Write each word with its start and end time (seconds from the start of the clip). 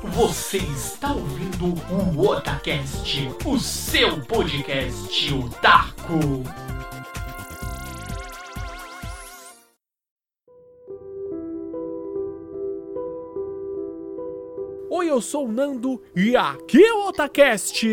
Você 0.00 0.58
está 0.58 1.12
ouvindo 1.12 1.74
o 2.16 2.28
Otacast, 2.28 3.28
o 3.44 3.58
seu 3.58 4.20
podcast 4.26 5.34
otaku. 5.34 6.44
Oi, 14.88 15.10
eu 15.10 15.20
sou 15.20 15.46
o 15.46 15.52
Nando 15.52 16.00
e 16.14 16.36
aqui 16.36 16.80
é 16.80 16.92
o 16.92 17.08
Otacast. 17.08 17.84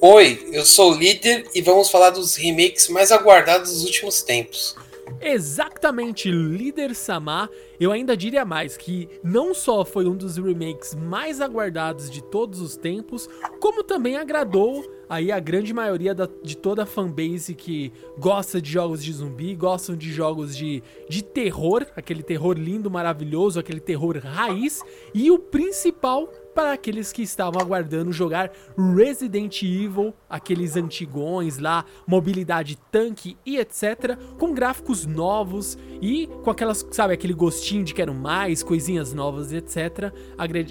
Oi, 0.00 0.48
eu 0.52 0.66
sou 0.66 0.92
o 0.92 0.96
líder 0.96 1.48
e 1.54 1.62
vamos 1.62 1.88
falar 1.88 2.10
dos 2.10 2.34
remakes 2.34 2.88
mais 2.88 3.12
aguardados 3.12 3.70
dos 3.70 3.84
últimos 3.84 4.22
tempos. 4.22 4.74
Exatamente, 5.20 6.30
Líder 6.30 6.94
Samar. 6.94 7.50
Eu 7.78 7.92
ainda 7.92 8.16
diria 8.16 8.44
mais 8.44 8.76
que 8.76 9.08
não 9.22 9.54
só 9.54 9.84
foi 9.84 10.06
um 10.06 10.16
dos 10.16 10.36
remakes 10.36 10.94
mais 10.94 11.40
aguardados 11.40 12.10
de 12.10 12.22
todos 12.22 12.60
os 12.60 12.76
tempos, 12.76 13.28
como 13.60 13.84
também 13.84 14.16
agradou 14.16 14.84
aí 15.08 15.32
a 15.32 15.40
grande 15.40 15.72
maioria 15.72 16.14
da, 16.14 16.28
de 16.42 16.56
toda 16.56 16.82
a 16.82 16.86
fanbase 16.86 17.54
que 17.54 17.92
gosta 18.18 18.60
de 18.60 18.70
jogos 18.70 19.02
de 19.02 19.12
zumbi, 19.12 19.54
gostam 19.54 19.96
de 19.96 20.12
jogos 20.12 20.56
de, 20.56 20.82
de 21.08 21.22
terror, 21.22 21.86
aquele 21.96 22.22
terror 22.22 22.58
lindo, 22.58 22.90
maravilhoso, 22.90 23.58
aquele 23.58 23.80
terror 23.80 24.18
raiz, 24.18 24.82
e 25.14 25.30
o 25.30 25.38
principal 25.38 26.30
para 26.58 26.72
aqueles 26.72 27.12
que 27.12 27.22
estavam 27.22 27.62
aguardando 27.62 28.10
jogar 28.12 28.50
Resident 28.76 29.62
Evil, 29.62 30.12
aqueles 30.28 30.76
antigões 30.76 31.58
lá, 31.58 31.84
mobilidade 32.04 32.76
tanque 32.90 33.36
e 33.46 33.58
etc, 33.58 34.18
com 34.36 34.52
gráficos 34.52 35.06
novos 35.06 35.78
e 36.02 36.26
com 36.42 36.50
aquelas, 36.50 36.84
sabe, 36.90 37.14
aquele 37.14 37.32
gostinho 37.32 37.84
de 37.84 37.94
quero 37.94 38.12
mais, 38.12 38.64
coisinhas 38.64 39.14
novas 39.14 39.52
e 39.52 39.58
etc. 39.58 40.12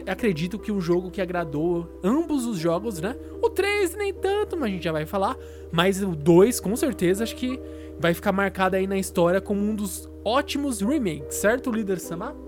Acredito 0.06 0.60
que 0.60 0.74
um 0.74 0.82
jogo 0.82 1.10
que 1.10 1.22
agradou 1.22 2.02
ambos 2.04 2.46
os 2.46 2.60
jogos, 2.60 3.00
né? 3.00 3.16
O 3.42 3.50
3 3.50 3.96
nem 3.96 4.14
tanto, 4.14 4.58
mas 4.58 4.66
a 4.66 4.72
gente 4.74 4.84
já 4.84 4.92
vai 4.92 5.06
falar, 5.06 5.38
mas 5.72 6.04
o 6.04 6.14
2 6.18 6.60
com 6.60 6.76
certeza 6.76 7.24
acho 7.24 7.38
que 7.38 7.62
vai 7.98 8.14
ficar 8.14 8.34
marcado 8.34 8.76
aí 8.76 8.86
na 8.86 8.98
história 8.98 9.40
como 9.40 9.62
um 9.62 9.74
dos 9.74 10.10
ótimos 10.26 10.82
remakes, 10.82 11.38
certo, 11.38 11.72
líder 11.72 11.98
Samar? 11.98 12.47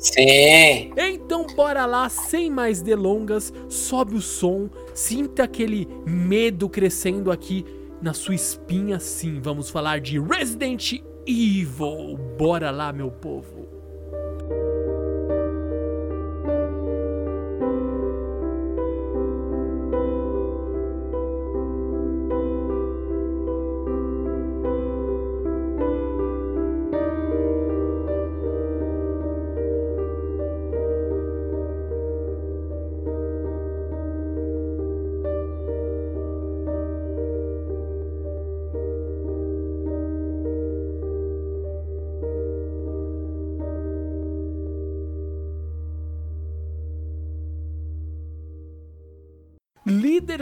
Sim. 0.00 0.92
Então 0.96 1.46
bora 1.54 1.84
lá, 1.84 2.08
sem 2.08 2.50
mais 2.50 2.80
delongas, 2.80 3.52
sobe 3.68 4.14
o 4.14 4.20
som, 4.20 4.70
sinta 4.94 5.44
aquele 5.44 5.86
medo 6.06 6.70
crescendo 6.70 7.30
aqui 7.30 7.66
na 8.00 8.14
sua 8.14 8.34
espinha, 8.34 8.98
sim. 8.98 9.40
Vamos 9.40 9.68
falar 9.68 10.00
de 10.00 10.18
Resident 10.18 10.94
Evil. 11.26 12.18
Bora 12.38 12.70
lá, 12.70 12.92
meu 12.94 13.10
povo. 13.10 13.68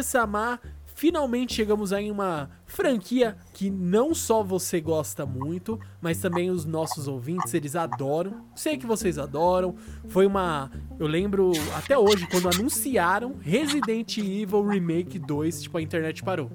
Samar, 0.03 0.61
finalmente 0.85 1.55
chegamos 1.55 1.93
aí 1.93 2.07
em 2.07 2.11
uma 2.11 2.51
franquia 2.67 3.37
que 3.55 3.71
não 3.71 4.15
só 4.15 4.43
você 4.43 4.81
gosta 4.81 5.25
muito, 5.25 5.79
mas 6.01 6.19
também 6.19 6.51
os 6.51 6.65
nossos 6.65 7.07
ouvintes, 7.07 7.55
eles 7.55 7.77
adoram. 7.77 8.45
Sei 8.55 8.77
que 8.77 8.87
vocês 8.87 9.19
adoram. 9.19 9.75
Foi 10.09 10.27
uma, 10.27 10.71
eu 10.99 11.07
lembro 11.07 11.53
até 11.77 11.97
hoje 11.97 12.27
quando 12.29 12.49
anunciaram 12.49 13.37
Resident 13.41 14.19
Evil 14.19 14.67
Remake 14.67 15.19
2, 15.19 15.63
tipo 15.63 15.79
a 15.79 15.83
internet 15.83 16.23
parou. 16.23 16.51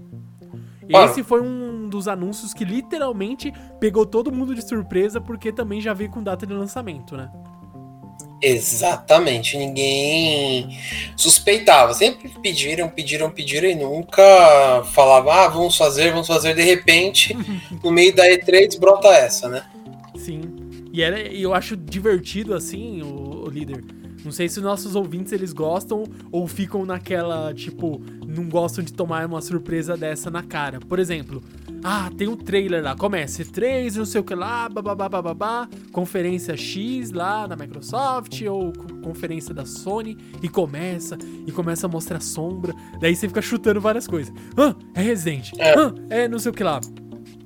Esse 0.90 1.24
foi 1.24 1.42
um 1.42 1.88
dos 1.88 2.08
anúncios 2.08 2.54
que 2.54 2.66
literalmente 2.66 3.54
pegou 3.80 4.06
todo 4.06 4.31
mundo 4.31 4.54
de 4.54 4.62
surpresa 4.62 5.22
porque 5.22 5.52
também 5.52 5.80
já 5.80 5.94
veio 5.94 6.10
com 6.10 6.22
data 6.22 6.46
de 6.46 6.54
lançamento, 6.54 7.16
né? 7.16 7.31
Exatamente, 8.46 9.58
ninguém 9.58 10.78
suspeitava. 11.16 11.94
Sempre 11.94 12.30
pediram, 12.42 12.90
pediram, 12.90 13.31
pediram 13.31 13.70
e 13.70 13.76
nunca 13.76 14.84
falava, 14.92 15.46
ah, 15.46 15.48
vamos 15.48 15.78
fazer, 15.78 16.12
vamos 16.12 16.28
fazer. 16.28 16.54
De 16.54 16.62
repente, 16.62 17.34
no 17.81 17.90
meio 17.90 18.14
da 18.14 18.26
E3 18.26 18.78
brota 18.78 19.08
essa, 19.08 19.48
né? 19.48 19.64
Sim. 20.18 20.42
E 20.92 21.02
era, 21.02 21.22
eu 21.22 21.54
acho 21.54 21.78
divertido 21.78 22.54
assim, 22.54 23.02
o, 23.02 23.46
o 23.46 23.50
líder. 23.50 23.81
Não 24.26 24.31
sei 24.31 24.50
se 24.50 24.60
nossos 24.60 24.94
ouvintes 24.94 25.31
eles 25.31 25.54
gostam 25.54 26.04
ou 26.30 26.46
ficam 26.46 26.86
naquela, 26.86 27.54
tipo, 27.54 28.02
não 28.28 28.50
gostam 28.50 28.84
de 28.84 28.92
tomar 28.92 29.25
uma 29.25 29.42
surpresa 29.42 29.96
dessa 29.96 30.30
na 30.30 30.44
cara. 30.44 30.80
Por 30.81 31.00
exemplo, 31.00 31.42
ah, 31.84 32.10
tem 32.18 32.28
um 32.28 32.36
trailer 32.38 32.82
lá, 32.82 32.96
começa 32.96 33.44
E3, 33.44 33.96
não 33.96 34.06
sei 34.06 34.22
o 34.22 34.24
que 34.24 34.34
lá, 34.34 34.70
babá, 34.70 35.68
conferência 35.92 36.56
X 36.56 37.12
lá 37.12 37.48
na 37.48 37.56
Microsoft 37.56 38.42
ou 38.44 38.72
conferência 39.04 39.54
da 39.54 39.66
Sony 39.66 40.18
e 40.42 40.48
começa 40.48 41.18
e 41.46 41.52
começa 41.52 41.86
a 41.86 41.90
mostrar 41.90 42.22
sombra, 42.22 42.74
daí 43.00 43.16
você 43.16 43.28
fica 43.28 43.42
chutando 43.42 43.82
várias 43.82 44.08
coisas. 44.08 44.34
Ah, 44.58 44.74
é 44.96 45.02
Resident. 45.02 45.52
Ah, 45.60 45.94
é 46.10 46.28
não 46.28 46.40
sei 46.40 46.52
o 46.52 46.54
que 46.54 46.64
lá. 46.64 46.80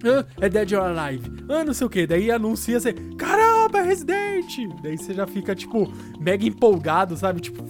Ah, 0.03 0.25
é 0.39 0.47
Dead 0.47 0.71
or 0.73 0.83
Alive. 0.83 1.31
Ah, 1.49 1.63
não 1.63 1.73
sei 1.73 1.87
o 1.87 1.89
que. 1.89 2.05
Daí 2.05 2.29
anuncia 2.29 2.79
você, 2.79 2.93
caramba, 2.93 3.79
é 3.79 3.83
Resident. 3.83 4.69
Daí 4.83 4.97
você 4.97 5.13
já 5.13 5.25
fica, 5.25 5.55
tipo, 5.55 5.91
mega 6.19 6.45
empolgado, 6.45 7.17
sabe? 7.17 7.41
Tipo, 7.41 7.63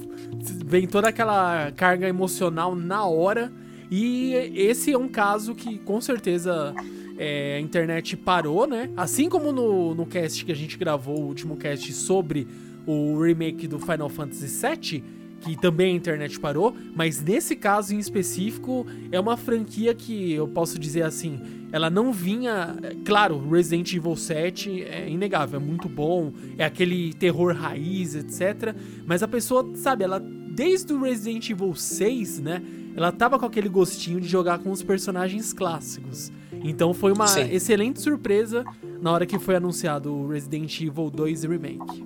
vem 0.65 0.85
toda 0.85 1.07
aquela 1.07 1.71
carga 1.71 2.07
emocional 2.07 2.75
na 2.75 3.05
hora 3.05 3.51
e 3.89 4.33
esse 4.55 4.91
é 4.91 4.97
um 4.97 5.07
caso 5.07 5.55
que 5.55 5.77
com 5.79 5.99
certeza 6.01 6.73
é, 7.17 7.55
a 7.57 7.59
internet 7.59 8.15
parou, 8.15 8.67
né? 8.67 8.89
Assim 8.95 9.29
como 9.29 9.51
no, 9.51 9.95
no 9.95 10.05
cast 10.05 10.43
que 10.45 10.51
a 10.51 10.55
gente 10.55 10.77
gravou, 10.77 11.19
o 11.19 11.25
último 11.25 11.57
cast 11.57 11.91
sobre 11.93 12.47
o 12.85 13.19
remake 13.19 13.67
do 13.67 13.79
Final 13.79 14.09
Fantasy 14.09 14.47
VII, 14.47 15.03
que 15.41 15.55
também 15.55 15.93
a 15.93 15.95
internet 15.95 16.39
parou, 16.39 16.75
mas 16.95 17.21
nesse 17.21 17.55
caso 17.55 17.93
em 17.93 17.99
específico 17.99 18.85
é 19.11 19.19
uma 19.19 19.37
franquia 19.37 19.93
que 19.93 20.33
eu 20.33 20.47
posso 20.47 20.79
dizer 20.79 21.03
assim, 21.03 21.39
ela 21.71 21.89
não 21.89 22.11
vinha, 22.11 22.75
claro, 23.05 23.47
Resident 23.49 23.93
Evil 23.93 24.15
7 24.15 24.83
é 24.83 25.09
inegável, 25.09 25.59
é 25.59 25.63
muito 25.63 25.87
bom, 25.87 26.33
é 26.57 26.65
aquele 26.65 27.13
terror 27.13 27.53
raiz, 27.53 28.15
etc, 28.15 28.75
mas 29.05 29.21
a 29.21 29.27
pessoa, 29.27 29.69
sabe, 29.75 30.03
ela 30.03 30.19
desde 30.19 30.91
o 30.93 31.01
Resident 31.01 31.49
Evil 31.49 31.75
6, 31.75 32.39
né, 32.39 32.63
ela 32.97 33.11
tava 33.11 33.37
com 33.37 33.45
aquele 33.45 33.69
gostinho 33.69 34.19
de 34.19 34.27
jogar 34.27 34.57
com 34.57 34.71
os 34.71 34.81
personagens 34.81 35.53
clássicos. 35.53 36.31
Então 36.63 36.95
foi 36.95 37.11
uma 37.13 37.27
Sim. 37.27 37.47
excelente 37.51 38.01
surpresa 38.01 38.65
na 38.99 39.11
hora 39.11 39.23
que 39.23 39.37
foi 39.37 39.55
anunciado 39.55 40.11
o 40.11 40.29
Resident 40.29 40.81
Evil 40.81 41.11
2 41.11 41.43
Remake. 41.43 42.03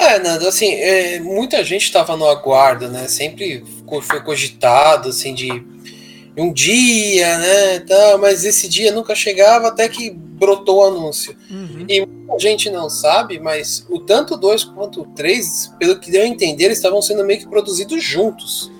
É, 0.00 0.18
Nando, 0.20 0.48
assim, 0.48 0.70
é, 0.70 1.20
muita 1.20 1.62
gente 1.62 1.82
estava 1.82 2.16
no 2.16 2.26
aguardo, 2.26 2.88
né? 2.88 3.06
Sempre 3.08 3.62
foi 4.02 4.22
cogitado, 4.22 5.10
assim, 5.10 5.34
de 5.34 5.62
um 6.34 6.50
dia, 6.50 7.38
né? 7.38 7.80
Tá, 7.80 8.16
mas 8.18 8.46
esse 8.46 8.68
dia 8.68 8.90
nunca 8.90 9.14
chegava 9.14 9.68
até 9.68 9.86
que 9.86 10.10
brotou 10.10 10.78
o 10.78 10.84
anúncio. 10.84 11.36
Uhum. 11.50 11.84
E 11.86 12.06
muita 12.06 12.38
gente 12.38 12.70
não 12.70 12.88
sabe, 12.88 13.38
mas 13.38 13.84
o 13.90 14.00
tanto 14.00 14.34
2 14.34 14.64
quanto 14.64 15.02
o 15.02 15.06
3, 15.08 15.74
pelo 15.78 15.98
que 15.98 16.10
deu 16.10 16.22
a 16.22 16.26
entender, 16.26 16.70
estavam 16.70 17.02
sendo 17.02 17.22
meio 17.22 17.40
que 17.40 17.48
produzidos 17.48 18.02
juntos. 18.02 18.70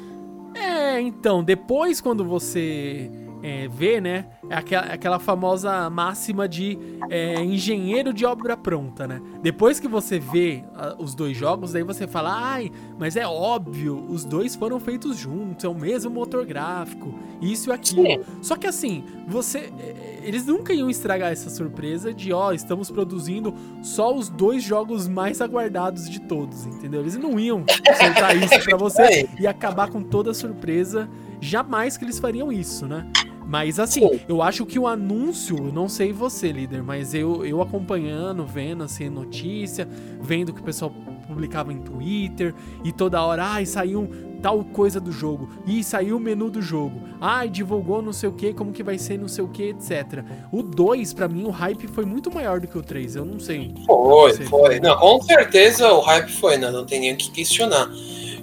Então, 1.01 1.43
depois 1.43 2.01
quando 2.01 2.25
você 2.25 3.11
é, 3.43 3.69
vê, 3.69 4.01
né? 4.01 4.27
É 4.51 4.57
aquela, 4.57 4.87
aquela 4.87 5.19
famosa 5.19 5.91
máxima 5.91 6.49
de 6.49 6.79
é, 7.11 7.43
engenheiro 7.43 8.13
de 8.13 8.25
obra 8.25 8.57
pronta, 8.57 9.07
né? 9.07 9.21
Depois 9.43 9.79
que 9.79 9.87
você 9.87 10.19
vê 10.19 10.65
uh, 10.75 11.03
os 11.03 11.15
dois 11.15 11.37
jogos, 11.37 11.73
daí 11.73 11.83
você 11.83 12.07
fala, 12.07 12.31
ai, 12.33 12.71
mas 12.99 13.17
é 13.17 13.27
óbvio, 13.27 14.05
os 14.09 14.25
dois 14.25 14.57
foram 14.57 14.81
feitos 14.81 15.17
juntos, 15.17 15.65
é 15.65 15.69
o 15.69 15.75
mesmo 15.75 16.11
motor 16.11 16.47
gráfico, 16.47 17.15
isso 17.43 17.69
e 17.69 17.73
aquilo. 17.73 18.07
Sim. 18.07 18.25
Só 18.43 18.57
que 18.57 18.67
assim, 18.67 19.05
você. 19.27 19.71
É, 19.79 20.19
eles 20.23 20.45
nunca 20.45 20.73
iam 20.75 20.91
estragar 20.91 21.33
essa 21.33 21.49
surpresa 21.49 22.13
de, 22.13 22.33
ó, 22.33 22.53
estamos 22.53 22.91
produzindo 22.91 23.55
só 23.83 24.15
os 24.15 24.29
dois 24.29 24.63
jogos 24.63 25.09
mais 25.09 25.41
aguardados 25.41 26.09
de 26.09 26.21
todos, 26.21 26.67
entendeu? 26.67 27.01
Eles 27.01 27.17
não 27.17 27.39
iam 27.39 27.65
soltar 27.99 28.37
isso 28.37 28.61
pra 28.65 28.77
você 28.79 29.29
e 29.39 29.47
acabar 29.47 29.91
com 29.91 30.03
toda 30.03 30.31
a 30.31 30.35
surpresa. 30.35 31.09
Jamais 31.41 31.97
que 31.97 32.05
eles 32.05 32.19
fariam 32.19 32.53
isso, 32.53 32.87
né? 32.87 33.07
Mas 33.49 33.81
assim, 33.81 34.07
Sim. 34.07 34.21
eu 34.29 34.43
acho 34.43 34.67
que 34.67 34.79
o 34.79 34.87
anúncio, 34.87 35.57
não 35.73 35.89
sei 35.89 36.13
você, 36.13 36.53
líder, 36.53 36.83
mas 36.83 37.15
eu, 37.15 37.47
eu 37.47 37.63
acompanhando, 37.63 38.45
vendo 38.45 38.85
assim, 38.85 39.09
notícia, 39.09 39.89
vendo 40.21 40.53
que 40.53 40.61
o 40.61 40.65
pessoal 40.65 40.93
publicava 41.27 41.73
em 41.73 41.79
Twitter 41.79 42.55
e 42.85 42.93
toda 42.93 43.23
hora, 43.23 43.45
ai, 43.45 43.65
saiu 43.65 44.11
tal 44.43 44.63
coisa 44.63 45.01
do 45.01 45.11
jogo, 45.11 45.49
e 45.67 45.83
saiu 45.83 46.17
o 46.17 46.21
menu 46.21 46.51
do 46.51 46.63
jogo, 46.63 47.01
ai, 47.21 47.49
divulgou 47.49 48.01
não 48.03 48.13
sei 48.13 48.29
o 48.29 48.33
que, 48.33 48.53
como 48.53 48.71
que 48.71 48.83
vai 48.83 48.99
ser, 48.99 49.19
não 49.19 49.29
sei 49.29 49.43
o 49.43 49.49
que, 49.49 49.71
etc. 49.71 50.25
O 50.53 50.63
2, 50.63 51.13
para 51.15 51.27
mim, 51.27 51.45
o 51.45 51.51
hype 51.51 51.89
foi 51.89 52.05
muito 52.05 52.33
maior 52.33 52.61
do 52.61 52.69
que 52.69 52.79
o 52.79 52.83
3, 52.83 53.17
eu 53.17 53.25
não 53.25 53.41
sei. 53.41 53.75
Foi, 53.87 54.33
foi. 54.35 54.81
Não, 54.81 54.97
com 54.97 55.23
certeza 55.23 55.93
o 55.93 56.01
hype 56.01 56.31
foi, 56.33 56.57
né? 56.57 56.71
não 56.71 56.85
tem 56.85 57.01
nem 57.01 57.15
o 57.15 57.17
que 57.17 57.31
questionar. 57.31 57.91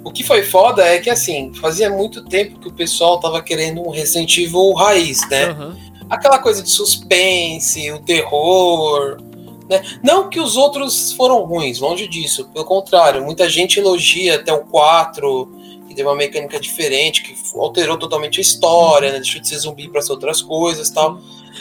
O 0.06 0.12
que 0.12 0.22
foi 0.22 0.44
foda 0.44 0.84
é 0.84 1.00
que, 1.00 1.10
assim, 1.10 1.52
fazia 1.54 1.90
muito 1.90 2.24
tempo 2.24 2.60
que 2.60 2.68
o 2.68 2.72
pessoal 2.72 3.18
tava 3.18 3.42
querendo 3.42 3.80
um 3.84 3.90
Resident 3.90 4.38
Evil 4.38 4.72
raiz, 4.72 5.28
né? 5.28 5.50
Uhum. 5.50 5.74
Aquela 6.08 6.38
coisa 6.38 6.62
de 6.62 6.70
suspense, 6.70 7.90
o 7.90 7.98
terror, 7.98 9.20
né? 9.68 9.82
Não 10.04 10.30
que 10.30 10.38
os 10.38 10.56
outros 10.56 11.10
foram 11.10 11.44
ruins, 11.44 11.80
longe 11.80 12.06
disso. 12.06 12.48
Pelo 12.54 12.64
contrário, 12.64 13.24
muita 13.24 13.48
gente 13.48 13.80
elogia 13.80 14.36
até 14.36 14.52
o 14.52 14.60
4, 14.66 15.52
que 15.88 15.94
teve 15.96 16.08
uma 16.08 16.14
mecânica 16.14 16.60
diferente, 16.60 17.24
que 17.24 17.34
alterou 17.58 17.98
totalmente 17.98 18.38
a 18.38 18.42
história, 18.42 19.10
né? 19.10 19.16
deixou 19.16 19.40
de 19.40 19.48
ser 19.48 19.58
zumbi 19.58 19.88
para 19.88 20.00
ser 20.00 20.12
outras 20.12 20.40
coisas 20.40 20.88
tal. 20.88 21.18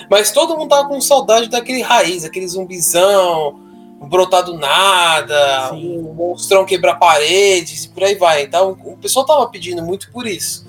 Mas 0.07 0.31
todo 0.31 0.55
mundo 0.55 0.69
tava 0.69 0.87
com 0.87 1.01
saudade 1.01 1.49
daquele 1.49 1.81
raiz, 1.81 2.23
aquele 2.23 2.47
zumbizão, 2.47 3.59
brotar 4.05 4.43
do 4.43 4.57
nada, 4.57 5.69
Sim. 5.69 5.99
um 5.99 6.13
monstrão 6.13 6.65
quebrar 6.65 6.95
paredes 6.95 7.85
e 7.85 7.89
por 7.89 8.03
aí 8.03 8.15
vai. 8.15 8.43
Então 8.43 8.77
o 8.83 8.97
pessoal 8.97 9.25
tava 9.25 9.47
pedindo 9.47 9.81
muito 9.81 10.11
por 10.11 10.25
isso. 10.27 10.65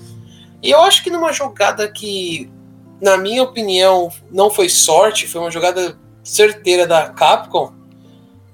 E 0.61 0.71
eu 0.71 0.81
acho 0.81 1.03
que 1.03 1.09
numa 1.09 1.31
jogada 1.31 1.87
que, 1.89 2.49
na 2.99 3.17
minha 3.17 3.43
opinião, 3.43 4.11
não 4.31 4.49
foi 4.49 4.69
sorte, 4.69 5.27
foi 5.27 5.41
uma 5.41 5.51
jogada 5.51 5.97
certeira 6.23 6.85
da 6.85 7.09
Capcom, 7.09 7.71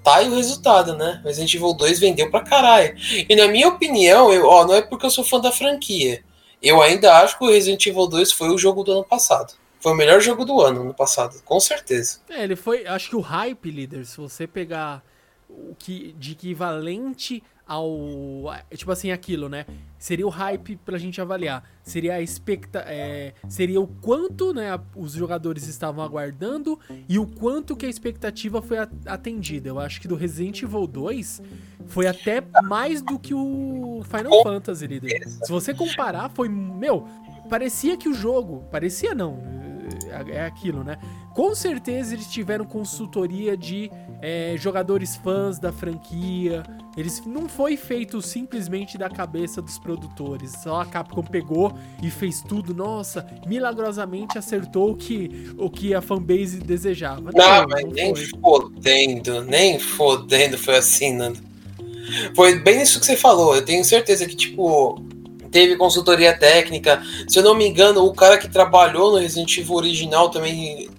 tá 0.04 0.18
aí 0.18 0.30
o 0.30 0.36
resultado, 0.36 0.96
né? 0.96 1.22
Resident 1.24 1.54
Evil 1.54 1.74
2 1.74 2.00
vendeu 2.00 2.30
pra 2.30 2.42
caralho. 2.42 2.96
E 3.30 3.36
na 3.36 3.48
minha 3.48 3.70
opinião, 3.70 4.32
eu, 4.32 4.48
ó, 4.48 4.66
não 4.66 4.76
é 4.76 4.82
porque 4.82 5.06
eu 5.06 5.10
sou 5.10 5.24
fã 5.24 5.40
da 5.40 5.52
franquia. 5.52 6.24
Eu 6.62 6.82
ainda 6.82 7.18
acho 7.18 7.38
que 7.38 7.46
o 7.46 7.50
Resident 7.50 7.86
Evil 7.86 8.08
2 8.08 8.32
foi 8.32 8.50
o 8.50 8.58
jogo 8.58 8.84
do 8.84 8.92
ano 8.92 9.04
passado. 9.04 9.54
Foi 9.84 9.92
o 9.92 9.96
melhor 9.96 10.22
jogo 10.22 10.46
do 10.46 10.62
ano 10.62 10.82
no 10.82 10.94
passado, 10.94 11.42
com 11.44 11.60
certeza. 11.60 12.20
É, 12.30 12.46
ele 12.46 12.56
foi. 12.56 12.88
Acho 12.88 13.10
que 13.10 13.18
o 13.18 13.20
hype, 13.20 13.70
líder, 13.70 14.06
se 14.06 14.16
você 14.16 14.48
pegar 14.48 15.04
o 15.50 15.76
que 15.78 16.16
de 16.18 16.32
equivalente 16.32 17.44
ao. 17.68 18.46
Tipo 18.74 18.94
assim, 18.94 19.12
aquilo, 19.12 19.50
né? 19.50 19.66
Seria 20.00 20.26
o 20.26 20.30
hype 20.30 20.78
pra 20.78 20.98
gente 20.98 21.20
avaliar. 21.20 21.70
Seria 21.84 22.14
a 22.14 22.22
expecta 22.22 22.80
é, 22.88 23.34
Seria 23.50 23.82
o 23.82 23.86
quanto 23.86 24.54
né, 24.54 24.68
os 24.96 25.12
jogadores 25.12 25.68
estavam 25.68 26.02
aguardando 26.02 26.80
e 27.10 27.20
o 27.20 27.28
quanto 27.28 27.76
que 27.76 27.86
a 27.86 27.90
expectativa 27.90 28.62
foi 28.62 28.78
atendida. 29.06 29.68
Eu 29.68 29.80
acho 29.80 30.00
que 30.00 30.08
do 30.08 30.16
Resident 30.16 30.64
Evil 30.64 30.88
2 30.88 31.42
foi 31.88 32.08
até 32.08 32.42
mais 32.64 33.02
do 33.02 33.20
que 33.20 33.34
o 33.34 34.02
Final 34.10 34.44
Fantasy, 34.44 34.88
líder. 34.88 35.28
Se 35.28 35.52
você 35.52 35.74
comparar, 35.74 36.30
foi. 36.30 36.48
Meu, 36.48 37.06
parecia 37.50 37.98
que 37.98 38.08
o 38.08 38.14
jogo. 38.14 38.64
Parecia 38.72 39.14
não 39.14 39.73
é, 40.10 40.38
é 40.38 40.46
aquilo, 40.46 40.84
né? 40.84 40.98
Com 41.34 41.56
certeza 41.56 42.14
eles 42.14 42.28
tiveram 42.28 42.66
consultoria 42.66 43.58
de 43.58 43.92
é, 44.22 44.56
jogadores 44.58 45.16
fãs 45.16 45.60
da 45.60 45.72
franquia. 45.72 46.64
Eles 46.96 47.24
não 47.26 47.50
foi 47.50 47.76
feito 47.76 48.22
simplesmente 48.22 48.98
da 48.98 49.10
cabeça 49.10 49.62
dos 49.62 49.80
produtores. 49.80 50.54
Só 50.62 50.82
a 50.82 50.86
Capcom 50.86 51.24
pegou 51.24 51.74
e 52.02 52.12
fez 52.12 52.42
tudo. 52.42 52.74
Nossa, 52.74 53.26
milagrosamente 53.48 54.38
acertou 54.38 54.92
o 54.92 54.96
que, 54.96 55.52
o 55.58 55.70
que 55.70 55.94
a 55.94 56.02
fanbase 56.02 56.60
desejava. 56.60 57.32
Não, 57.34 57.62
não 57.62 57.68
mas 57.68 57.84
não 57.84 57.92
nem 57.92 58.16
foi. 58.16 58.40
fodendo, 58.40 59.42
nem 59.44 59.80
fodendo 59.80 60.58
foi 60.58 60.78
assim, 60.78 61.14
Nando. 61.14 61.40
Foi 62.36 62.60
bem 62.60 62.82
isso 62.82 63.00
que 63.00 63.06
você 63.06 63.16
falou. 63.16 63.56
Eu 63.56 63.64
tenho 63.66 63.84
certeza 63.84 64.26
que, 64.26 64.36
tipo, 64.36 65.02
teve 65.54 65.78
consultoria 65.78 66.38
técnica. 66.38 67.02
Se 67.28 67.40
eu 67.40 67.44
não 67.44 67.56
me 67.56 67.66
engano, 67.66 68.04
o 68.04 68.14
cara 68.14 68.38
que 68.38 68.50
trabalhou 68.50 69.12
no 69.12 69.20
Resident 69.20 69.56
Evil 69.58 69.76
original 69.76 70.30
também 70.30 70.90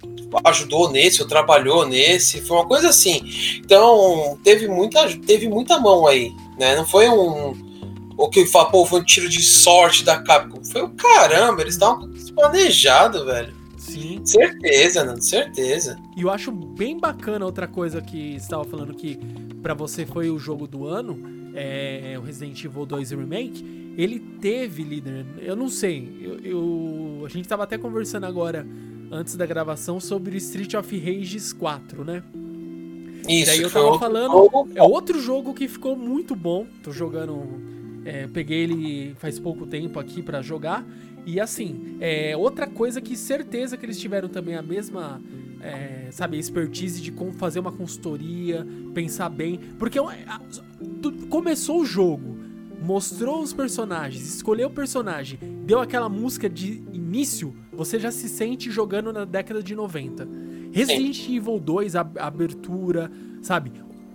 ajudou 0.45 0.91
nesse, 0.91 1.21
ou 1.21 1.29
trabalhou 1.29 1.87
nesse, 1.87 2.41
foi 2.41 2.57
uma 2.57 2.67
coisa 2.67 2.89
assim. 2.89 3.21
Então, 3.59 4.39
teve 4.43 4.67
muita, 4.69 5.07
teve 5.19 5.49
muita 5.49 5.79
mão 5.79 6.07
aí, 6.07 6.33
né? 6.59 6.75
Não 6.77 6.87
foi 6.87 7.09
um 7.09 7.75
o 8.17 8.29
que 8.29 8.47
fala, 8.47 8.71
pô, 8.71 8.87
foi 8.87 9.01
um 9.01 9.05
tiro 9.05 9.29
de 9.29 9.43
sorte 9.43 10.05
da 10.05 10.23
Capcom. 10.23 10.65
Foi 10.65 10.83
o 10.83 10.91
caramba, 10.91 11.63
eles 11.63 11.75
estavam 11.75 12.09
planejados, 12.35 13.25
velho. 13.25 13.53
Sim. 13.77 14.21
Certeza, 14.25 15.05
Nando, 15.05 15.23
certeza. 15.23 15.99
E 16.17 16.23
eu 16.23 16.31
acho 16.31 16.53
bem 16.53 16.99
bacana 16.99 17.45
outra 17.45 17.67
coisa 17.67 18.01
que 18.01 18.37
estava 18.37 18.65
falando 18.65 18.95
que 18.95 19.19
para 19.63 19.75
você 19.75 20.07
foi 20.07 20.31
o 20.31 20.39
jogo 20.39 20.67
do 20.67 20.87
ano, 20.87 21.44
é, 21.55 22.17
o 22.19 22.23
Resident 22.23 22.63
Evil 22.65 22.85
2 22.85 23.11
Remake 23.13 23.85
ele 23.97 24.19
teve, 24.19 24.83
líder, 24.83 25.25
eu 25.39 25.55
não 25.55 25.69
sei, 25.69 26.19
eu, 26.21 26.39
eu, 26.41 27.23
a 27.25 27.29
gente 27.29 27.49
tava 27.49 27.63
até 27.63 27.79
conversando 27.79 28.27
agora, 28.27 28.67
antes 29.11 29.37
da 29.37 29.47
gravação, 29.47 30.01
sobre 30.01 30.37
Street 30.39 30.75
of 30.75 30.99
Rages 30.99 31.53
4, 31.53 32.05
né? 32.05 32.23
Isso, 33.29 33.47
Daí 33.47 33.63
eu 33.63 33.71
tava 33.71 33.99
falando, 33.99 34.69
é 34.75 34.83
outro 34.83 35.21
jogo 35.21 35.55
que 35.55 35.69
ficou 35.69 35.97
muito 35.97 36.35
bom, 36.35 36.67
tô 36.83 36.93
jogando, 36.93 37.41
é, 38.05 38.27
peguei 38.27 38.65
ele 38.65 39.15
faz 39.15 39.39
pouco 39.39 39.65
tempo 39.67 39.99
aqui 39.99 40.23
para 40.23 40.43
jogar, 40.43 40.85
e 41.27 41.41
assim, 41.41 41.97
é 42.01 42.37
outra 42.37 42.67
coisa 42.67 43.01
que 43.01 43.17
certeza 43.17 43.77
que 43.77 43.87
eles 43.87 43.99
tiveram 43.99 44.29
também 44.29 44.55
a 44.55 44.63
mesma, 44.63 45.21
é, 45.61 46.09
sabe, 46.11 46.39
expertise 46.39 47.01
de 47.01 47.11
como 47.11 47.33
fazer 47.33 47.61
uma 47.61 47.73
consultoria, 47.73 48.67
pensar 48.93 49.29
bem, 49.29 49.59
porque 49.79 49.99
começou 51.31 51.81
o 51.81 51.85
jogo, 51.85 52.37
mostrou 52.83 53.43
os 53.43 53.53
personagens, 53.53 54.35
escolheu 54.37 54.69
o 54.69 54.73
personagem, 54.73 55.39
deu 55.65 55.81
aquela 55.81 56.09
música 56.09 56.49
de 56.49 56.83
início, 56.93 57.55
você 57.73 57.99
já 57.99 58.11
se 58.11 58.29
sente 58.29 58.71
jogando 58.71 59.13
na 59.13 59.25
década 59.25 59.63
de 59.63 59.75
90. 59.75 60.29
Resident. 60.73 61.29
Evil 61.29 61.61
2, 61.61 61.97
a, 61.97 62.01
a 62.19 62.27
abertura, 62.27 63.11
sabe? 63.41 63.73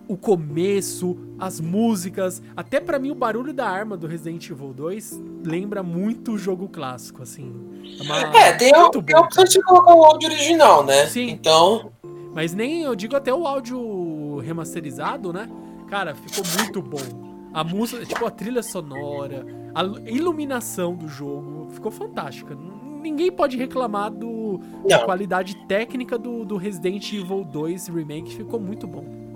O 0.10 0.18
começo, 0.18 1.16
as 1.38 1.62
músicas, 1.62 2.42
até 2.58 2.80
para 2.80 2.98
mim 2.98 3.12
o 3.12 3.16
barulho 3.16 3.54
da 3.54 3.70
arma 3.70 3.96
do 3.96 4.08
Resident 4.08 4.50
Evil 4.50 4.74
2 4.74 5.22
lembra 5.46 5.84
muito 5.84 6.32
o 6.32 6.38
jogo 6.38 6.68
clássico, 6.68 7.22
assim. 7.22 7.54
É, 8.00 8.02
uma... 8.02 8.18
é 8.36 8.54
tem, 8.54 8.72
tem 8.72 9.16
a 9.16 9.20
opção 9.20 9.44
de 9.44 9.62
colocar 9.62 9.94
o 9.94 10.04
áudio 10.04 10.30
original, 10.30 10.84
né? 10.84 11.06
Sim. 11.06 11.30
Então. 11.30 11.92
Mas 12.34 12.56
nem, 12.56 12.82
eu 12.82 12.96
digo 12.96 13.16
até 13.16 13.32
o 13.32 13.46
áudio 13.46 14.40
remasterizado, 14.40 15.32
né? 15.32 15.48
Cara, 15.88 16.16
ficou 16.16 16.44
muito 16.58 16.82
bom. 16.82 17.50
A 17.54 17.64
música, 17.64 18.04
tipo, 18.04 18.26
a 18.26 18.31
trilha 18.31 18.64
sonora, 18.64 19.45
a 19.76 19.83
iluminação 20.10 20.95
do 20.95 21.07
jogo 21.07 21.68
ficou 21.69 21.92
fantástica. 21.92 22.57
Ninguém 23.00 23.31
pode 23.31 23.57
reclamar 23.57 24.10
do, 24.10 24.60
da 24.88 25.06
qualidade 25.06 25.56
técnica 25.68 26.18
do, 26.18 26.44
do 26.44 26.57
Resident 26.57 27.14
Evil 27.14 27.44
2 27.44 27.90
Remake, 27.90 28.36
ficou 28.36 28.60
muito 28.60 28.88
bom. 28.88 29.29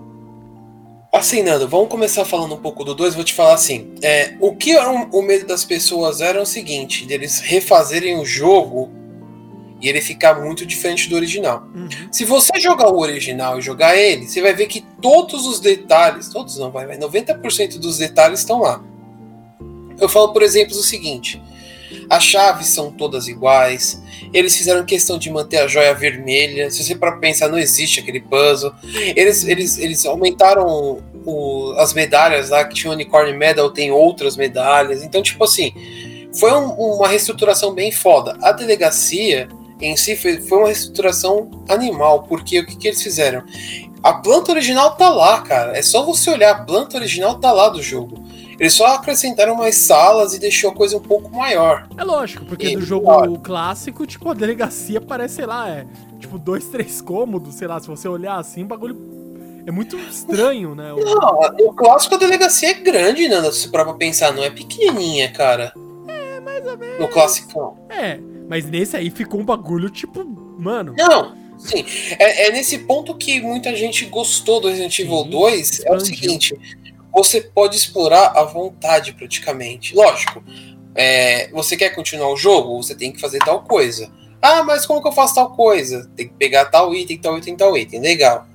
Assim, 1.13 1.43
Nando, 1.43 1.69
vamos 1.69 1.89
começar 1.89 2.25
falando 2.25 2.55
um 2.55 2.57
pouco 2.57 2.83
do 2.83 2.95
2. 2.95 3.13
Vou 3.13 3.23
te 3.23 3.35
falar 3.35 3.53
assim: 3.53 3.93
é, 4.01 4.35
o 4.39 4.55
que 4.55 4.71
era 4.71 4.89
o 4.89 5.21
medo 5.21 5.45
das 5.45 5.63
pessoas 5.63 6.21
era 6.21 6.41
o 6.41 6.45
seguinte, 6.45 7.05
deles 7.05 7.39
refazerem 7.39 8.19
o 8.19 8.25
jogo 8.25 8.89
e 9.79 9.87
ele 9.87 10.01
ficar 10.01 10.41
muito 10.41 10.65
diferente 10.65 11.07
do 11.07 11.15
original. 11.15 11.67
Uhum. 11.75 11.87
Se 12.11 12.25
você 12.25 12.59
jogar 12.59 12.91
o 12.91 12.97
original 12.99 13.59
e 13.59 13.61
jogar 13.61 13.95
ele, 13.95 14.27
você 14.27 14.41
vai 14.41 14.55
ver 14.55 14.65
que 14.65 14.81
todos 14.99 15.45
os 15.45 15.59
detalhes, 15.59 16.29
todos 16.29 16.57
não, 16.57 16.71
vai, 16.71 16.87
vai 16.87 16.97
90% 16.97 17.77
dos 17.77 17.99
detalhes 17.99 18.39
estão 18.39 18.61
lá. 18.61 18.83
Eu 19.99 20.09
falo, 20.09 20.33
por 20.33 20.41
exemplo, 20.41 20.75
o 20.75 20.81
seguinte: 20.81 21.39
as 22.09 22.23
chaves 22.23 22.67
são 22.67 22.91
todas 22.91 23.27
iguais. 23.27 24.01
Eles 24.33 24.55
fizeram 24.55 24.85
questão 24.85 25.17
de 25.17 25.29
manter 25.29 25.57
a 25.57 25.67
joia 25.67 25.93
vermelha. 25.93 26.69
Se 26.71 26.83
você 26.83 26.95
para 26.95 27.13
pensar, 27.13 27.49
não 27.49 27.57
existe 27.57 27.99
aquele 27.99 28.21
puzzle. 28.21 28.73
Eles, 29.15 29.43
eles, 29.45 29.77
eles 29.77 30.05
aumentaram 30.05 31.01
o, 31.25 31.73
as 31.77 31.93
medalhas 31.93 32.49
lá, 32.49 32.63
que 32.65 32.75
tinha 32.75 32.91
o 32.91 32.93
Unicorn 32.93 33.33
Medal, 33.33 33.69
tem 33.69 33.91
outras 33.91 34.35
medalhas. 34.35 35.03
Então, 35.03 35.21
tipo 35.21 35.43
assim, 35.43 35.71
foi 36.33 36.51
um, 36.51 36.71
uma 36.71 37.07
reestruturação 37.07 37.73
bem 37.73 37.91
foda. 37.91 38.37
A 38.41 38.51
delegacia 38.51 39.47
em 39.79 39.95
si 39.97 40.15
foi, 40.15 40.39
foi 40.41 40.57
uma 40.57 40.67
reestruturação 40.67 41.49
animal, 41.67 42.23
porque 42.23 42.59
o 42.59 42.65
que, 42.65 42.75
que 42.75 42.87
eles 42.87 43.01
fizeram? 43.01 43.43
A 44.01 44.13
planta 44.13 44.51
original 44.51 44.95
tá 44.95 45.09
lá, 45.09 45.41
cara. 45.41 45.77
É 45.77 45.81
só 45.81 46.03
você 46.03 46.29
olhar, 46.29 46.51
a 46.51 46.63
planta 46.63 46.97
original 46.97 47.39
tá 47.39 47.51
lá 47.51 47.69
do 47.69 47.81
jogo. 47.81 48.22
Eles 48.59 48.73
só 48.73 48.95
acrescentaram 48.95 49.55
mais 49.55 49.75
salas 49.75 50.33
e 50.33 50.39
deixou 50.39 50.71
a 50.71 50.73
coisa 50.73 50.97
um 50.97 51.01
pouco 51.01 51.29
maior. 51.35 51.87
É 51.97 52.03
lógico, 52.03 52.45
porque 52.45 52.67
e, 52.67 52.75
do 52.75 52.85
jogo 52.85 53.39
clássico, 53.39 54.05
tipo, 54.05 54.29
a 54.29 54.33
delegacia 54.33 55.01
parece, 55.01 55.35
sei 55.35 55.45
lá, 55.45 55.69
é 55.69 55.85
tipo 56.19 56.37
dois, 56.37 56.67
três 56.69 57.01
cômodos, 57.01 57.55
sei 57.55 57.67
lá, 57.67 57.79
se 57.79 57.87
você 57.87 58.07
olhar 58.07 58.37
assim, 58.37 58.63
o 58.63 58.67
bagulho 58.67 58.95
é 59.65 59.71
muito 59.71 59.97
estranho, 59.97 60.75
né? 60.75 60.91
O... 60.93 60.97
Não, 60.97 61.67
o 61.67 61.73
clássico 61.73 62.15
a 62.15 62.17
delegacia 62.17 62.71
é 62.71 62.73
grande, 62.73 63.27
Nanda, 63.27 63.51
se 63.51 63.69
pra 63.69 63.91
pensar, 63.93 64.33
não 64.33 64.43
é 64.43 64.49
pequenininha, 64.49 65.31
cara. 65.31 65.73
É, 66.07 66.39
mais 66.39 66.65
ou 66.65 66.77
menos. 66.77 66.99
No 66.99 67.07
classicão. 67.07 67.77
É, 67.89 68.19
Mas 68.49 68.65
nesse 68.65 68.97
aí 68.97 69.09
ficou 69.09 69.39
um 69.39 69.45
bagulho 69.45 69.89
tipo, 69.89 70.25
mano. 70.59 70.93
Não, 70.97 71.33
sim. 71.57 71.85
É, 72.19 72.47
é 72.47 72.51
nesse 72.51 72.79
ponto 72.79 73.15
que 73.15 73.39
muita 73.39 73.73
gente 73.75 74.05
gostou 74.05 74.59
do 74.59 74.67
Resident 74.67 74.99
Evil 74.99 75.23
Sim, 75.23 75.29
2. 75.29 75.79
É 75.85 75.95
o 75.95 75.99
seguinte: 75.99 76.59
você 77.13 77.41
pode 77.41 77.77
explorar 77.77 78.33
à 78.35 78.43
vontade, 78.43 79.13
praticamente. 79.13 79.95
Lógico, 79.95 80.43
é, 80.95 81.49
você 81.49 81.77
quer 81.77 81.89
continuar 81.89 82.29
o 82.29 82.35
jogo? 82.37 82.81
Você 82.81 82.95
tem 82.95 83.11
que 83.11 83.21
fazer 83.21 83.39
tal 83.39 83.63
coisa. 83.63 84.11
Ah, 84.41 84.63
mas 84.63 84.85
como 84.85 85.01
que 85.01 85.07
eu 85.07 85.11
faço 85.11 85.35
tal 85.35 85.51
coisa? 85.51 86.09
Tem 86.15 86.27
que 86.27 86.33
pegar 86.33 86.65
tal 86.65 86.93
item, 86.93 87.17
tal 87.17 87.37
item, 87.37 87.55
tal 87.55 87.77
item. 87.77 88.01
Legal. 88.01 88.45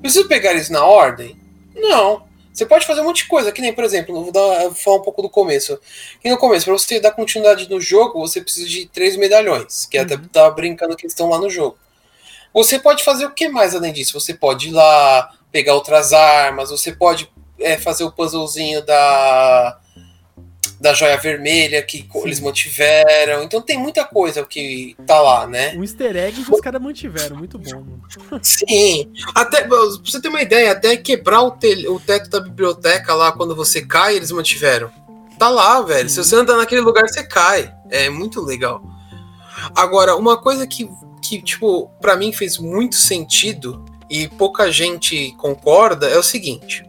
Preciso 0.00 0.28
pegar 0.28 0.54
isso 0.54 0.72
na 0.72 0.84
ordem? 0.84 1.36
Não. 1.74 2.22
Você 2.52 2.64
pode 2.64 2.86
fazer 2.86 3.00
um 3.00 3.04
monte 3.04 3.24
de 3.24 3.28
coisa, 3.28 3.50
que 3.50 3.60
nem, 3.60 3.72
por 3.72 3.82
exemplo, 3.82 4.22
vou, 4.22 4.32
dar, 4.32 4.60
vou 4.64 4.74
falar 4.74 4.98
um 4.98 5.02
pouco 5.02 5.20
do 5.20 5.28
começo. 5.28 5.78
Que 6.20 6.30
no 6.30 6.38
começo, 6.38 6.64
para 6.64 6.74
você 6.74 7.00
dar 7.00 7.10
continuidade 7.10 7.68
no 7.68 7.80
jogo, 7.80 8.20
você 8.20 8.40
precisa 8.40 8.68
de 8.68 8.86
três 8.86 9.16
medalhões, 9.16 9.86
que 9.86 9.98
até 9.98 10.14
Uhum. 10.14 10.28
tava 10.28 10.54
brincando 10.54 10.96
que 10.96 11.06
estão 11.06 11.28
lá 11.28 11.38
no 11.38 11.50
jogo. 11.50 11.76
Você 12.54 12.78
pode 12.78 13.02
fazer 13.02 13.26
o 13.26 13.32
que 13.32 13.48
mais 13.48 13.74
além 13.74 13.92
disso? 13.92 14.18
Você 14.18 14.32
pode 14.32 14.68
ir 14.68 14.72
lá, 14.72 15.34
pegar 15.50 15.74
outras 15.74 16.12
armas, 16.12 16.70
você 16.70 16.92
pode 16.92 17.28
é, 17.58 17.76
fazer 17.78 18.04
o 18.04 18.12
puzzlezinho 18.12 18.84
da, 18.84 19.78
da 20.80 20.92
joia 20.92 21.16
vermelha 21.16 21.82
que 21.82 21.98
Sim. 21.98 22.08
eles 22.24 22.40
mantiveram. 22.40 23.42
Então 23.42 23.60
tem 23.62 23.78
muita 23.78 24.04
coisa 24.04 24.44
que 24.44 24.96
tá 25.06 25.20
lá, 25.20 25.46
né? 25.46 25.74
Um 25.76 25.82
easter 25.82 26.16
egg 26.16 26.42
que 26.44 26.52
os 26.54 26.60
caras 26.60 26.80
mantiveram, 26.82 27.36
muito 27.36 27.58
bom, 27.58 27.70
mano. 27.80 28.02
Sim. 28.42 29.10
Até, 29.34 29.62
pra 29.62 29.76
você 30.04 30.20
ter 30.20 30.28
uma 30.28 30.42
ideia, 30.42 30.72
até 30.72 30.96
quebrar 30.96 31.42
o, 31.42 31.52
tel- 31.52 31.92
o 31.94 32.00
teto 32.00 32.28
da 32.30 32.40
biblioteca 32.40 33.14
lá 33.14 33.32
quando 33.32 33.54
você 33.54 33.84
cai, 33.84 34.16
eles 34.16 34.30
mantiveram. 34.30 34.90
Tá 35.38 35.48
lá, 35.48 35.80
velho. 35.82 36.08
Se 36.08 36.22
você 36.22 36.36
andar 36.36 36.56
naquele 36.56 36.80
lugar, 36.80 37.08
você 37.08 37.24
cai. 37.24 37.72
É 37.90 38.08
muito 38.08 38.40
legal. 38.40 38.82
Agora, 39.74 40.16
uma 40.16 40.36
coisa 40.36 40.66
que, 40.66 40.88
que 41.22 41.40
tipo, 41.42 41.88
pra 42.00 42.16
mim 42.16 42.32
fez 42.32 42.58
muito 42.58 42.96
sentido 42.96 43.84
e 44.10 44.28
pouca 44.28 44.70
gente 44.70 45.32
concorda 45.38 46.08
é 46.08 46.18
o 46.18 46.22
seguinte. 46.22 46.84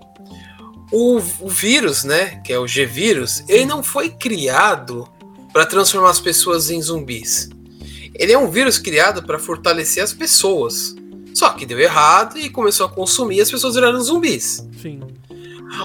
O, 0.91 1.17
o 1.41 1.49
vírus, 1.49 2.03
né, 2.03 2.41
que 2.43 2.53
é 2.53 2.59
o 2.59 2.67
G-vírus, 2.67 3.43
ele 3.47 3.65
não 3.65 3.81
foi 3.83 4.09
criado 4.09 5.07
para 5.51 5.65
transformar 5.65 6.09
as 6.11 6.19
pessoas 6.19 6.69
em 6.69 6.81
zumbis. 6.81 7.49
Ele 8.13 8.31
é 8.31 8.37
um 8.37 8.49
vírus 8.49 8.77
criado 8.77 9.23
para 9.23 9.39
fortalecer 9.39 10.03
as 10.03 10.13
pessoas. 10.13 10.95
Só 11.33 11.49
que 11.49 11.65
deu 11.65 11.79
errado 11.79 12.37
e 12.37 12.49
começou 12.49 12.85
a 12.85 12.89
consumir 12.89 13.37
e 13.37 13.41
as 13.41 13.51
pessoas 13.51 13.75
viraram 13.75 13.99
zumbis. 14.01 14.65
Sim. 14.81 15.01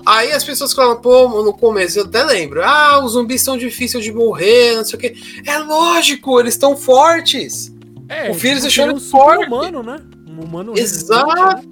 Aí 0.06 0.30
as 0.30 0.44
pessoas 0.44 0.72
falam, 0.72 1.00
pô, 1.00 1.42
no 1.42 1.52
começo 1.52 1.98
eu 1.98 2.04
até 2.04 2.22
lembro, 2.22 2.62
ah, 2.62 3.04
os 3.04 3.12
zumbis 3.12 3.42
são 3.42 3.56
difíceis 3.56 4.04
de 4.04 4.12
morrer, 4.12 4.76
não 4.76 4.84
sei 4.84 4.96
o 4.96 5.00
quê. 5.00 5.16
É 5.44 5.58
lógico, 5.58 6.38
eles 6.38 6.54
estão 6.54 6.76
fortes. 6.76 7.72
É, 8.08 8.30
O 8.30 8.34
vírus 8.34 8.62
deixou 8.62 8.84
seria 8.84 8.96
ele 8.96 9.04
um 9.04 9.10
forte. 9.10 9.46
humano, 9.46 9.82
né? 9.82 9.98
Um 10.28 10.44
humano 10.44 10.72
resistente, 10.74 11.24
né? 11.34 11.62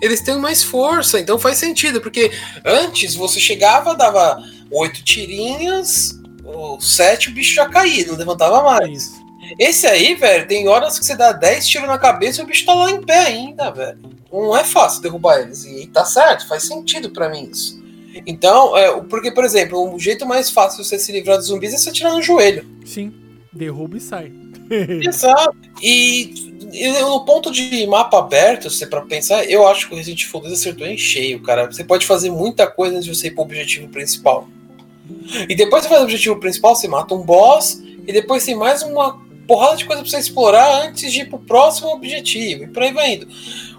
Eles 0.00 0.20
têm 0.20 0.38
mais 0.38 0.62
força, 0.62 1.18
então 1.18 1.38
faz 1.38 1.58
sentido, 1.58 2.00
porque 2.00 2.30
antes 2.64 3.14
você 3.14 3.40
chegava, 3.40 3.94
dava 3.94 4.42
oito 4.70 5.02
tirinhas, 5.02 6.18
ou 6.44 6.80
sete, 6.80 7.28
o 7.28 7.32
bicho 7.32 7.54
já 7.54 7.68
caía, 7.68 8.06
não 8.06 8.16
levantava 8.16 8.62
mais. 8.62 9.12
Esse 9.58 9.86
aí, 9.86 10.14
velho, 10.14 10.46
tem 10.46 10.68
horas 10.68 10.98
que 10.98 11.04
você 11.04 11.16
dá 11.16 11.32
10 11.32 11.66
tiros 11.66 11.88
na 11.88 11.98
cabeça 11.98 12.40
e 12.40 12.44
o 12.44 12.46
bicho 12.46 12.66
tá 12.66 12.74
lá 12.74 12.90
em 12.90 13.00
pé 13.00 13.18
ainda, 13.18 13.70
velho. 13.70 13.98
Não 14.32 14.56
é 14.56 14.64
fácil 14.64 15.00
derrubar 15.00 15.40
eles. 15.40 15.64
E 15.64 15.86
tá 15.86 16.04
certo, 16.04 16.46
faz 16.46 16.64
sentido 16.64 17.10
pra 17.10 17.28
mim 17.30 17.48
isso. 17.50 17.82
Então, 18.26 18.76
é, 18.76 19.00
porque, 19.02 19.30
por 19.30 19.44
exemplo, 19.44 19.94
o 19.94 19.98
jeito 19.98 20.26
mais 20.26 20.50
fácil 20.50 20.82
de 20.82 20.88
você 20.88 20.98
se 20.98 21.12
livrar 21.12 21.38
dos 21.38 21.46
zumbis 21.46 21.72
é 21.72 21.78
você 21.78 21.90
atirar 21.90 22.12
no 22.12 22.22
joelho. 22.22 22.66
Sim. 22.84 23.12
Derruba 23.52 23.96
e 23.96 24.00
sai. 24.00 24.32
Exato. 24.70 25.56
E, 25.82 26.47
e 26.72 26.88
no 27.00 27.24
ponto 27.24 27.50
de 27.50 27.86
mapa 27.86 28.18
aberto, 28.18 28.68
é 28.68 28.86
pra 28.86 29.00
pensar, 29.02 29.44
eu 29.44 29.66
acho 29.66 29.88
que 29.88 29.94
o 29.94 29.96
Resident 29.96 30.22
Evil 30.24 30.40
2 30.40 30.52
acertou 30.52 30.86
em 30.86 30.98
cheio, 30.98 31.40
cara. 31.40 31.66
Você 31.66 31.82
pode 31.82 32.06
fazer 32.06 32.30
muita 32.30 32.66
coisa 32.66 32.96
antes 32.96 33.06
de 33.06 33.14
você 33.14 33.28
ir 33.28 33.30
pro 33.30 33.42
objetivo 33.42 33.88
principal. 33.88 34.48
E 35.48 35.54
depois 35.54 35.82
você 35.82 35.88
faz 35.88 36.00
o 36.00 36.04
objetivo 36.04 36.36
principal, 36.36 36.76
você 36.76 36.86
mata 36.86 37.14
um 37.14 37.22
boss, 37.22 37.82
e 38.06 38.12
depois 38.12 38.44
tem 38.44 38.54
mais 38.54 38.82
uma 38.82 39.18
porrada 39.46 39.76
de 39.76 39.86
coisa 39.86 40.02
pra 40.02 40.10
você 40.10 40.18
explorar 40.18 40.86
antes 40.86 41.10
de 41.10 41.20
ir 41.20 41.30
pro 41.30 41.38
próximo 41.38 41.88
objetivo, 41.88 42.64
e 42.64 42.66
por 42.66 42.82
aí 42.82 42.92
vai 42.92 43.14
indo. 43.14 43.26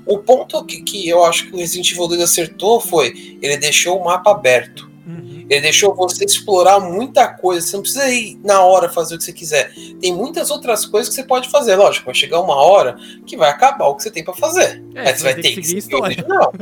O 0.06 0.18
ponto 0.18 0.66
que, 0.66 0.82
que 0.82 1.08
eu 1.08 1.24
acho 1.24 1.46
que 1.46 1.54
o 1.54 1.58
Resident 1.58 1.92
Evil 1.92 2.08
2 2.08 2.22
acertou 2.22 2.80
foi, 2.80 3.38
ele 3.40 3.58
deixou 3.58 4.00
o 4.00 4.06
mapa 4.06 4.32
aberto. 4.32 4.89
Ele 5.50 5.62
deixou 5.62 5.96
você 5.96 6.24
explorar 6.24 6.80
muita 6.80 7.28
coisa. 7.28 7.66
Você 7.66 7.76
não 7.76 7.82
precisa 7.82 8.08
ir 8.08 8.40
na 8.44 8.62
hora 8.62 8.88
fazer 8.88 9.16
o 9.16 9.18
que 9.18 9.24
você 9.24 9.34
quiser. 9.34 9.74
Tem 10.00 10.14
muitas 10.14 10.52
outras 10.52 10.86
coisas 10.86 11.10
que 11.10 11.16
você 11.16 11.24
pode 11.24 11.50
fazer. 11.50 11.76
Lógico, 11.76 12.06
vai 12.06 12.14
chegar 12.14 12.40
uma 12.40 12.56
hora 12.56 12.98
que 13.26 13.36
vai 13.36 13.50
acabar 13.50 13.88
o 13.88 13.96
que 13.96 14.04
você 14.04 14.12
tem 14.12 14.24
pra 14.24 14.34
fazer. 14.34 14.84
É, 14.94 15.10
Aí 15.10 15.18
você 15.18 15.24
vai 15.24 15.36
ter 15.36 15.56
que 15.56 15.64
seguir 15.64 15.76
o 15.76 15.80
história. 15.80 16.04
original. 16.06 16.54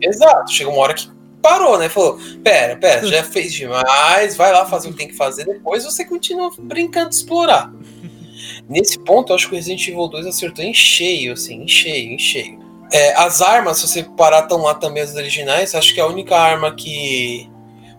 Exato. 0.00 0.52
Chega 0.52 0.70
uma 0.70 0.78
hora 0.78 0.94
que 0.94 1.10
parou, 1.42 1.76
né? 1.76 1.88
Falou: 1.88 2.20
pera, 2.44 2.76
pera, 2.76 3.06
já 3.06 3.22
fez 3.24 3.52
demais, 3.52 4.36
vai 4.36 4.52
lá 4.52 4.64
fazer 4.64 4.88
o 4.88 4.92
que 4.92 4.98
tem 4.98 5.08
que 5.08 5.16
fazer. 5.16 5.44
Depois 5.44 5.84
você 5.84 6.04
continua 6.04 6.50
brincando 6.56 7.10
de 7.10 7.16
explorar. 7.16 7.72
Nesse 8.68 8.98
ponto, 8.98 9.32
eu 9.32 9.36
acho 9.36 9.48
que 9.48 9.54
o 9.54 9.56
Resident 9.56 9.86
Evil 9.88 10.08
2 10.08 10.26
acertou 10.26 10.64
em 10.64 10.74
cheio, 10.74 11.32
assim, 11.32 11.62
em 11.62 11.68
cheio, 11.68 12.12
em 12.12 12.18
cheio. 12.18 12.58
É, 12.92 13.14
as 13.16 13.42
armas, 13.42 13.78
se 13.78 13.88
você 13.88 14.04
parar, 14.04 14.40
estão 14.40 14.62
lá 14.62 14.74
também 14.74 15.02
as 15.02 15.14
originais. 15.14 15.74
Acho 15.74 15.92
que 15.92 16.00
a 16.00 16.06
única 16.06 16.36
arma 16.36 16.72
que 16.72 17.50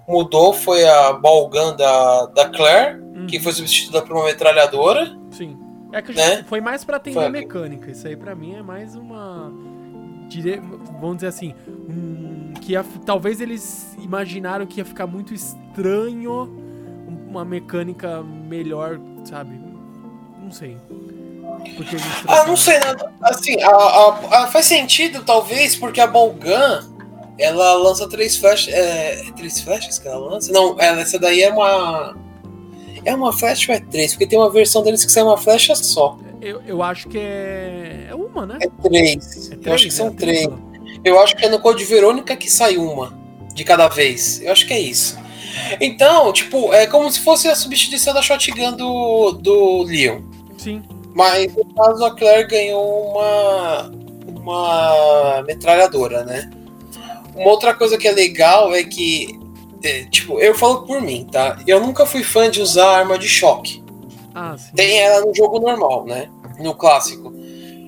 mudou 0.08 0.54
foi 0.54 0.88
a 0.88 1.14
Balgun 1.14 1.76
da, 1.76 2.26
da 2.28 2.50
Claire, 2.50 3.02
Uhum. 3.02 3.28
que 3.28 3.40
foi 3.40 3.52
substituída 3.52 4.02
por 4.02 4.16
uma 4.16 4.26
metralhadora. 4.26 5.18
Sim. 5.32 5.58
É 5.92 6.02
que 6.02 6.14
Né? 6.14 6.44
foi 6.48 6.62
mais 6.62 6.84
pra 6.84 6.98
atender 6.98 7.16
Foi. 7.16 7.26
a 7.26 7.30
mecânica. 7.30 7.90
Isso 7.92 8.08
aí 8.08 8.16
pra 8.16 8.36
mim 8.36 8.56
é 8.56 8.62
mais 8.62 8.96
uma. 8.96 9.52
dire- 10.30 10.62
Vamos 11.00 11.18
dizer 11.18 11.28
assim. 11.28 11.54
Um... 11.68 12.54
Que 12.62 12.74
ia- 12.74 12.86
talvez 13.06 13.40
eles 13.42 13.96
imaginaram 14.00 14.66
que 14.66 14.80
ia 14.80 14.86
ficar 14.86 15.08
muito 15.08 15.34
estranho 15.34 16.50
uma 17.30 17.44
mecânica 17.46 18.22
melhor, 18.24 19.00
sabe? 19.24 19.60
Não 20.42 20.52
sei. 20.52 20.78
Porque 21.76 21.96
Ah, 22.28 22.46
não 22.46 22.56
sei, 22.58 22.76
né? 22.80 22.96
assim, 23.24 23.62
a, 23.62 23.70
a- 23.70 24.44
a- 24.44 24.48
faz 24.48 24.66
sentido, 24.66 25.24
talvez, 25.24 25.76
porque 25.76 26.00
a 26.02 26.08
Balgun, 26.08 26.97
ela 27.40 27.74
lança 27.76 28.08
três 28.10 28.36
flechas, 28.36 28.74
é, 28.74 29.24
três 29.36 29.60
flechas 29.60 30.00
que 30.00 30.08
ela 30.08 30.18
lança? 30.18 30.52
Não, 30.52 30.76
ela- 30.80 31.02
essa 31.02 31.18
daí 31.20 31.42
é 31.44 31.52
uma, 31.52 32.16
é 33.06 33.14
uma 33.16 33.32
flecha 33.34 33.72
ou 33.72 33.78
é 33.78 33.82
três? 33.82 34.14
Porque 34.14 34.28
tem 34.28 34.38
uma 34.40 34.50
versão 34.50 34.82
deles 34.84 35.04
que 35.06 35.12
sai 35.12 35.24
uma 35.24 35.38
flecha 35.38 35.76
só, 35.76 36.18
Eu, 36.42 36.62
eu 36.68 36.82
acho 36.84 37.08
que 37.10 37.18
é. 37.18 38.08
É 38.10 38.16
uma, 38.16 38.46
né? 38.46 38.58
é 38.62 38.68
três, 38.88 39.52
É 39.52 39.70
eu 39.70 39.74
acho 39.74 39.86
que 39.86 39.92
são 39.94 40.08
é 40.08 40.12
três, 40.12 40.40
tripla. 40.42 40.60
eu 41.04 41.20
acho 41.20 41.36
que 41.36 41.46
é 41.46 41.50
no 41.50 41.60
Code 41.60 41.84
Verônica 41.86 42.36
que 42.36 42.50
sai 42.50 42.78
uma, 42.78 43.14
de 43.54 43.64
cada 43.64 43.88
vez, 43.88 44.42
eu 44.42 44.52
acho 44.52 44.66
que 44.68 44.74
é 44.74 44.80
isso. 44.80 45.18
Então, 45.82 46.32
tipo, 46.32 46.72
é 46.74 46.86
como 46.86 47.12
se 47.12 47.20
fosse 47.22 47.48
a 47.48 47.56
substituição 47.56 48.14
da 48.14 48.22
shotgun 48.22 48.74
do, 48.74 49.32
do 49.32 49.84
Leon. 49.84 50.22
Sim. 50.58 50.84
Mas 51.16 51.52
no 51.56 51.66
caso 51.74 52.06
a 52.06 52.16
Claire 52.16 52.48
ganhou 52.48 53.10
uma, 53.12 53.92
uma 54.40 55.44
metralhadora, 55.48 56.24
né? 56.24 56.48
Uma 57.38 57.50
outra 57.52 57.74
coisa 57.74 57.98
que 57.98 58.08
é 58.08 58.12
legal 58.12 58.74
é 58.74 58.84
que, 58.84 59.40
é, 59.84 60.04
tipo, 60.06 60.40
eu 60.40 60.56
falo 60.56 60.84
por 60.84 61.02
mim, 61.02 61.28
tá? 61.32 61.60
Eu 61.68 61.80
nunca 61.80 62.06
fui 62.06 62.24
fã 62.24 62.50
de 62.50 62.62
usar 62.62 62.88
arma 63.00 63.18
de 63.18 63.28
choque. 63.30 63.84
Ah, 64.34 64.56
sim. 64.58 64.72
Tem 64.76 65.00
ela 65.00 65.26
no 65.26 65.34
jogo 65.36 65.60
normal, 65.60 66.06
né? 66.06 66.30
No 66.60 66.74
clássico. 66.76 67.32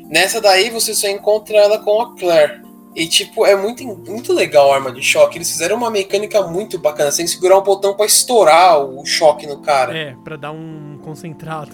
Nessa 0.09 0.39
daí 0.41 0.69
você 0.69 0.93
só 0.93 1.07
encontra 1.07 1.57
ela 1.57 1.79
com 1.79 2.01
a 2.01 2.15
Claire. 2.15 2.61
E, 2.95 3.07
tipo, 3.07 3.45
é 3.45 3.55
muito, 3.55 3.83
muito 3.85 4.33
legal 4.33 4.71
a 4.71 4.75
arma 4.75 4.91
de 4.91 5.01
choque. 5.01 5.37
Eles 5.37 5.49
fizeram 5.51 5.77
uma 5.77 5.91
mecânica 5.91 6.41
muito 6.47 6.77
bacana. 6.79 7.11
Você 7.11 7.17
tem 7.17 7.25
que 7.27 7.31
segurar 7.31 7.59
um 7.59 7.63
botão 7.63 7.93
pra 7.95 8.05
estourar 8.05 8.79
o 8.83 9.05
choque 9.05 9.45
no 9.45 9.59
cara. 9.59 9.95
É, 9.95 10.15
pra 10.23 10.35
dar 10.35 10.51
um 10.51 10.99
concentrado. 11.03 11.71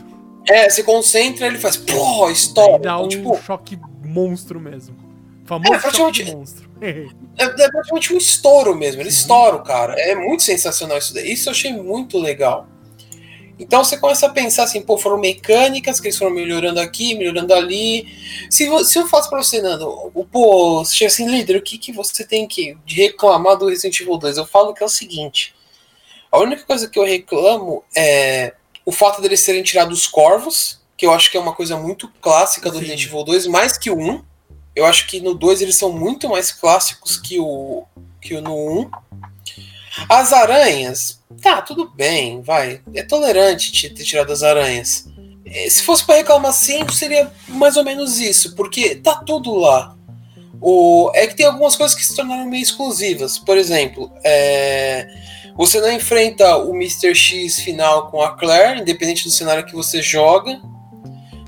É, 0.48 0.70
você 0.70 0.84
concentra 0.84 1.48
ele 1.48 1.58
faz, 1.58 1.78
pô, 1.78 2.30
estoura. 2.30 2.74
Dá 2.80 2.92
Então, 2.96 3.06
um 3.06 3.08
tipo, 3.08 3.36
choque 3.42 3.80
monstro 4.04 4.60
mesmo. 4.60 4.96
Famoso 5.46 5.74
É, 5.74 5.80
praticamente- 5.80 6.26
choque 6.26 6.36
monstro. 6.36 6.65
É, 6.82 7.44
é 7.44 7.70
praticamente 7.70 8.14
um 8.14 8.18
estouro 8.18 8.76
mesmo. 8.76 9.02
Ele 9.02 9.10
estoura 9.10 9.56
o 9.56 9.64
cara. 9.64 9.94
É 10.00 10.16
muito 10.16 10.44
sensacional 10.44 10.98
isso 10.98 11.14
daí. 11.14 11.32
Isso 11.32 11.50
eu 11.50 11.52
achei 11.52 11.72
muito 11.74 12.18
legal. 12.18 12.68
Então 13.58 13.84
você 13.84 13.98
começa 13.98 14.26
a 14.26 14.30
pensar 14.30 14.64
assim, 14.64 14.82
pô, 14.82 14.98
foram 14.98 15.18
mecânicas 15.18 16.00
que 16.00 16.08
eles 16.08 16.18
foram 16.18 16.32
melhorando 16.32 16.80
aqui, 16.80 17.16
melhorando 17.16 17.54
ali. 17.54 18.06
Se, 18.50 18.68
se 18.84 19.00
eu 19.00 19.08
faço 19.08 19.30
pra 19.30 19.42
você, 19.42 19.62
Nando, 19.62 19.88
o- 20.14 20.26
pô, 20.26 20.84
você 20.84 20.94
chega 20.94 21.08
assim, 21.08 21.26
líder, 21.28 21.56
o 21.56 21.62
que, 21.62 21.78
que 21.78 21.94
você 21.94 22.26
tem 22.26 22.46
que 22.48 22.78
de 22.86 22.96
reclamar 22.96 23.56
do 23.58 23.70
Resident 23.70 23.98
Evil 24.02 24.18
2? 24.18 24.38
Eu 24.38 24.46
falo 24.46 24.74
que 24.74 24.84
é 24.84 24.86
o 24.86 24.90
seguinte: 24.90 25.56
a 26.30 26.38
única 26.40 26.64
coisa 26.66 26.90
que 26.90 27.00
eu 27.00 27.06
reclamo 27.06 27.82
é 27.96 28.54
o 28.86 28.92
fato 28.92 29.22
deles 29.22 29.44
terem 29.46 29.64
tirado 29.64 29.94
os 29.94 30.06
corvos, 30.06 30.82
que 30.98 31.06
eu 31.06 31.14
acho 31.14 31.32
que 31.32 31.38
é 31.38 31.40
uma 31.40 31.54
coisa 31.56 31.78
muito 31.78 32.12
clássica 32.22 32.70
do 32.70 32.76
Sim. 32.80 32.82
Resident 32.82 33.06
Evil 33.06 33.24
2, 33.24 33.48
mais 33.48 33.78
que 33.78 33.90
o 33.90 33.98
1. 33.98 34.22
Eu 34.76 34.86
acho 34.86 35.08
que 35.08 35.22
no 35.22 35.34
2 35.34 35.62
eles 35.62 35.76
são 35.78 35.92
muito 35.92 36.28
mais 36.30 36.52
clássicos 36.52 37.18
que 37.18 37.40
o, 37.40 37.84
que 38.22 38.36
o 38.36 38.42
no 38.42 38.82
1. 38.82 38.92
As 40.10 40.34
aranhas, 40.34 41.22
tá, 41.42 41.62
tudo 41.62 41.90
bem, 41.90 42.42
vai. 42.42 42.82
É 42.94 43.02
tolerante 43.04 43.72
te- 43.72 43.90
ter 43.90 44.04
tirado 44.04 44.32
as 44.34 44.44
aranhas. 44.44 45.08
eh, 45.46 45.70
se 45.70 45.84
fosse 45.84 46.04
para 46.06 46.16
reclamar 46.16 46.52
assim, 46.52 46.86
seria 46.92 47.32
mais 47.48 47.78
ou 47.78 47.84
menos 47.84 48.20
isso, 48.20 48.56
porque 48.56 48.96
tá 48.96 49.16
tudo 49.16 49.56
lá. 49.56 49.96
O, 50.62 51.12
é 51.14 51.28
que 51.28 51.36
tem 51.36 51.46
algumas 51.46 51.76
coisas 51.76 51.96
que 51.96 52.06
se 52.06 52.16
tornaram 52.16 52.46
meio 52.46 52.64
exclusivas. 52.64 53.38
Por 53.38 53.58
exemplo, 53.58 54.12
é, 54.24 55.08
você 55.56 55.80
não 55.80 55.92
enfrenta 55.92 56.58
o 56.58 56.74
Mr. 56.76 57.14
X 57.16 57.60
final 57.60 58.10
com 58.10 58.22
a 58.22 58.36
Claire, 58.36 58.82
independente 58.82 59.24
do 59.24 59.30
cenário 59.32 59.66
que 59.66 59.76
você 59.76 60.02
joga. 60.02 60.60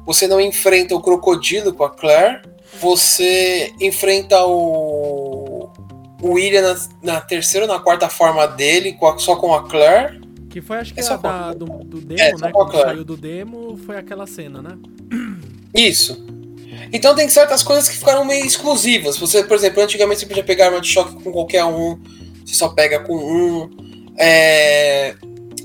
Você 0.05 0.27
não 0.27 0.39
enfrenta 0.39 0.96
o 0.96 1.01
Crocodilo 1.01 1.74
com 1.74 1.84
a 1.84 1.89
Claire. 1.89 2.41
Você 2.79 3.74
enfrenta 3.79 4.46
o, 4.46 5.69
o 6.22 6.31
William 6.31 6.62
na, 6.62 7.13
na 7.13 7.22
terceira 7.22 7.65
ou 7.65 7.74
na 7.74 7.79
quarta 7.79 8.10
forma 8.10 8.48
dele, 8.48 8.93
com 8.93 9.07
a, 9.07 9.17
só 9.17 9.36
com 9.36 9.53
a 9.53 9.67
Claire. 9.67 10.22
Que 10.50 10.62
foi, 10.62 10.77
acho 10.77 10.93
que 10.93 11.00
é 11.00 11.03
a 11.05 11.17
da, 11.17 11.53
do, 11.53 11.65
do 11.65 12.01
demo, 12.01 12.22
é, 12.22 12.31
né? 12.34 12.51
Quando 12.51 12.72
saiu 12.74 13.03
do 13.03 13.17
demo, 13.17 13.77
foi 13.86 13.98
aquela 13.98 14.25
cena, 14.25 14.62
né? 14.62 14.77
Isso. 15.74 16.25
Então 16.91 17.15
tem 17.15 17.27
certas 17.29 17.63
coisas 17.63 17.88
que 17.89 17.98
ficaram 17.98 18.24
meio 18.24 18.46
exclusivas. 18.46 19.17
Você, 19.17 19.43
por 19.43 19.55
exemplo, 19.55 19.84
antigamente 19.84 20.22
você 20.22 20.25
podia 20.25 20.43
pegar 20.43 20.67
arma 20.67 20.81
de 20.81 20.88
choque 20.88 21.22
com 21.22 21.31
qualquer 21.31 21.65
um, 21.65 22.00
você 22.46 22.55
só 22.55 22.69
pega 22.69 23.00
com 23.01 23.15
um. 23.15 23.69
É... 24.17 25.15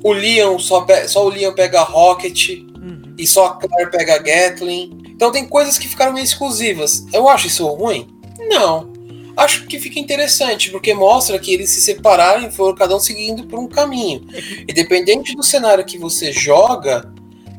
O 0.03 0.13
Leon 0.13 0.59
só, 0.59 0.81
pe... 0.83 1.07
só 1.07 1.25
o 1.25 1.29
Leon 1.29 1.53
pega 1.53 1.81
Rocket 1.83 2.49
uhum. 2.51 3.15
e 3.17 3.27
só 3.27 3.47
a 3.47 3.55
Claire 3.55 3.91
pega 3.91 4.19
Gatling. 4.19 5.02
Então 5.23 5.31
tem 5.31 5.47
coisas 5.47 5.79
que 5.79 5.87
ficaram 5.87 6.13
meio 6.13 6.25
exclusivas. 6.25 7.07
Eu 7.13 7.29
acho 7.29 7.47
isso 7.47 7.65
ruim? 7.69 8.09
Não 8.49 8.91
acho 9.35 9.67
que 9.67 9.79
fica 9.79 9.99
interessante, 9.99 10.71
porque 10.71 10.93
mostra 10.93 11.39
que 11.39 11.55
eles 11.55 11.71
se 11.71 11.81
separaram 11.81 12.47
e 12.47 12.51
foram 12.51 12.75
cada 12.75 12.95
um 12.95 13.01
seguindo 13.01 13.45
por 13.47 13.59
um 13.59 13.67
caminho. 13.67 14.27
E 14.69 14.73
dependente 14.75 15.35
do 15.35 15.43
cenário 15.43 15.85
que 15.87 15.97
você 15.97 16.31
joga, 16.31 17.11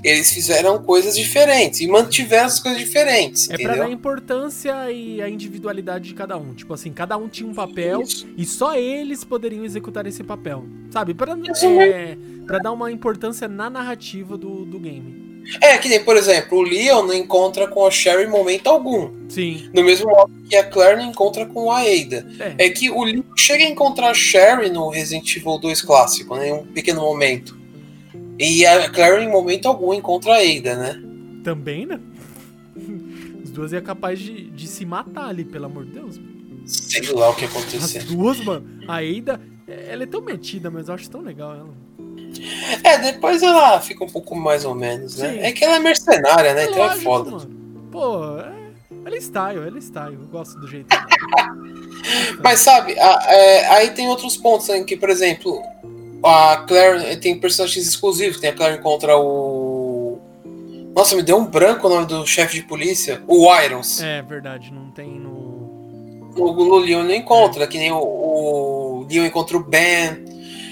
eles 0.03 0.32
fizeram 0.32 0.84
coisas 0.84 1.15
diferentes 1.15 1.82
e 1.82 1.88
mantiveram 1.88 2.46
as 2.46 2.60
coisas 2.60 2.79
diferentes. 2.79 3.50
É 3.50 3.58
para 3.58 3.75
dar 3.75 3.89
importância 3.89 4.91
e 4.91 5.20
a 5.20 5.27
individualidade 5.27 6.10
de 6.10 6.13
cada 6.13 6.38
um. 6.38 6.53
Tipo 6.53 6.75
assim, 6.75 6.91
cada 6.93 7.17
um 7.17 7.27
tinha 7.27 7.50
um 7.50 7.55
papel 7.55 8.01
Isso. 8.01 8.27
e 8.38 8.46
só 8.46 8.75
eles 8.75 9.24
poderiam 9.24 9.65
executar 9.65 10.05
esse 10.05 10.24
papel. 10.24 10.63
Sabe? 10.91 11.15
Para 11.15 11.36
é, 11.63 12.15
pra 12.46 12.60
dar 12.60 12.72
uma 12.72 12.91
importância 12.91 13.48
na 13.48 13.67
narrativa 13.70 14.38
do, 14.38 14.63
do 14.63 14.79
game. 14.79 15.33
É, 15.62 15.78
que 15.78 15.90
nem, 15.90 16.04
por 16.04 16.16
exemplo, 16.16 16.58
o 16.58 16.62
Leon 16.62 17.06
não 17.06 17.14
encontra 17.14 17.68
com 17.68 17.86
a 17.86 17.92
Sherry 17.92 18.24
em 18.24 18.30
momento 18.30 18.68
algum. 18.68 19.12
Sim. 19.30 19.70
No 19.74 19.84
mesmo 19.84 20.10
modo 20.10 20.32
que 20.50 20.56
a 20.56 20.64
Claire 20.64 20.98
não 20.98 21.10
encontra 21.10 21.46
com 21.46 21.72
a 21.72 21.80
Ada. 21.80 22.28
É. 22.40 22.66
é 22.66 22.70
que 22.70 22.90
o 22.90 23.04
Leon 23.04 23.24
chega 23.36 23.64
a 23.64 23.68
encontrar 23.68 24.12
a 24.12 24.14
Sherry 24.14 24.70
no 24.70 24.90
Resident 24.90 25.36
Evil 25.36 25.58
2 25.58 25.82
clássico, 25.82 26.36
né, 26.36 26.50
em 26.50 26.54
um 26.54 26.66
pequeno 26.66 27.02
momento. 27.02 27.58
E 28.40 28.66
a 28.66 28.90
Claire 28.90 29.24
em 29.24 29.30
momento 29.30 29.68
algum 29.68 29.94
encontra 29.94 30.34
a 30.34 30.38
Ada, 30.38 30.76
né? 30.76 31.02
Também, 31.44 31.86
né? 31.86 32.00
Os 33.44 33.52
duas 33.52 33.74
é 33.74 33.82
capaz 33.82 34.20
de, 34.20 34.50
de 34.50 34.68
se 34.68 34.86
matar 34.86 35.28
ali, 35.28 35.44
pelo 35.44 35.66
amor 35.66 35.86
de 35.86 35.92
Deus. 35.92 36.20
Sei 36.66 37.02
lá 37.12 37.30
o 37.30 37.36
que 37.36 37.46
aconteceu. 37.46 38.02
As 38.02 38.08
duas, 38.08 38.40
mano. 38.40 38.66
A 38.88 38.98
Ada, 38.98 39.40
ela 39.68 40.04
é 40.04 40.06
tão 40.06 40.22
metida, 40.22 40.72
mas 40.72 40.88
eu 40.88 40.94
acho 40.94 41.10
tão 41.10 41.22
legal 41.22 41.56
ela. 41.56 41.74
É, 42.84 42.98
depois 42.98 43.42
ela 43.44 43.80
fica 43.80 44.04
um 44.04 44.10
pouco 44.10 44.36
mais 44.36 44.66
ou 44.66 44.75
menos, 44.75 45.18
né? 45.18 45.34
Sim. 45.34 45.40
É 45.40 45.52
que 45.52 45.63
ela 45.63 45.75
é 45.75 45.80
mercenária, 45.80 46.54
né? 46.54 46.63
É 46.63 46.70
então 46.70 46.86
é 46.86 46.96
foda. 46.98 47.32
Mano. 47.32 47.50
Pô, 47.92 48.40
é... 48.40 48.54
ela 49.06 49.16
é 49.16 49.20
style, 49.20 49.68
ela 49.68 49.78
é 49.78 49.82
style. 49.82 50.16
Eu 50.16 50.28
gosto 50.28 50.60
do 50.60 50.68
jeito 50.68 50.88
Mas 52.44 52.60
sabe, 52.60 53.00
a, 53.00 53.25
é, 53.28 53.68
aí 53.68 53.92
tem 53.92 54.08
outros 54.10 54.36
pontos 54.36 54.68
em 54.70 54.84
que, 54.84 54.98
por 54.98 55.10
exemplo, 55.10 55.62
a 56.24 56.58
Claire 56.68 57.18
tem 57.18 57.38
personagens 57.38 57.88
exclusivos. 57.88 58.40
Tem 58.40 58.50
a 58.50 58.54
Claire 58.54 58.82
contra 58.82 59.18
o. 59.18 60.20
Nossa, 60.96 61.16
me 61.16 61.24
deu 61.24 61.38
um 61.38 61.46
branco 61.46 61.88
o 61.88 61.90
nome 61.90 62.06
do 62.06 62.25
chefe 62.25 62.56
de 62.56 62.63
polícia. 62.63 63.22
O 63.28 63.54
Irons. 63.56 64.02
É 64.02 64.22
verdade, 64.22 64.72
não 64.72 64.92
tem 64.92 65.20
no. 65.20 66.32
O, 66.36 66.52
o 66.52 66.78
Leon 66.78 67.04
não 67.04 67.13
encontra, 67.13 67.63
é. 67.66 67.68
que 67.68 67.78
nem 67.78 67.92
o, 67.92 67.98
o 67.98 69.08
Leon 69.10 69.25
encontra 69.25 69.58
o 69.58 69.63
Ben 69.63 70.23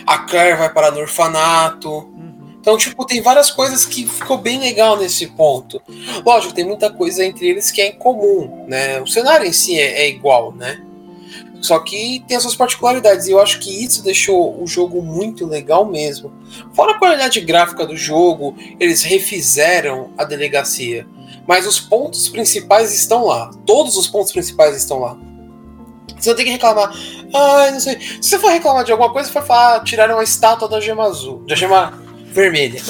a 0.06 0.20
Claire 0.20 0.58
vai 0.58 0.72
parar 0.72 0.92
no 0.92 1.00
orfanato. 1.00 1.90
Uhum. 1.90 2.56
Então, 2.60 2.78
tipo, 2.78 3.06
tem 3.06 3.22
várias 3.22 3.50
coisas 3.50 3.86
que 3.86 4.06
ficou 4.06 4.38
bem 4.38 4.60
legal 4.60 4.98
nesse 4.98 5.28
ponto. 5.28 5.82
Lógico, 6.26 6.54
tem 6.54 6.66
muita 6.66 6.92
coisa 6.92 7.26
entre 7.26 7.48
eles 7.48 7.72
que 7.72 7.82
é 7.82 7.88
incomum, 7.90 8.66
né? 8.68 9.02
O 9.02 9.08
cenário 9.08 9.48
em 9.48 9.54
si 9.54 9.80
é, 9.80 10.04
é 10.04 10.10
igual, 10.10 10.54
né? 10.54 10.80
Só 11.62 11.80
que 11.80 12.24
tem 12.28 12.36
as 12.36 12.44
suas 12.44 12.56
particularidades. 12.56 13.28
E 13.28 13.32
eu 13.32 13.40
acho 13.40 13.60
que 13.60 13.84
isso 13.84 14.04
deixou 14.04 14.62
o 14.62 14.68
jogo 14.68 15.02
muito 15.02 15.46
legal 15.46 15.86
mesmo. 15.86 16.32
Fora 16.74 16.94
a 16.94 17.00
qualidade 17.00 17.40
gráfica 17.42 17.86
do 17.86 17.96
jogo, 17.96 18.56
eles 18.80 19.04
refizeram 19.04 20.12
a 20.18 20.24
delegacia. 20.24 21.08
Mas 21.48 21.68
os 21.68 21.80
pontos 21.80 22.28
principais 22.30 22.94
estão 22.94 23.26
lá. 23.26 23.52
Todos 23.66 23.96
os 23.96 24.08
pontos 24.08 24.32
principais 24.32 24.76
estão 24.76 25.00
lá. 25.00 25.18
Você 26.22 26.30
não 26.30 26.36
tem 26.36 26.46
que 26.46 26.52
reclamar. 26.52 26.94
Ai, 27.34 27.72
não 27.72 27.80
sei. 27.80 28.00
Se 28.00 28.30
você 28.30 28.40
for 28.40 28.52
reclamar 28.52 28.84
de 28.84 28.92
alguma 28.92 29.12
coisa, 29.12 29.28
você 29.28 29.34
vai 29.34 29.46
falar, 29.46 29.84
tiraram 29.84 30.20
a 30.20 30.24
estátua 30.24 30.68
da 30.68 30.80
gema 30.80 31.04
azul, 31.04 31.44
da 31.48 31.56
gema 31.56 32.00
vermelha. 32.26 32.82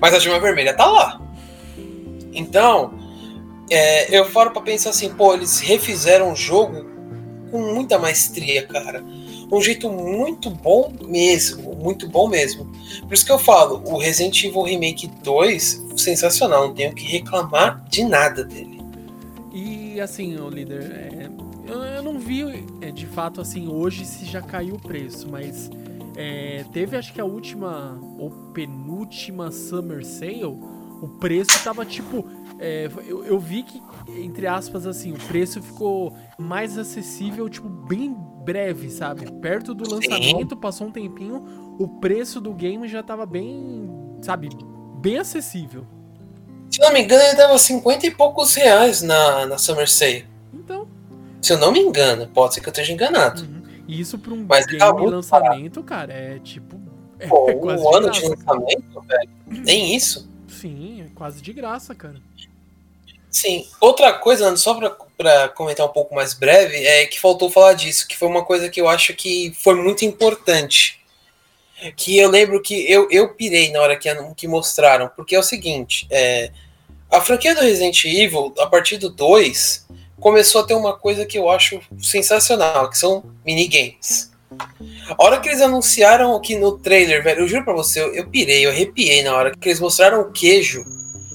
Mas 0.00 0.14
a 0.14 0.18
gema 0.18 0.40
vermelha 0.40 0.74
tá 0.74 0.86
lá. 0.86 1.20
Então, 2.32 2.92
é, 3.70 4.16
eu 4.16 4.24
falo 4.24 4.50
para 4.50 4.62
pensar 4.62 4.90
assim, 4.90 5.10
pô, 5.10 5.34
eles 5.34 5.60
refizeram 5.60 6.32
o 6.32 6.36
jogo 6.36 6.90
com 7.50 7.60
muita 7.72 7.98
maestria, 7.98 8.66
cara. 8.66 9.04
Um 9.52 9.60
jeito 9.60 9.90
muito 9.90 10.48
bom 10.48 10.92
mesmo, 11.02 11.74
muito 11.74 12.08
bom 12.08 12.28
mesmo. 12.28 12.70
Por 13.02 13.14
isso 13.14 13.26
que 13.26 13.32
eu 13.32 13.38
falo, 13.38 13.82
o 13.84 13.98
Resident 13.98 14.44
Evil 14.44 14.62
Remake 14.62 15.08
2, 15.22 15.86
sensacional, 15.96 16.68
não 16.68 16.74
tenho 16.74 16.94
que 16.94 17.04
reclamar 17.04 17.84
de 17.88 18.04
nada 18.04 18.44
dele. 18.44 18.80
E 19.52 20.00
assim, 20.00 20.36
o 20.36 20.48
líder, 20.48 20.82
é, 20.82 21.28
eu, 21.72 22.02
não 22.02 22.18
vi 22.18 22.64
é, 22.80 22.90
de 22.90 23.06
fato 23.06 23.40
assim 23.40 23.68
hoje 23.68 24.04
se 24.04 24.24
já 24.24 24.40
caiu 24.42 24.76
o 24.76 24.80
preço, 24.80 25.28
mas 25.28 25.70
é, 26.16 26.64
teve 26.72 26.96
acho 26.96 27.12
que 27.12 27.20
a 27.20 27.24
última 27.24 27.98
ou 28.18 28.30
penúltima 28.52 29.50
Summer 29.50 30.04
Sale, 30.04 30.44
o 30.44 31.08
preço 31.18 31.62
tava 31.64 31.84
tipo. 31.84 32.26
É, 32.58 32.90
eu, 33.06 33.24
eu 33.24 33.38
vi 33.38 33.62
que, 33.62 33.82
entre 34.06 34.46
aspas, 34.46 34.86
assim, 34.86 35.12
o 35.12 35.18
preço 35.18 35.62
ficou 35.62 36.14
mais 36.38 36.76
acessível, 36.76 37.48
tipo, 37.48 37.70
bem 37.70 38.14
breve, 38.44 38.90
sabe? 38.90 39.32
Perto 39.40 39.74
do 39.74 39.88
lançamento, 39.88 40.54
passou 40.54 40.88
um 40.88 40.90
tempinho, 40.90 41.42
o 41.78 41.88
preço 41.88 42.38
do 42.38 42.52
game 42.52 42.86
já 42.86 43.02
tava 43.02 43.24
bem, 43.24 43.88
sabe, 44.20 44.50
bem 45.00 45.16
acessível. 45.16 45.86
Se 46.70 46.78
não 46.80 46.92
me 46.92 47.00
engano, 47.00 47.22
ele 47.22 47.36
dava 47.36 47.58
50 47.58 48.06
e 48.06 48.10
poucos 48.10 48.54
reais 48.54 49.00
na, 49.00 49.46
na 49.46 49.56
Summer 49.56 49.90
Sale. 49.90 50.26
Se 51.50 51.54
eu 51.54 51.58
não 51.58 51.72
me 51.72 51.80
engano, 51.80 52.28
pode 52.28 52.54
ser 52.54 52.60
que 52.60 52.68
eu 52.68 52.70
esteja 52.70 52.92
enganado. 52.92 53.42
Uhum. 53.42 53.62
E 53.88 54.00
isso 54.00 54.16
pra 54.20 54.32
um 54.32 54.46
Mas 54.48 54.66
game 54.66 54.78
de 54.78 55.06
lançamento, 55.06 55.82
cara, 55.82 56.12
é 56.12 56.38
tipo. 56.38 56.80
É 57.18 57.26
Pô, 57.26 57.50
um 57.50 57.96
ano 57.96 58.08
de, 58.08 58.20
de 58.20 58.28
lançamento, 58.28 59.00
velho. 59.00 59.30
Nem 59.48 59.96
isso? 59.96 60.30
Sim, 60.46 61.02
é 61.02 61.06
quase 61.12 61.42
de 61.42 61.52
graça, 61.52 61.92
cara. 61.92 62.22
Sim. 63.28 63.66
Outra 63.80 64.12
coisa, 64.12 64.56
só 64.56 64.78
pra 65.16 65.48
comentar 65.48 65.84
um 65.84 65.92
pouco 65.92 66.14
mais 66.14 66.34
breve, 66.34 66.86
é 66.86 67.04
que 67.06 67.18
faltou 67.18 67.50
falar 67.50 67.72
disso, 67.72 68.06
que 68.06 68.16
foi 68.16 68.28
uma 68.28 68.44
coisa 68.44 68.68
que 68.68 68.80
eu 68.80 68.88
acho 68.88 69.12
que 69.12 69.52
foi 69.58 69.74
muito 69.74 70.04
importante. 70.04 71.00
Que 71.96 72.16
eu 72.16 72.30
lembro 72.30 72.62
que 72.62 72.88
eu, 72.88 73.08
eu 73.10 73.34
pirei 73.34 73.72
na 73.72 73.80
hora 73.80 73.96
que, 73.96 74.08
que 74.36 74.46
mostraram, 74.46 75.10
porque 75.16 75.34
é 75.34 75.38
o 75.40 75.42
seguinte, 75.42 76.06
é, 76.12 76.52
a 77.10 77.20
franquia 77.20 77.56
do 77.56 77.60
Resident 77.62 78.04
Evil, 78.04 78.54
a 78.60 78.68
partir 78.68 78.98
do 78.98 79.10
2, 79.10 79.88
começou 80.20 80.60
a 80.60 80.64
ter 80.64 80.74
uma 80.74 80.96
coisa 80.96 81.24
que 81.24 81.38
eu 81.38 81.50
acho 81.50 81.80
sensacional, 81.98 82.88
que 82.88 82.98
são 82.98 83.24
minigames. 83.44 84.30
A 85.16 85.24
hora 85.24 85.40
que 85.40 85.48
eles 85.48 85.60
anunciaram 85.60 86.34
aqui 86.34 86.56
no 86.56 86.78
trailer, 86.78 87.22
velho, 87.22 87.40
eu 87.40 87.48
juro 87.48 87.64
pra 87.64 87.74
você, 87.74 88.00
eu, 88.00 88.14
eu 88.14 88.28
pirei, 88.28 88.66
eu 88.66 88.70
arrepiei 88.70 89.22
na 89.22 89.34
hora 89.34 89.52
que 89.52 89.68
eles 89.68 89.80
mostraram 89.80 90.20
o 90.20 90.32
queijo, 90.32 90.84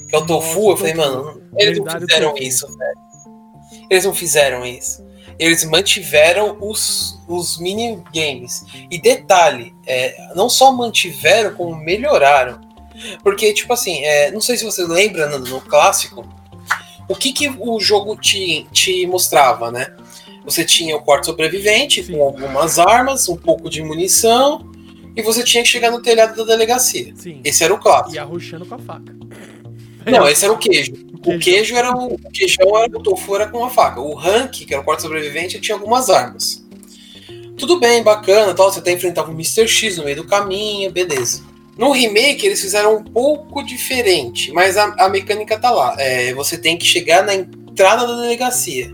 que 0.10 0.16
é 0.16 0.20
o 0.20 0.26
tofu, 0.26 0.72
eu 0.72 0.78
falei, 0.78 0.94
mano, 0.94 1.42
eles 1.58 1.80
não 1.80 2.00
fizeram 2.00 2.38
isso, 2.38 2.68
velho. 2.68 3.06
Eles 3.90 4.06
não 4.06 4.14
fizeram 4.14 4.66
isso. 4.66 5.06
Eles 5.38 5.64
mantiveram 5.66 6.58
os, 6.62 7.20
os 7.28 7.60
minigames. 7.60 8.64
E 8.90 9.00
detalhe, 9.00 9.74
é, 9.86 10.16
não 10.36 10.50
só 10.50 10.72
mantiveram, 10.72 11.54
como 11.54 11.76
melhoraram. 11.76 12.62
Porque, 13.22 13.54
tipo 13.54 13.74
assim, 13.74 14.04
é, 14.04 14.32
não 14.32 14.40
sei 14.40 14.58
se 14.58 14.64
você 14.64 14.84
lembra 14.86 15.38
no 15.38 15.62
clássico, 15.62 16.26
o 17.08 17.16
que, 17.16 17.32
que 17.32 17.50
o 17.50 17.80
jogo 17.80 18.16
te, 18.16 18.66
te 18.72 19.06
mostrava, 19.08 19.72
né? 19.72 19.88
Você 20.44 20.64
tinha 20.64 20.96
o 20.96 21.02
quarto 21.02 21.26
sobrevivente 21.26 22.04
Sim. 22.04 22.14
com 22.14 22.24
algumas 22.24 22.78
armas, 22.78 23.28
um 23.28 23.36
pouco 23.36 23.70
de 23.70 23.82
munição, 23.82 24.70
e 25.16 25.22
você 25.22 25.44
tinha 25.44 25.64
que 25.64 25.70
chegar 25.70 25.92
no 25.92 26.02
telhado 26.02 26.36
da 26.36 26.44
delegacia. 26.44 27.14
Sim. 27.16 27.42
Esse 27.44 27.64
era 27.64 27.74
o 27.74 27.80
clássico. 27.80 28.16
E 28.16 28.20
arrochando 28.20 28.66
com 28.66 28.76
a 28.76 28.80
faca. 28.80 29.16
Não, 30.06 30.28
esse 30.28 30.46
era 30.46 30.54
o 30.54 30.58
queijo. 30.58 30.94
O 31.26 31.40
queijo, 31.40 31.76
era 31.76 31.92
o, 31.92 32.14
o 32.14 32.32
queijão 32.32 32.78
era 32.78 32.96
o 32.96 33.02
tofu 33.02 33.36
era 33.36 33.48
com 33.48 33.66
a 33.66 33.70
faca. 33.72 34.00
O 34.00 34.14
rank, 34.14 34.64
que 34.64 34.72
era 34.72 34.80
o 34.80 34.86
quarto 34.86 35.02
sobrevivente, 35.02 35.60
tinha 35.60 35.76
algumas 35.76 36.08
armas. 36.08 36.64
Tudo 37.58 37.80
bem, 37.80 38.04
bacana, 38.04 38.54
tal. 38.54 38.72
Você 38.72 38.78
até 38.78 38.92
enfrentava 38.92 39.32
o 39.32 39.34
Mr. 39.34 39.68
X 39.68 39.98
no 39.98 40.04
meio 40.04 40.18
do 40.18 40.28
caminho, 40.28 40.92
beleza. 40.92 41.42
No 41.78 41.92
remake, 41.92 42.46
eles 42.46 42.62
fizeram 42.62 42.96
um 42.96 43.04
pouco 43.04 43.62
diferente, 43.62 44.52
mas 44.52 44.78
a, 44.78 44.86
a 44.98 45.10
mecânica 45.10 45.60
tá 45.60 45.70
lá. 45.70 45.96
É, 45.98 46.34
você 46.34 46.58
tem 46.58 46.78
que 46.78 46.86
chegar 46.86 47.24
na 47.24 47.36
entrada 47.36 48.08
da 48.08 48.22
delegacia. 48.22 48.94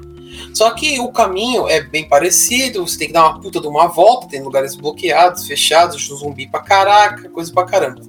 Só 0.54 0.72
que 0.72 1.00
o 1.00 1.10
caminho 1.10 1.68
é 1.68 1.82
bem 1.82 2.08
parecido, 2.08 2.86
você 2.86 2.98
tem 2.98 3.08
que 3.08 3.14
dar 3.14 3.28
uma 3.28 3.40
puta 3.40 3.62
de 3.62 3.68
uma 3.68 3.88
volta, 3.88 4.28
tem 4.28 4.42
lugares 4.42 4.76
bloqueados, 4.76 5.46
fechados, 5.46 6.08
zumbi 6.08 6.48
pra 6.48 6.62
caraca, 6.62 7.30
coisa 7.30 7.54
pra 7.54 7.66
caramba. 7.66 8.02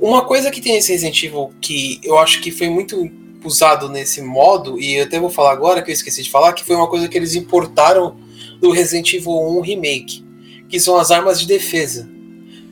Uma 0.00 0.24
coisa 0.24 0.50
que 0.50 0.60
tem 0.60 0.76
esse 0.76 0.92
Resident 0.92 1.22
Evil 1.22 1.52
que 1.60 2.00
eu 2.02 2.18
acho 2.18 2.40
que 2.40 2.50
foi 2.50 2.68
muito 2.68 3.10
usado 3.44 3.88
nesse 3.90 4.22
modo, 4.22 4.80
e 4.80 4.94
eu 4.94 5.04
até 5.04 5.20
vou 5.20 5.30
falar 5.30 5.52
agora 5.52 5.82
que 5.82 5.90
eu 5.90 5.94
esqueci 5.94 6.22
de 6.22 6.30
falar, 6.30 6.54
que 6.54 6.64
foi 6.64 6.74
uma 6.74 6.88
coisa 6.88 7.08
que 7.08 7.16
eles 7.16 7.34
importaram 7.34 8.16
do 8.60 8.70
Resident 8.70 9.12
Evil 9.12 9.32
1 9.32 9.60
Remake, 9.60 10.24
que 10.68 10.80
são 10.80 10.96
as 10.96 11.10
armas 11.10 11.38
de 11.38 11.46
defesa. 11.46 12.13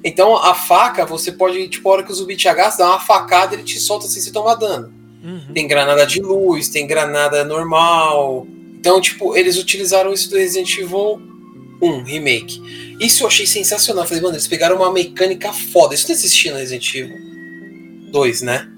Então 0.05 0.37
a 0.37 0.55
faca, 0.55 1.07
você 1.07 1.31
pode, 1.31 1.69
tipo, 1.69 1.89
a 1.89 1.93
hora 1.93 2.03
que 2.03 2.11
o 2.11 2.15
zumbi 2.15 2.37
te 2.37 2.49
agarra, 2.49 2.77
dá 2.77 2.89
uma 2.89 3.01
facada 3.01 3.55
ele 3.55 3.63
te 3.63 3.79
solta 3.79 4.09
sem 4.09 4.21
se 4.21 4.33
tomar 4.33 4.57
dano. 4.57 4.93
Uhum. 5.23 5.55
Tem 5.55 5.69
granada 5.69 6.05
de 6.05 6.21
luz, 6.21 6.69
tem 6.69 6.87
granada 6.87 7.45
normal. 7.45 8.47
Então, 8.79 9.01
tipo, 9.01 9.37
eles 9.37 9.57
utilizaram 9.57 10.13
isso 10.13 10.29
do 10.29 10.37
Resident 10.37 10.77
Evil 10.77 11.23
1 11.81 12.03
Remake. 12.03 12.97
Isso 12.99 13.23
eu 13.23 13.29
achei 13.29 13.47
sensacional. 13.47 14.03
Eu 14.03 14.09
falei, 14.09 14.23
mano, 14.23 14.35
eles 14.35 14.49
pegaram 14.49 14.77
uma 14.77 14.93
mecânica 14.93 15.53
foda. 15.53 15.95
Isso 15.95 16.09
não 16.09 16.15
existia 16.15 16.53
no 16.53 16.59
Resident 16.59 16.95
Evil 16.95 17.17
2, 18.11 18.43
né? 18.43 18.69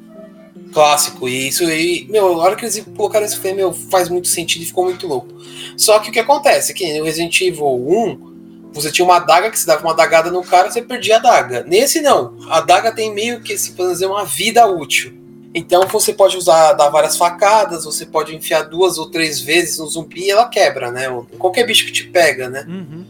Clássico. 0.74 1.26
E 1.26 1.48
isso 1.48 1.64
aí, 1.64 2.06
meu, 2.10 2.26
a 2.26 2.44
hora 2.44 2.56
que 2.56 2.66
eles 2.66 2.84
colocaram 2.94 3.24
isso, 3.24 3.36
eu 3.36 3.40
falei, 3.40 3.56
meu, 3.56 3.72
faz 3.72 4.10
muito 4.10 4.28
sentido 4.28 4.62
e 4.62 4.66
ficou 4.66 4.84
muito 4.84 5.06
louco. 5.06 5.28
Só 5.76 5.98
que 5.98 6.10
o 6.10 6.12
que 6.12 6.18
acontece? 6.18 6.74
Que 6.74 6.98
no 6.98 7.04
Resident 7.04 7.40
Evil 7.40 7.66
1 7.66 8.33
você 8.74 8.90
tinha 8.90 9.04
uma 9.04 9.16
adaga 9.16 9.50
que 9.50 9.58
se 9.58 9.66
dava 9.66 9.82
uma 9.82 9.94
dagada 9.94 10.30
no 10.30 10.42
cara, 10.42 10.70
você 10.70 10.82
perdia 10.82 11.16
a 11.16 11.18
adaga. 11.18 11.64
Nesse 11.66 12.00
não. 12.00 12.36
A 12.48 12.58
adaga 12.58 12.92
tem 12.92 13.14
meio 13.14 13.40
que, 13.40 13.56
se 13.56 13.72
fazer 13.76 14.06
uma 14.06 14.24
vida 14.24 14.66
útil. 14.66 15.14
Então 15.54 15.86
você 15.86 16.12
pode 16.12 16.36
usar, 16.36 16.72
dar 16.72 16.90
várias 16.90 17.16
facadas, 17.16 17.84
você 17.84 18.04
pode 18.04 18.34
enfiar 18.34 18.62
duas 18.62 18.98
ou 18.98 19.08
três 19.08 19.40
vezes 19.40 19.78
no 19.78 19.86
zumbi 19.86 20.24
e 20.24 20.30
ela 20.30 20.48
quebra, 20.48 20.90
né? 20.90 21.04
Qualquer 21.38 21.64
bicho 21.64 21.86
que 21.86 21.92
te 21.92 22.04
pega, 22.08 22.50
né? 22.50 22.66
Uhum. 22.68 23.06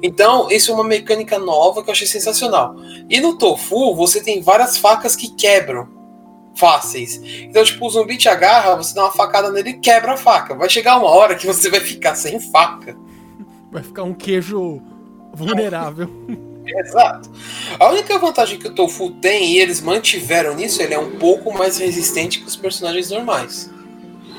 Então, 0.00 0.50
isso 0.50 0.70
é 0.70 0.74
uma 0.74 0.84
mecânica 0.84 1.38
nova 1.38 1.82
que 1.82 1.88
eu 1.88 1.92
achei 1.92 2.06
sensacional. 2.06 2.76
E 3.08 3.20
no 3.20 3.38
Tofu, 3.38 3.94
você 3.94 4.20
tem 4.20 4.42
várias 4.42 4.76
facas 4.76 5.14
que 5.14 5.32
quebram 5.34 5.88
fáceis. 6.56 7.20
Então, 7.42 7.62
tipo, 7.64 7.86
o 7.86 7.90
zumbi 7.90 8.16
te 8.16 8.28
agarra, 8.28 8.76
você 8.76 8.94
dá 8.94 9.04
uma 9.04 9.12
facada 9.12 9.50
nele 9.50 9.70
e 9.70 9.78
quebra 9.78 10.12
a 10.12 10.16
faca. 10.16 10.54
Vai 10.54 10.68
chegar 10.68 10.98
uma 10.98 11.08
hora 11.08 11.34
que 11.36 11.46
você 11.46 11.70
vai 11.70 11.80
ficar 11.80 12.14
sem 12.14 12.40
faca. 12.40 12.96
Vai 13.70 13.82
ficar 13.82 14.02
um 14.02 14.12
queijo 14.12 14.82
vulnerável. 15.32 16.08
Exato. 16.66 17.30
A 17.78 17.90
única 17.90 18.18
vantagem 18.18 18.58
que 18.58 18.68
o 18.68 18.74
Tofu 18.74 19.10
tem, 19.10 19.52
e 19.52 19.58
eles 19.58 19.80
mantiveram 19.80 20.54
nisso, 20.54 20.80
ele 20.80 20.94
é 20.94 20.98
um 20.98 21.18
pouco 21.18 21.52
mais 21.52 21.76
resistente 21.78 22.40
que 22.40 22.46
os 22.46 22.56
personagens 22.56 23.10
normais. 23.10 23.70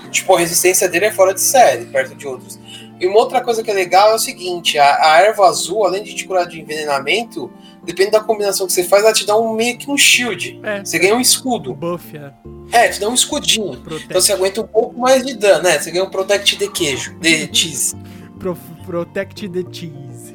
Tipo, 0.09 0.35
a 0.35 0.39
resistência 0.39 0.87
dele 0.87 1.05
é 1.05 1.11
fora 1.11 1.33
de 1.33 1.41
série, 1.41 1.85
perto 1.85 2.15
de 2.15 2.27
outros. 2.27 2.59
E 2.99 3.07
uma 3.07 3.17
outra 3.17 3.41
coisa 3.41 3.63
que 3.63 3.71
é 3.71 3.73
legal 3.73 4.11
é 4.11 4.15
o 4.15 4.19
seguinte: 4.19 4.77
a, 4.77 5.15
a 5.15 5.21
erva 5.21 5.47
azul, 5.47 5.85
além 5.85 6.03
de 6.03 6.13
te 6.13 6.25
curar 6.25 6.47
de 6.47 6.61
envenenamento, 6.61 7.51
depende 7.83 8.11
da 8.11 8.19
combinação 8.19 8.67
que 8.67 8.73
você 8.73 8.83
faz, 8.83 9.03
ela 9.03 9.11
te 9.11 9.25
dá 9.25 9.35
um 9.35 9.53
meio 9.53 9.77
que 9.77 9.89
um 9.89 9.97
shield. 9.97 10.59
É, 10.63 10.85
você 10.85 10.99
ganha 10.99 11.15
um 11.15 11.19
escudo. 11.19 11.73
Buff, 11.73 12.15
é. 12.15 12.31
É, 12.71 12.87
te 12.89 12.99
dá 12.99 13.09
um 13.09 13.13
escudinho. 13.13 13.77
Protect. 13.77 14.05
Então 14.05 14.21
você 14.21 14.33
aguenta 14.33 14.61
um 14.61 14.67
pouco 14.67 14.99
mais 14.99 15.25
de 15.25 15.35
dano, 15.35 15.63
né? 15.63 15.79
Você 15.79 15.91
ganha 15.91 16.03
um 16.05 16.09
Protect 16.09 16.55
de 16.55 16.69
queijo, 16.69 17.15
de 17.19 17.49
cheese. 17.51 17.95
Pro, 18.39 18.57
protect 18.85 19.49
the 19.49 19.63
cheese. 19.71 20.32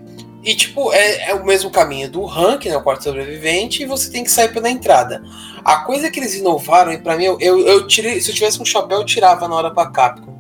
E, 0.49 0.57
tipo, 0.57 0.91
é, 0.95 1.29
é, 1.29 1.35
o 1.35 1.45
mesmo 1.45 1.71
caminho 1.71 2.11
do 2.11 2.25
rank, 2.25 2.65
né? 2.65 2.75
O 2.75 2.83
quarto 2.83 3.05
sobrevivente, 3.05 3.83
e 3.83 3.87
você 3.87 4.11
tem 4.11 4.25
que 4.25 4.31
sair 4.31 4.51
pela 4.51 4.71
entrada. 4.71 5.23
A 5.63 5.85
coisa 5.85 6.11
que 6.11 6.19
eles 6.19 6.35
inovaram, 6.35 6.91
e 6.91 6.97
pra 6.97 7.19
mim, 7.19 7.25
eu, 7.25 7.39
eu, 7.39 7.87
tirei. 7.87 8.19
Se 8.19 8.31
eu 8.31 8.35
tivesse 8.35 8.59
um 8.59 8.65
chapéu, 8.65 9.01
eu 9.01 9.05
tirava 9.05 9.47
na 9.47 9.55
hora 9.55 9.71
pra 9.71 9.91
Capcom. 9.91 10.39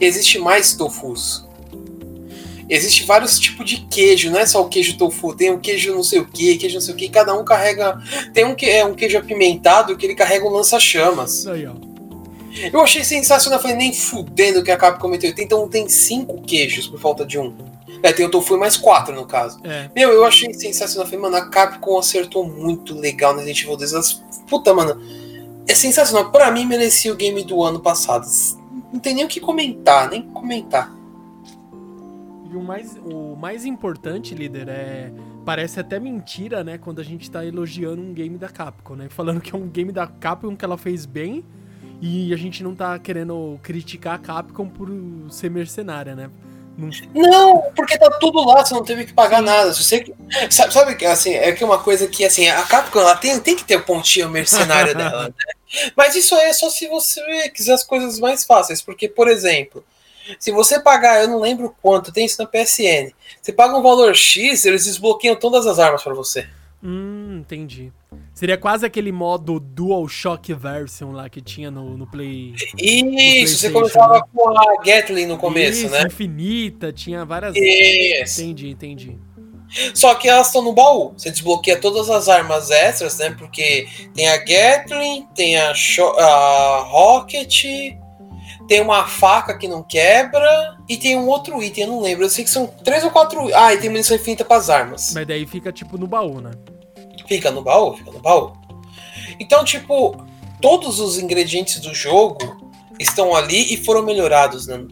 Existe 0.00 0.38
mais 0.38 0.74
tofus. 0.74 1.44
Existe 2.70 3.02
vários 3.02 3.40
tipos 3.40 3.68
de 3.68 3.78
queijo, 3.78 4.30
não 4.30 4.38
é 4.38 4.46
só 4.46 4.62
o 4.62 4.68
queijo 4.68 4.96
tofu, 4.96 5.34
tem 5.34 5.50
um 5.50 5.58
queijo 5.58 5.92
não 5.92 6.04
sei 6.04 6.20
o 6.20 6.26
que, 6.26 6.56
queijo 6.56 6.76
não 6.76 6.80
sei 6.80 6.94
o 6.94 6.96
que, 6.96 7.08
cada 7.08 7.34
um 7.34 7.44
carrega. 7.44 8.00
Tem 8.32 8.44
um 8.44 8.54
que 8.54 8.66
é 8.66 8.84
um 8.84 8.94
queijo 8.94 9.18
apimentado 9.18 9.96
que 9.96 10.06
ele 10.06 10.14
carrega 10.14 10.46
um 10.46 10.50
lança-chamas. 10.50 11.44
Aí, 11.48 11.66
ó. 11.66 11.72
Eu 12.72 12.80
achei 12.80 13.02
sensacional, 13.02 13.58
eu 13.58 13.62
falei, 13.62 13.76
nem 13.76 13.92
fudendo 13.92 14.62
que 14.62 14.70
a 14.70 14.76
Capcom 14.76 15.08
meteu. 15.08 15.32
Então 15.36 15.68
tem 15.68 15.88
cinco 15.88 16.40
queijos 16.42 16.86
por 16.86 17.00
falta 17.00 17.24
de 17.24 17.38
um. 17.38 17.54
É, 18.02 18.12
tem 18.12 18.26
o 18.26 18.30
Tofu 18.30 18.58
mais 18.58 18.76
quatro, 18.76 19.14
no 19.14 19.26
caso. 19.26 19.58
É. 19.64 19.90
Meu, 19.94 20.10
eu 20.10 20.24
achei 20.24 20.52
sensacional. 20.52 21.06
Falei, 21.06 21.20
mano, 21.20 21.36
a 21.36 21.48
Capcom 21.48 21.98
acertou 21.98 22.46
muito 22.46 22.94
legal 22.94 23.32
no 23.32 23.38
Resident 23.38 23.62
Evil 23.62 23.76
2. 23.76 24.22
Puta, 24.48 24.74
mano, 24.74 25.00
é 25.66 25.74
sensacional. 25.74 26.30
Pra 26.30 26.50
mim, 26.50 26.66
merecia 26.66 27.12
o 27.12 27.16
game 27.16 27.42
do 27.42 27.62
ano 27.62 27.80
passado. 27.80 28.26
Não 28.92 29.00
tem 29.00 29.14
nem 29.14 29.24
o 29.24 29.28
que 29.28 29.40
comentar, 29.40 30.10
nem 30.10 30.22
comentar. 30.22 30.94
E 32.50 32.56
o 32.56 32.62
mais, 32.62 32.96
o 33.04 33.34
mais 33.34 33.64
importante, 33.64 34.34
líder, 34.34 34.68
é. 34.68 35.12
Parece 35.44 35.80
até 35.80 35.98
mentira, 35.98 36.62
né? 36.62 36.78
Quando 36.78 37.00
a 37.00 37.04
gente 37.04 37.30
tá 37.30 37.44
elogiando 37.44 38.00
um 38.00 38.14
game 38.14 38.38
da 38.38 38.48
Capcom, 38.48 38.94
né? 38.94 39.08
Falando 39.10 39.40
que 39.40 39.54
é 39.54 39.58
um 39.58 39.66
game 39.66 39.92
da 39.92 40.06
Capcom 40.06 40.56
que 40.56 40.64
ela 40.64 40.78
fez 40.78 41.04
bem. 41.04 41.44
E 42.06 42.34
a 42.34 42.36
gente 42.36 42.62
não 42.62 42.74
tá 42.74 42.98
querendo 42.98 43.58
criticar 43.62 44.16
a 44.16 44.18
Capcom 44.18 44.68
por 44.68 44.90
ser 45.30 45.50
mercenária, 45.50 46.14
né? 46.14 46.30
Não, 47.14 47.72
porque 47.74 47.96
tá 47.96 48.10
tudo 48.20 48.44
lá, 48.44 48.62
você 48.62 48.74
não 48.74 48.84
teve 48.84 49.06
que 49.06 49.14
pagar 49.14 49.38
Sim. 49.38 49.44
nada. 49.46 49.72
Você, 49.72 50.14
sabe, 50.50 50.74
sabe 50.74 51.06
assim, 51.06 51.32
é 51.32 51.50
que 51.52 51.64
uma 51.64 51.78
coisa 51.78 52.06
que 52.06 52.22
assim, 52.22 52.46
a 52.46 52.62
Capcom 52.64 53.00
ela 53.00 53.16
tem, 53.16 53.40
tem 53.40 53.56
que 53.56 53.64
ter 53.64 53.76
o 53.76 53.84
pontinho 53.84 54.28
mercenário 54.28 54.92
dela, 54.94 55.28
né? 55.28 55.34
Mas 55.96 56.14
isso 56.14 56.34
aí 56.34 56.50
é 56.50 56.52
só 56.52 56.68
se 56.68 56.86
você 56.88 57.48
quiser 57.48 57.72
as 57.72 57.82
coisas 57.82 58.20
mais 58.20 58.44
fáceis, 58.44 58.82
porque, 58.82 59.08
por 59.08 59.26
exemplo, 59.26 59.82
se 60.38 60.52
você 60.52 60.78
pagar, 60.78 61.22
eu 61.22 61.28
não 61.28 61.40
lembro 61.40 61.74
quanto, 61.80 62.12
tem 62.12 62.26
isso 62.26 62.36
na 62.38 62.46
PSN. 62.46 63.14
Você 63.40 63.50
paga 63.50 63.74
um 63.74 63.82
valor 63.82 64.14
X, 64.14 64.66
eles 64.66 64.84
desbloqueiam 64.84 65.36
todas 65.36 65.66
as 65.66 65.78
armas 65.78 66.02
para 66.02 66.12
você. 66.12 66.46
Hum, 66.82 67.38
entendi. 67.40 67.90
Seria 68.34 68.58
quase 68.58 68.84
aquele 68.84 69.12
modo 69.12 69.60
DualShock 69.60 70.52
version 70.54 71.12
lá 71.12 71.28
que 71.28 71.40
tinha 71.40 71.70
no, 71.70 71.96
no 71.96 72.04
Play. 72.04 72.52
Isso, 72.76 73.52
no 73.52 73.58
você 73.58 73.70
começava 73.70 74.14
né? 74.14 74.20
com 74.34 74.50
a 74.50 74.82
Gatling 74.82 75.26
no 75.26 75.38
começo, 75.38 75.86
Isso, 75.86 75.90
né? 75.90 76.02
Infinita, 76.04 76.92
tinha 76.92 77.24
várias. 77.24 77.54
Isso. 77.54 78.42
Entendi, 78.42 78.70
entendi. 78.70 79.18
Só 79.94 80.16
que 80.16 80.28
elas 80.28 80.48
estão 80.48 80.62
no 80.62 80.72
baú. 80.72 81.14
Você 81.16 81.30
desbloqueia 81.30 81.80
todas 81.80 82.10
as 82.10 82.28
armas 82.28 82.72
extras, 82.72 83.18
né? 83.18 83.30
Porque 83.38 83.86
tem 84.12 84.28
a 84.28 84.36
Gatling, 84.38 85.28
tem 85.34 85.56
a, 85.56 85.72
a 86.18 86.78
Rocket, 86.88 87.64
tem 88.66 88.80
uma 88.80 89.06
faca 89.06 89.56
que 89.56 89.68
não 89.68 89.82
quebra 89.82 90.76
e 90.88 90.96
tem 90.96 91.16
um 91.16 91.28
outro 91.28 91.62
item, 91.62 91.84
eu 91.84 91.90
não 91.90 92.02
lembro. 92.02 92.24
Eu 92.24 92.30
sei 92.30 92.42
que 92.42 92.50
são 92.50 92.66
três 92.66 93.04
ou 93.04 93.10
quatro. 93.10 93.48
Ah, 93.54 93.72
e 93.72 93.78
tem 93.78 93.90
munição 93.90 94.16
infinita 94.16 94.44
para 94.44 94.56
as 94.56 94.68
armas. 94.68 95.12
Mas 95.14 95.26
daí 95.26 95.46
fica 95.46 95.70
tipo 95.70 95.96
no 95.96 96.08
baú, 96.08 96.40
né? 96.40 96.50
Fica 97.26 97.50
no 97.50 97.62
baú, 97.62 97.96
fica 97.96 98.10
no 98.10 98.18
baú. 98.18 98.52
Então, 99.38 99.64
tipo, 99.64 100.24
todos 100.60 101.00
os 101.00 101.18
ingredientes 101.18 101.80
do 101.80 101.94
jogo 101.94 102.38
estão 102.98 103.34
ali 103.34 103.72
e 103.72 103.76
foram 103.76 104.02
melhorados, 104.02 104.66
né? 104.66 104.84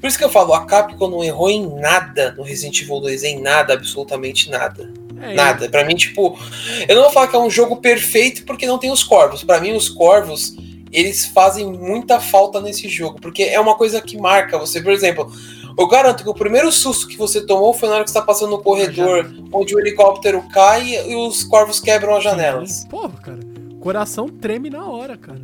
Por 0.00 0.06
isso 0.06 0.18
que 0.18 0.24
eu 0.24 0.30
falo, 0.30 0.52
a 0.52 0.64
Capcom 0.64 1.08
não 1.08 1.24
errou 1.24 1.50
em 1.50 1.66
nada 1.66 2.32
no 2.32 2.42
Resident 2.42 2.80
Evil 2.80 3.00
2, 3.00 3.24
em 3.24 3.40
nada, 3.40 3.74
absolutamente 3.74 4.50
nada. 4.50 4.92
É, 5.20 5.34
nada. 5.34 5.68
Para 5.68 5.84
mim, 5.84 5.94
tipo, 5.94 6.38
eu 6.88 6.96
não 6.96 7.04
vou 7.04 7.12
falar 7.12 7.28
que 7.28 7.36
é 7.36 7.38
um 7.38 7.50
jogo 7.50 7.76
perfeito 7.76 8.44
porque 8.44 8.66
não 8.66 8.78
tem 8.78 8.90
os 8.90 9.04
corvos. 9.04 9.44
Para 9.44 9.60
mim, 9.60 9.72
os 9.72 9.88
corvos, 9.88 10.56
eles 10.90 11.26
fazem 11.26 11.66
muita 11.72 12.20
falta 12.20 12.60
nesse 12.60 12.88
jogo, 12.88 13.20
porque 13.20 13.44
é 13.44 13.60
uma 13.60 13.76
coisa 13.76 14.00
que 14.00 14.18
marca 14.18 14.58
você. 14.58 14.80
Por 14.80 14.92
exemplo, 14.92 15.32
eu 15.78 15.86
garanto 15.86 16.22
que 16.22 16.28
o 16.28 16.34
primeiro 16.34 16.70
susto 16.70 17.08
que 17.08 17.16
você 17.16 17.44
tomou 17.44 17.72
foi 17.72 17.88
na 17.88 17.96
hora 17.96 18.04
que 18.04 18.10
você 18.10 18.18
tá 18.18 18.24
passando 18.24 18.50
no 18.50 18.62
corredor, 18.62 19.32
onde 19.52 19.74
o 19.74 19.80
helicóptero 19.80 20.42
cai 20.52 21.08
e 21.08 21.16
os 21.16 21.44
corvos 21.44 21.80
quebram 21.80 22.16
as 22.16 22.24
janelas. 22.24 22.84
Porra, 22.88 23.10
cara. 23.22 23.40
Coração 23.80 24.28
treme 24.28 24.70
na 24.70 24.86
hora, 24.86 25.16
cara. 25.16 25.42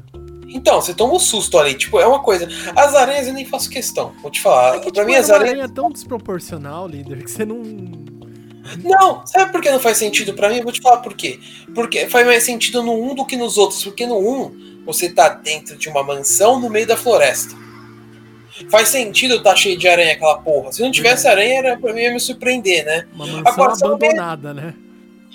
Então, 0.49 0.81
você 0.81 0.95
toma 0.95 1.14
um 1.14 1.19
susto 1.19 1.59
ali. 1.59 1.75
Tipo, 1.75 2.01
é 2.01 2.07
uma 2.07 2.21
coisa. 2.21 2.49
As 2.75 2.95
aranhas 2.95 3.27
eu 3.27 3.35
nem 3.35 3.45
faço 3.45 3.69
questão. 3.69 4.12
Vou 4.23 4.31
te 4.31 4.41
falar. 4.41 4.77
É 4.77 4.79
que, 4.79 4.93
pra 4.93 5.03
tipo, 5.03 5.07
mim, 5.07 5.14
as 5.14 5.29
aranhas. 5.29 5.51
aranha 5.51 5.64
é 5.64 5.69
tão 5.69 5.91
desproporcional, 5.91 6.88
líder, 6.88 7.23
que 7.23 7.31
você 7.31 7.45
não. 7.45 7.62
Não, 8.83 9.27
sabe 9.27 9.51
por 9.51 9.62
que 9.62 9.71
não 9.71 9.81
faz 9.81 9.97
sentido 9.97 10.35
para 10.35 10.49
mim? 10.49 10.59
Eu 10.59 10.62
vou 10.62 10.73
te 10.73 10.81
falar 10.81 10.99
por 10.99 11.14
quê. 11.14 11.38
Porque 11.75 12.07
faz 12.09 12.27
mais 12.27 12.45
sentido 12.45 12.83
no 12.83 12.93
1 13.11 13.14
do 13.14 13.27
que 13.27 13.37
nos 13.37 13.59
outros. 13.59 13.83
Porque 13.83 14.07
no 14.07 14.19
1, 14.19 14.85
você 14.85 15.11
tá 15.11 15.29
dentro 15.29 15.77
de 15.77 15.88
uma 15.88 16.03
mansão 16.03 16.59
no 16.59 16.71
meio 16.71 16.87
da 16.87 16.97
floresta. 16.97 17.55
Faz 18.71 18.88
sentido 18.88 19.37
estar 19.37 19.51
tá 19.51 19.57
cheio 19.57 19.79
de 19.79 19.88
aranha 19.88 20.12
aquela 20.12 20.38
porra. 20.38 20.73
Se 20.73 20.83
não 20.83 20.90
tivesse 20.90 21.27
uhum. 21.27 21.33
aranha, 21.33 21.59
era 21.59 21.77
pra 21.79 21.92
mim 21.92 22.01
ia 22.01 22.12
me 22.12 22.21
surpreender, 22.21 22.85
né? 22.85 23.07
Uma 23.14 23.27
mansão 23.27 23.53
Agora, 23.53 23.73
abandonada, 23.73 24.55
meio... 24.55 24.66
né? 24.66 24.75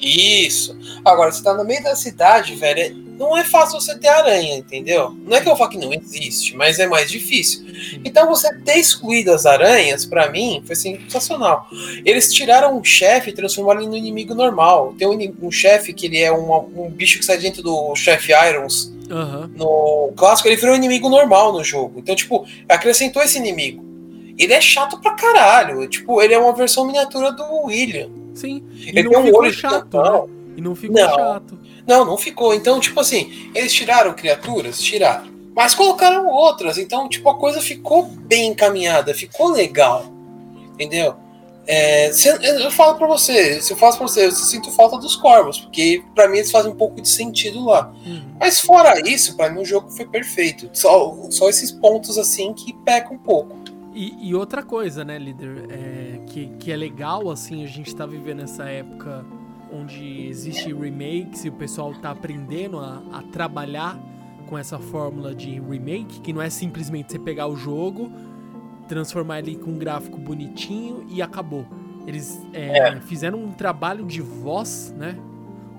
Isso. 0.08 0.78
Agora, 1.04 1.32
você 1.32 1.44
tá 1.44 1.54
no 1.54 1.64
meio 1.64 1.84
da 1.84 1.96
cidade, 1.96 2.56
velho. 2.56 3.04
Não 3.18 3.38
é 3.38 3.44
fácil 3.44 3.80
você 3.80 3.98
ter 3.98 4.08
aranha, 4.08 4.58
entendeu? 4.58 5.16
Não 5.26 5.38
é 5.38 5.42
que 5.42 5.48
eu 5.48 5.56
falo 5.56 5.70
que 5.70 5.78
não 5.78 5.94
existe, 5.94 6.56
mas 6.56 6.80
é 6.80 6.88
mais 6.88 7.10
difícil. 7.10 7.64
Então 8.04 8.28
você 8.28 8.54
ter 8.62 8.78
excluído 8.78 9.32
as 9.32 9.46
aranhas, 9.46 10.06
para 10.06 10.30
mim, 10.30 10.64
foi 10.66 10.76
sensacional. 10.76 11.68
Eles 12.04 12.34
tiraram 12.34 12.78
um 12.78 12.84
chefe 12.84 13.30
e 13.30 13.34
transformaram 13.34 13.82
ele 13.82 13.90
no 13.90 13.96
inimigo 13.96 14.34
normal. 14.34 14.96
Tem 14.98 15.08
um, 15.08 15.36
um 15.48 15.52
chefe 15.52 15.94
que 15.94 16.08
ele 16.08 16.20
é 16.20 16.34
um, 16.34 16.54
um 16.76 16.90
bicho 16.90 17.20
que 17.20 17.26
sai 17.26 17.38
dentro 17.38 17.62
do 17.62 17.96
chefe 17.96 18.34
Irons. 18.34 18.92
Aham. 19.10 19.52
No 19.56 20.12
clássico, 20.16 20.48
ele 20.48 20.56
virou 20.56 20.74
um 20.74 20.78
inimigo 20.78 21.08
normal 21.08 21.54
no 21.54 21.64
jogo. 21.64 22.00
Então, 22.00 22.16
tipo, 22.16 22.46
acrescentou 22.68 23.22
esse 23.22 23.38
inimigo. 23.38 23.86
Ele 24.38 24.54
é 24.54 24.62
chato 24.62 25.00
pra 25.00 25.14
caralho. 25.14 25.88
Tipo, 25.88 26.22
ele 26.22 26.34
é 26.34 26.40
uma 26.40 26.54
versão 26.54 26.86
miniatura 26.86 27.32
do 27.32 27.66
William. 27.66 28.10
Sim. 28.34 28.64
E 28.76 28.90
Ele 28.90 29.04
não 29.04 29.12
tem 29.12 29.20
um 29.22 29.26
ficou 29.26 29.42
olho 29.42 29.52
de 29.52 29.58
chato, 29.58 29.98
né? 29.98 30.24
E 30.58 30.62
não 30.62 30.76
ficou 30.76 30.96
Não. 31.02 31.10
chato. 31.16 31.60
Não, 31.88 32.06
não 32.06 32.18
ficou. 32.18 32.54
Então, 32.54 32.80
tipo 32.80 33.00
assim, 33.00 33.50
eles 33.54 33.74
tiraram 33.74 34.14
criaturas? 34.14 34.80
Tiraram. 34.82 35.32
Mas 35.56 35.76
colocaram 35.76 36.28
outras. 36.28 36.78
Então, 36.78 37.08
tipo, 37.10 37.30
a 37.30 37.38
coisa 37.38 37.62
ficou 37.62 38.04
bem 38.06 38.48
encaminhada, 38.48 39.14
ficou 39.14 39.52
legal. 39.52 40.06
Entendeu? 40.74 41.16
É, 41.66 42.12
se- 42.12 42.28
eu 42.42 42.70
falo 42.72 42.96
pra 42.96 43.08
você, 43.08 43.62
se 43.62 43.72
eu 43.72 43.78
faço 43.78 43.98
pra 43.98 44.06
você, 44.08 44.26
eu 44.26 44.32
sinto 44.32 44.70
falta 44.72 44.98
dos 44.98 45.16
corvos, 45.16 45.60
porque 45.60 46.04
pra 46.14 46.28
mim 46.28 46.40
eles 46.40 46.52
fazem 46.52 46.72
um 46.72 46.76
pouco 46.76 47.00
de 47.02 47.08
sentido 47.08 47.64
lá. 47.66 47.90
Uhum. 48.06 48.22
Mas 48.40 48.60
fora 48.60 49.00
isso, 49.08 49.38
pra 49.38 49.50
mim 49.50 49.62
o 49.62 49.66
jogo 49.66 49.90
foi 49.90 50.06
perfeito. 50.06 50.70
Só, 50.74 51.16
só 51.30 51.48
esses 51.50 51.72
pontos 51.72 52.18
assim 52.18 52.54
que 52.54 52.74
pecam 52.84 53.14
um 53.16 53.20
pouco. 53.20 53.63
E, 53.94 54.30
e 54.30 54.36
outra 54.36 54.64
coisa, 54.64 55.06
né, 55.06 55.20
líder, 55.20 55.66
é, 55.70 56.20
que, 56.26 56.48
que 56.60 56.72
é 56.72 56.76
legal, 56.76 57.30
assim, 57.30 57.64
a 57.64 57.68
gente 57.68 57.96
tá 57.96 58.06
vivendo 58.06 58.42
essa 58.42 58.64
época 58.64 59.24
onde 59.72 60.28
existe 60.28 60.74
remakes 60.74 61.46
e 61.46 61.50
o 61.50 61.54
pessoal 61.54 61.94
tá 61.96 62.12
aprendendo 62.12 62.80
a, 62.80 63.02
a 63.12 63.24
trabalhar 63.24 64.00
com 64.48 64.58
essa 64.58 64.78
fórmula 64.78 65.34
de 65.34 65.60
remake, 65.60 66.22
que 66.22 66.34
não 66.34 66.42
é 66.42 66.50
simplesmente 66.50 67.12
você 67.12 67.20
pegar 67.20 67.48
o 67.48 67.56
jogo, 67.56 68.12
transformar 68.88 69.40
ele 69.40 69.56
com 69.56 69.72
um 69.72 69.78
gráfico 69.78 70.18
bonitinho 70.18 71.06
e 71.10 71.22
acabou. 71.22 71.66
Eles 72.06 72.46
é, 72.54 73.00
fizeram 73.02 73.44
um 73.44 73.52
trabalho 73.52 74.06
de 74.06 74.22
voz, 74.22 74.94
né? 74.98 75.18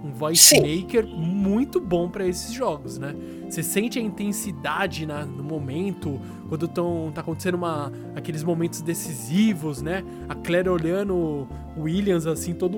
Um 0.04 0.12
voice 0.12 0.42
Sim. 0.44 0.60
maker 0.82 1.06
muito 1.06 1.80
bom 1.80 2.10
pra 2.10 2.26
esses 2.26 2.52
jogos, 2.52 2.98
né? 2.98 3.14
Você 3.48 3.62
sente 3.62 3.98
a 3.98 4.02
intensidade 4.02 5.06
na- 5.06 5.24
no 5.24 5.42
momento, 5.42 6.20
quando 6.48 6.68
tão, 6.68 7.10
tá 7.14 7.22
acontecendo 7.22 7.54
uma, 7.54 7.90
aqueles 8.14 8.42
momentos 8.44 8.82
decisivos, 8.82 9.80
né? 9.80 10.04
A 10.28 10.34
Claire 10.34 10.68
olhando 10.68 11.14
o 11.14 11.48
Williams 11.82 12.26
assim, 12.26 12.52
todo 12.52 12.76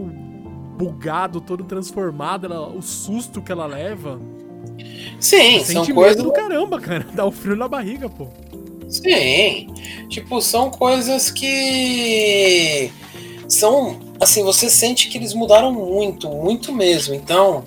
bugado, 0.78 1.40
todo 1.40 1.64
transformado, 1.64 2.46
ela- 2.46 2.68
o 2.68 2.80
susto 2.80 3.42
que 3.42 3.50
ela 3.50 3.66
leva. 3.66 4.20
Sim, 5.18 5.58
Você 5.58 5.72
são 5.72 5.84
sente 5.84 5.94
coisas. 5.94 6.22
do 6.22 6.32
caramba, 6.32 6.78
cara. 6.80 7.06
Dá 7.14 7.26
um 7.26 7.32
frio 7.32 7.56
na 7.56 7.66
barriga, 7.66 8.08
pô. 8.08 8.28
Sim. 8.88 9.66
Tipo, 10.08 10.40
são 10.40 10.70
coisas 10.70 11.28
que 11.30 12.90
são 13.48 13.98
assim, 14.20 14.42
você 14.42 14.68
sente 14.70 15.08
que 15.08 15.18
eles 15.18 15.32
mudaram 15.34 15.72
muito, 15.72 16.28
muito 16.28 16.72
mesmo. 16.72 17.14
Então, 17.14 17.64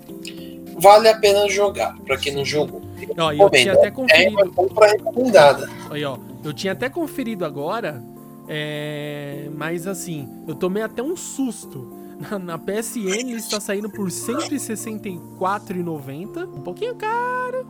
vale 0.78 1.08
a 1.10 1.18
pena 1.18 1.48
jogar 1.50 1.96
para 2.06 2.18
quem 2.18 2.34
não 2.36 2.46
jogou. 2.46 2.82
Ó, 3.18 3.32
eu 3.32 3.50
tinha 3.50 3.74
até 3.74 3.88
É 3.88 3.92
conferido. 3.92 4.36
uma 4.36 4.50
compra 4.52 4.88
recomendada. 4.88 5.70
Aí, 5.90 6.04
ó, 6.06 6.18
eu 6.44 6.54
tinha 6.54 6.74
até 6.74 6.90
conferido 6.90 7.46
agora, 7.46 8.04
é, 8.48 9.48
mas 9.56 9.88
assim, 9.88 10.28
eu 10.48 10.56
tomei 10.56 10.84
até 10.84 11.02
um 11.04 11.16
susto. 11.16 11.98
Na, 12.30 12.38
na 12.38 12.58
PSN 12.58 13.30
ele 13.30 13.36
está 13.36 13.62
saindo 13.62 13.90
por 13.90 14.10
R$ 14.10 14.12
164,90, 14.12 16.44
um 16.54 16.60
pouquinho 16.62 16.94
caro. 16.96 17.66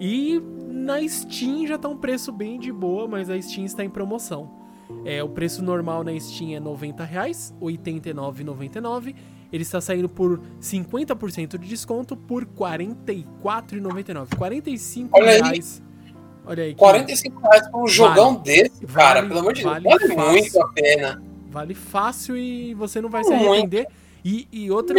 E 0.00 0.40
na 0.68 1.06
Steam 1.06 1.66
já 1.66 1.76
tá 1.76 1.88
um 1.88 1.96
preço 1.98 2.32
bem 2.32 2.58
de 2.58 2.72
boa, 2.72 3.06
mas 3.06 3.28
a 3.28 3.38
Steam 3.40 3.66
está 3.66 3.84
em 3.84 3.90
promoção. 3.90 4.48
É, 5.04 5.22
o 5.22 5.28
preço 5.28 5.62
normal 5.62 6.04
na 6.04 6.18
Steam 6.18 6.52
é 6.56 6.60
90 6.60 7.04
reais, 7.04 7.52
R$ 7.60 7.66
89,99. 7.76 9.14
Ele 9.52 9.62
está 9.62 9.80
saindo 9.80 10.08
por 10.08 10.40
50% 10.60 11.58
de 11.58 11.68
desconto 11.68 12.16
por 12.16 12.42
R$ 12.44 12.48
44,99. 12.56 14.28
R$ 14.30 14.36
45 14.36 15.10
Olha 15.12 15.30
aí. 15.30 15.40
reais. 15.40 15.82
Olha 16.44 16.64
aí. 16.64 16.72
que 16.72 16.78
45 16.78 17.40
reais 17.40 17.68
por 17.68 17.82
um 17.84 17.86
jogão 17.86 18.34
desse, 18.36 18.84
cara, 18.86 19.14
Vale- 19.20 19.28
pelo 19.28 19.40
amor 19.40 19.52
de 19.52 19.62
vale 19.62 19.88
Deus, 19.88 20.14
vale 20.14 20.30
muito 20.32 20.60
a 20.62 20.68
pena. 20.68 21.22
Vale 21.50 21.74
fácil 21.74 22.36
e 22.36 22.72
você 22.74 23.00
não 23.00 23.08
vai 23.10 23.22
se 23.24 23.32
arrepender. 23.32 23.86
E, 24.24 24.48
e 24.50 24.70
outro, 24.70 24.96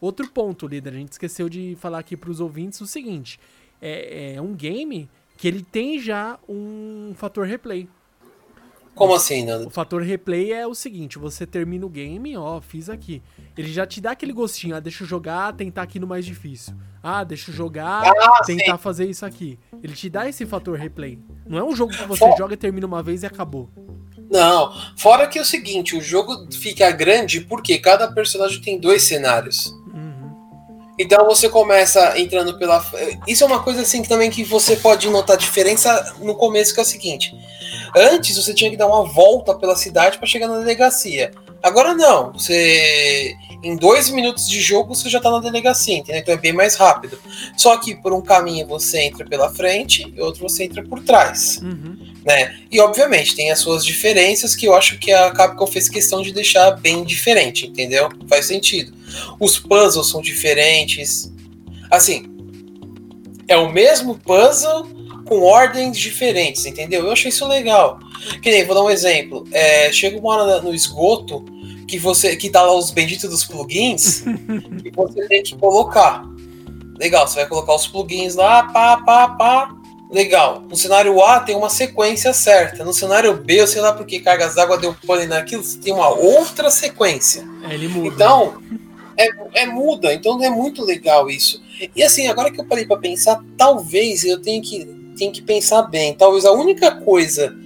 outro 0.00 0.28
ponto, 0.30 0.66
líder, 0.66 0.90
a 0.94 0.96
gente 0.96 1.12
esqueceu 1.12 1.48
de 1.48 1.76
falar 1.80 1.98
aqui 2.00 2.16
pros 2.16 2.40
ouvintes 2.40 2.80
o 2.80 2.86
seguinte: 2.86 3.38
é, 3.80 4.34
é 4.34 4.40
um 4.42 4.52
game 4.52 5.08
que 5.36 5.46
ele 5.46 5.62
tem 5.62 5.98
já 5.98 6.38
um 6.48 7.12
fator 7.14 7.46
replay. 7.46 7.88
Como 8.94 9.14
assim, 9.14 9.44
Nando? 9.44 9.66
O 9.66 9.70
fator 9.70 10.02
replay 10.02 10.52
é 10.52 10.66
o 10.66 10.74
seguinte: 10.74 11.18
você 11.18 11.46
termina 11.46 11.84
o 11.84 11.88
game, 11.88 12.36
ó, 12.36 12.60
fiz 12.60 12.88
aqui. 12.88 13.22
Ele 13.56 13.72
já 13.72 13.86
te 13.86 14.00
dá 14.00 14.12
aquele 14.12 14.32
gostinho, 14.32 14.76
ah, 14.76 14.80
deixa 14.80 15.04
eu 15.04 15.08
jogar, 15.08 15.52
tentar 15.52 15.82
aqui 15.82 15.98
no 15.98 16.06
mais 16.06 16.24
difícil. 16.24 16.74
Ah, 17.02 17.22
deixa 17.24 17.50
eu 17.50 17.54
jogar, 17.54 18.02
Ah, 18.06 18.44
tentar 18.44 18.78
fazer 18.78 19.08
isso 19.08 19.26
aqui. 19.26 19.58
Ele 19.82 19.92
te 19.94 20.08
dá 20.08 20.28
esse 20.28 20.46
fator 20.46 20.78
replay. 20.78 21.18
Não 21.46 21.58
é 21.58 21.64
um 21.64 21.74
jogo 21.74 21.92
que 21.92 22.04
você 22.04 22.24
Fo- 22.30 22.36
joga, 22.36 22.56
termina 22.56 22.86
uma 22.86 23.02
vez 23.02 23.22
e 23.22 23.26
acabou. 23.26 23.68
Não, 24.30 24.72
fora 24.96 25.26
que 25.28 25.38
é 25.38 25.42
o 25.42 25.44
seguinte, 25.44 25.96
o 25.96 26.00
jogo 26.00 26.50
fica 26.52 26.90
grande 26.90 27.40
porque 27.42 27.78
cada 27.78 28.10
personagem 28.10 28.60
tem 28.60 28.80
dois 28.80 29.02
cenários. 29.02 29.72
Então 30.98 31.24
você 31.24 31.48
começa 31.48 32.18
entrando 32.18 32.56
pela. 32.58 32.84
Isso 33.26 33.42
é 33.42 33.46
uma 33.46 33.62
coisa 33.62 33.82
assim 33.82 34.02
também 34.02 34.30
que 34.30 34.44
você 34.44 34.76
pode 34.76 35.08
notar 35.10 35.36
diferença 35.36 36.14
no 36.20 36.34
começo, 36.34 36.72
que 36.72 36.80
é 36.80 36.82
o 36.82 36.86
seguinte. 36.86 37.34
Antes 37.96 38.36
você 38.36 38.54
tinha 38.54 38.70
que 38.70 38.76
dar 38.76 38.86
uma 38.86 39.04
volta 39.04 39.54
pela 39.54 39.76
cidade 39.76 40.18
para 40.18 40.26
chegar 40.26 40.46
na 40.46 40.58
delegacia. 40.58 41.32
Agora 41.62 41.94
não. 41.94 42.32
Você. 42.32 43.34
Em 43.64 43.76
dois 43.76 44.10
minutos 44.10 44.48
de 44.48 44.60
jogo 44.60 44.94
você 44.94 45.08
já 45.08 45.18
tá 45.18 45.30
na 45.30 45.40
delegacia, 45.40 45.96
entendeu? 45.96 46.20
Então 46.20 46.34
é 46.34 46.36
bem 46.36 46.52
mais 46.52 46.76
rápido. 46.76 47.18
Só 47.56 47.76
que 47.78 47.94
por 47.96 48.12
um 48.12 48.20
caminho 48.20 48.66
você 48.66 49.00
entra 49.00 49.24
pela 49.24 49.48
frente 49.52 50.12
e 50.14 50.20
outro 50.20 50.42
você 50.42 50.64
entra 50.64 50.82
por 50.82 51.02
trás 51.02 51.60
Uhum. 51.62 51.96
né? 52.24 52.58
E 52.70 52.78
obviamente 52.80 53.34
tem 53.34 53.50
as 53.50 53.58
suas 53.60 53.84
diferenças 53.84 54.54
que 54.54 54.66
eu 54.66 54.74
acho 54.74 54.98
que 54.98 55.10
a 55.12 55.30
Capcom 55.30 55.66
fez 55.66 55.88
questão 55.88 56.20
de 56.20 56.32
deixar 56.32 56.72
bem 56.72 57.04
diferente, 57.04 57.66
entendeu? 57.66 58.08
Faz 58.28 58.46
sentido. 58.46 58.92
Os 59.40 59.58
puzzles 59.58 60.08
são 60.08 60.20
diferentes. 60.20 61.32
Assim, 61.90 62.26
é 63.48 63.56
o 63.56 63.72
mesmo 63.72 64.18
puzzle 64.18 64.86
com 65.24 65.40
ordens 65.40 65.96
diferentes, 65.98 66.66
entendeu? 66.66 67.04
Eu 67.06 67.12
achei 67.12 67.30
isso 67.30 67.46
legal. 67.48 67.98
Que 68.42 68.50
nem, 68.50 68.64
vou 68.64 68.74
dar 68.74 68.82
um 68.82 68.90
exemplo. 68.90 69.46
É, 69.52 69.90
chega 69.92 70.18
uma 70.18 70.34
hora 70.34 70.62
no 70.62 70.74
esgoto 70.74 71.44
que 71.84 71.98
você 71.98 72.36
que 72.36 72.50
tá 72.50 72.62
lá 72.62 72.74
os 72.74 72.90
benditos 72.90 73.28
dos 73.30 73.44
plugins 73.44 74.24
e 74.84 74.90
você 74.90 75.26
tem 75.28 75.42
que 75.42 75.56
colocar. 75.56 76.24
Legal, 76.98 77.26
você 77.26 77.36
vai 77.36 77.46
colocar 77.46 77.74
os 77.74 77.86
plugins 77.86 78.34
lá, 78.34 78.64
pá, 78.64 78.98
pá, 78.98 79.28
pá. 79.28 79.76
Legal. 80.10 80.62
No 80.68 80.76
cenário 80.76 81.20
A 81.22 81.40
tem 81.40 81.56
uma 81.56 81.68
sequência 81.68 82.32
certa. 82.32 82.84
No 82.84 82.92
cenário 82.92 83.34
B, 83.34 83.60
eu 83.60 83.66
sei 83.66 83.80
lá 83.80 83.92
porque 83.92 84.20
cargas 84.20 84.54
d'água 84.54 84.78
deu 84.78 84.94
pane 85.06 85.26
naquilo, 85.26 85.64
você 85.64 85.78
tem 85.78 85.92
uma 85.92 86.08
outra 86.08 86.70
sequência. 86.70 87.44
É, 87.68 87.74
ele 87.74 87.88
muda. 87.88 88.14
Então, 88.14 88.62
é, 89.16 89.62
é 89.62 89.66
muda. 89.66 90.14
Então 90.14 90.42
é 90.42 90.50
muito 90.50 90.84
legal 90.84 91.28
isso. 91.28 91.60
E 91.94 92.02
assim, 92.02 92.28
agora 92.28 92.50
que 92.50 92.60
eu 92.60 92.64
parei 92.64 92.86
pra 92.86 92.96
pensar, 92.96 93.42
talvez 93.56 94.24
eu 94.24 94.40
tenha 94.40 94.62
que, 94.62 94.84
tenha 95.16 95.32
que 95.32 95.42
pensar 95.42 95.82
bem. 95.82 96.14
Talvez 96.14 96.44
a 96.44 96.52
única 96.52 96.92
coisa 96.92 97.56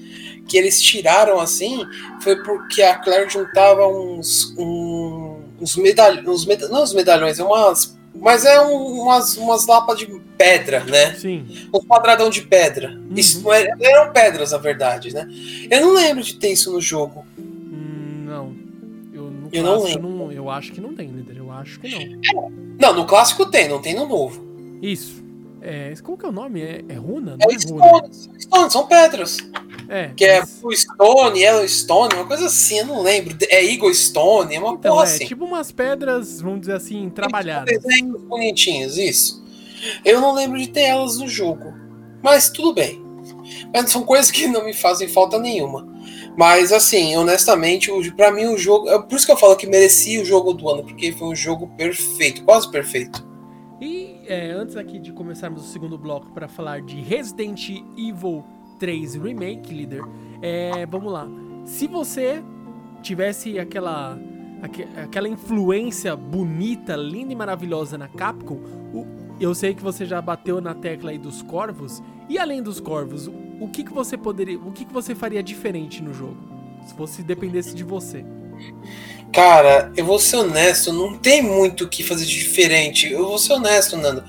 que 0.49 0.57
eles 0.57 0.81
tiraram 0.83 1.39
assim 1.39 1.85
foi 2.21 2.43
porque 2.43 2.83
a 2.83 2.97
Claire 2.97 3.29
juntava 3.31 3.87
uns. 3.87 4.55
Um, 4.59 5.37
uns 5.61 5.77
medalhões. 5.77 6.45
Meda 6.47 6.69
não 6.69 6.83
uns 6.83 6.95
medalhões, 6.95 7.39
é 7.39 7.45
umas. 7.45 7.97
Mas 8.21 8.45
é 8.45 8.61
um- 8.61 9.03
umas, 9.03 9.37
umas 9.37 9.67
lapas 9.67 9.99
de 9.99 10.07
pedra, 10.37 10.83
né? 10.85 11.15
Sim. 11.15 11.47
um 11.73 11.79
quadradão 11.81 12.31
de 12.31 12.43
pedra. 12.43 12.91
Uhum. 12.91 13.15
Isso 13.15 13.43
não 13.43 13.53
era- 13.53 13.77
eram 13.81 14.13
pedras, 14.13 14.51
na 14.53 14.59
verdade, 14.59 15.13
né? 15.15 15.29
Eu 15.71 15.81
não 15.83 15.95
lembro 15.95 16.23
de 16.23 16.35
ter 16.35 16.51
isso 16.53 16.73
no 16.73 16.81
jogo. 16.81 17.25
Hum, 17.39 18.25
não. 18.27 18.57
Eu, 19.13 19.23
no 19.31 19.49
Eu 19.53 19.63
não 19.63 19.79
clássico 19.81 20.03
não, 20.09 20.33
eu 20.33 20.51
acho 20.51 20.73
que 20.73 20.81
não 20.81 20.95
tem, 20.95 21.09
líder. 21.11 21.37
Eu 21.37 21.51
acho 21.53 21.79
que 21.79 21.89
não. 21.89 22.51
Não, 22.81 22.95
no 22.95 23.05
clássico 23.07 23.47
tem, 23.47 23.69
não 23.69 23.81
tem 23.81 23.95
no 23.95 24.07
novo. 24.07 24.45
Isso. 24.83 25.23
É, 25.61 25.95
qual 26.03 26.17
que 26.17 26.25
é 26.25 26.29
o 26.29 26.33
nome? 26.33 26.63
É, 26.63 26.85
é 26.89 26.95
Runa? 26.95 27.37
Não 27.37 27.51
É 27.51 27.55
é, 27.55 27.71
Runa. 27.71 28.13
Stone, 28.13 28.43
Stone, 28.43 28.71
são 28.71 28.87
pedras. 28.87 29.39
É. 29.89 30.09
Que 30.17 30.25
é 30.25 30.43
Blue 30.61 30.77
Stone, 30.77 31.41
Yellow 31.41 31.67
Stone, 31.69 32.15
uma 32.15 32.27
coisa 32.27 32.47
assim, 32.47 32.79
eu 32.79 32.87
não 32.87 33.03
lembro. 33.03 33.37
É 33.49 33.65
Eagle 33.65 33.95
Stone, 33.95 34.55
é 34.55 34.59
uma 34.59 34.75
Então, 34.75 34.93
porra 34.93 35.05
é 35.05 35.15
assim. 35.15 35.27
tipo 35.27 35.45
umas 35.45 35.73
pedras, 35.73 36.41
vamos 36.41 36.61
dizer 36.61 36.75
assim, 36.75 37.09
trabalhadas. 37.11 37.73
Tipo 37.75 37.89
desenhos 37.89 38.23
bonitinhos, 38.23 38.97
isso. 38.99 39.43
Eu 40.05 40.21
não 40.21 40.35
lembro 40.35 40.59
de 40.59 40.69
ter 40.69 40.83
elas 40.83 41.19
no 41.19 41.29
jogo. 41.29 41.73
Mas 42.23 42.51
tudo 42.51 42.75
bem. 42.75 43.03
Mas 43.73 43.91
são 43.91 44.03
coisas 44.03 44.31
que 44.31 44.47
não 44.47 44.65
me 44.65 44.75
fazem 44.75 45.09
falta 45.09 45.39
nenhuma. 45.39 45.89
Mas 46.37 46.73
assim, 46.73 47.17
honestamente, 47.17 47.91
pra 48.13 48.31
mim 48.31 48.47
o 48.47 48.59
jogo. 48.59 48.89
É 48.89 48.99
por 49.01 49.17
isso 49.17 49.27
que 49.27 49.33
eu 49.33 49.37
falo 49.37 49.57
que 49.57 49.67
merecia 49.67 50.21
o 50.21 50.25
jogo 50.25 50.53
do 50.53 50.69
ano, 50.69 50.85
porque 50.85 51.13
foi 51.13 51.29
um 51.29 51.35
jogo 51.35 51.67
perfeito, 51.77 52.45
quase 52.45 52.71
perfeito. 52.71 53.27
E 53.81 54.08
é, 54.29 54.51
antes 54.51 54.77
aqui 54.77 54.99
de 54.99 55.13
começarmos 55.13 55.65
o 55.65 55.73
segundo 55.73 55.97
bloco 55.97 56.31
para 56.31 56.47
falar 56.47 56.83
de 56.83 57.01
Resident 57.01 57.71
Evil 57.97 58.45
3 58.79 59.15
Remake, 59.15 59.73
líder, 59.75 60.03
é, 60.43 60.85
vamos 60.87 61.11
lá. 61.11 61.27
Se 61.65 61.87
você 61.87 62.43
tivesse 63.03 63.59
aquela 63.59 64.19
aquela 65.05 65.29
influência 65.29 66.17
bonita, 66.17 66.97
linda 66.97 67.33
e 67.33 67.37
maravilhosa 67.37 67.97
na 67.97 68.09
Capcom, 68.09 68.61
eu 69.41 69.55
sei 69.55 69.73
que 69.73 69.83
você 69.83 70.05
já 70.05 70.21
bateu 70.21 70.61
na 70.61 70.75
tecla 70.75 71.11
aí 71.11 71.19
dos 71.19 71.43
corvos. 71.43 72.03
E 72.29 72.39
além 72.39 72.61
dos 72.61 72.81
corvos, 72.81 73.29
o 73.61 73.69
que, 73.69 73.85
que 73.85 73.93
você 73.93 74.19
poderia, 74.19 74.59
o 74.59 74.73
que, 74.73 74.85
que 74.85 74.93
você 74.93 75.15
faria 75.15 75.43
diferente 75.43 76.03
no 76.03 76.13
jogo? 76.13 76.37
Se 76.85 76.95
fosse 76.95 77.23
dependesse 77.23 77.75
de 77.75 77.85
você. 77.85 78.25
Cara, 79.39 79.93
eu 79.97 80.05
vou 80.05 80.19
ser 80.19 80.39
honesto, 80.39 80.93
não 80.93 81.17
tem 81.17 81.41
muito 81.41 81.85
o 81.85 81.89
que 81.89 82.03
fazer 82.03 82.25
de 82.25 82.41
diferente. 82.41 83.09
Eu 83.09 83.25
vou 83.25 83.39
ser 83.39 83.53
honesto, 83.53 83.97
Nando. 83.97 84.25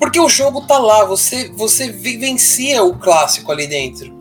Porque 0.00 0.18
o 0.18 0.28
jogo 0.28 0.62
tá 0.62 0.80
lá, 0.80 1.04
você 1.04 1.48
você 1.50 1.92
vivencia 1.92 2.82
o 2.82 2.98
clássico 2.98 3.52
ali 3.52 3.68
dentro. 3.68 4.12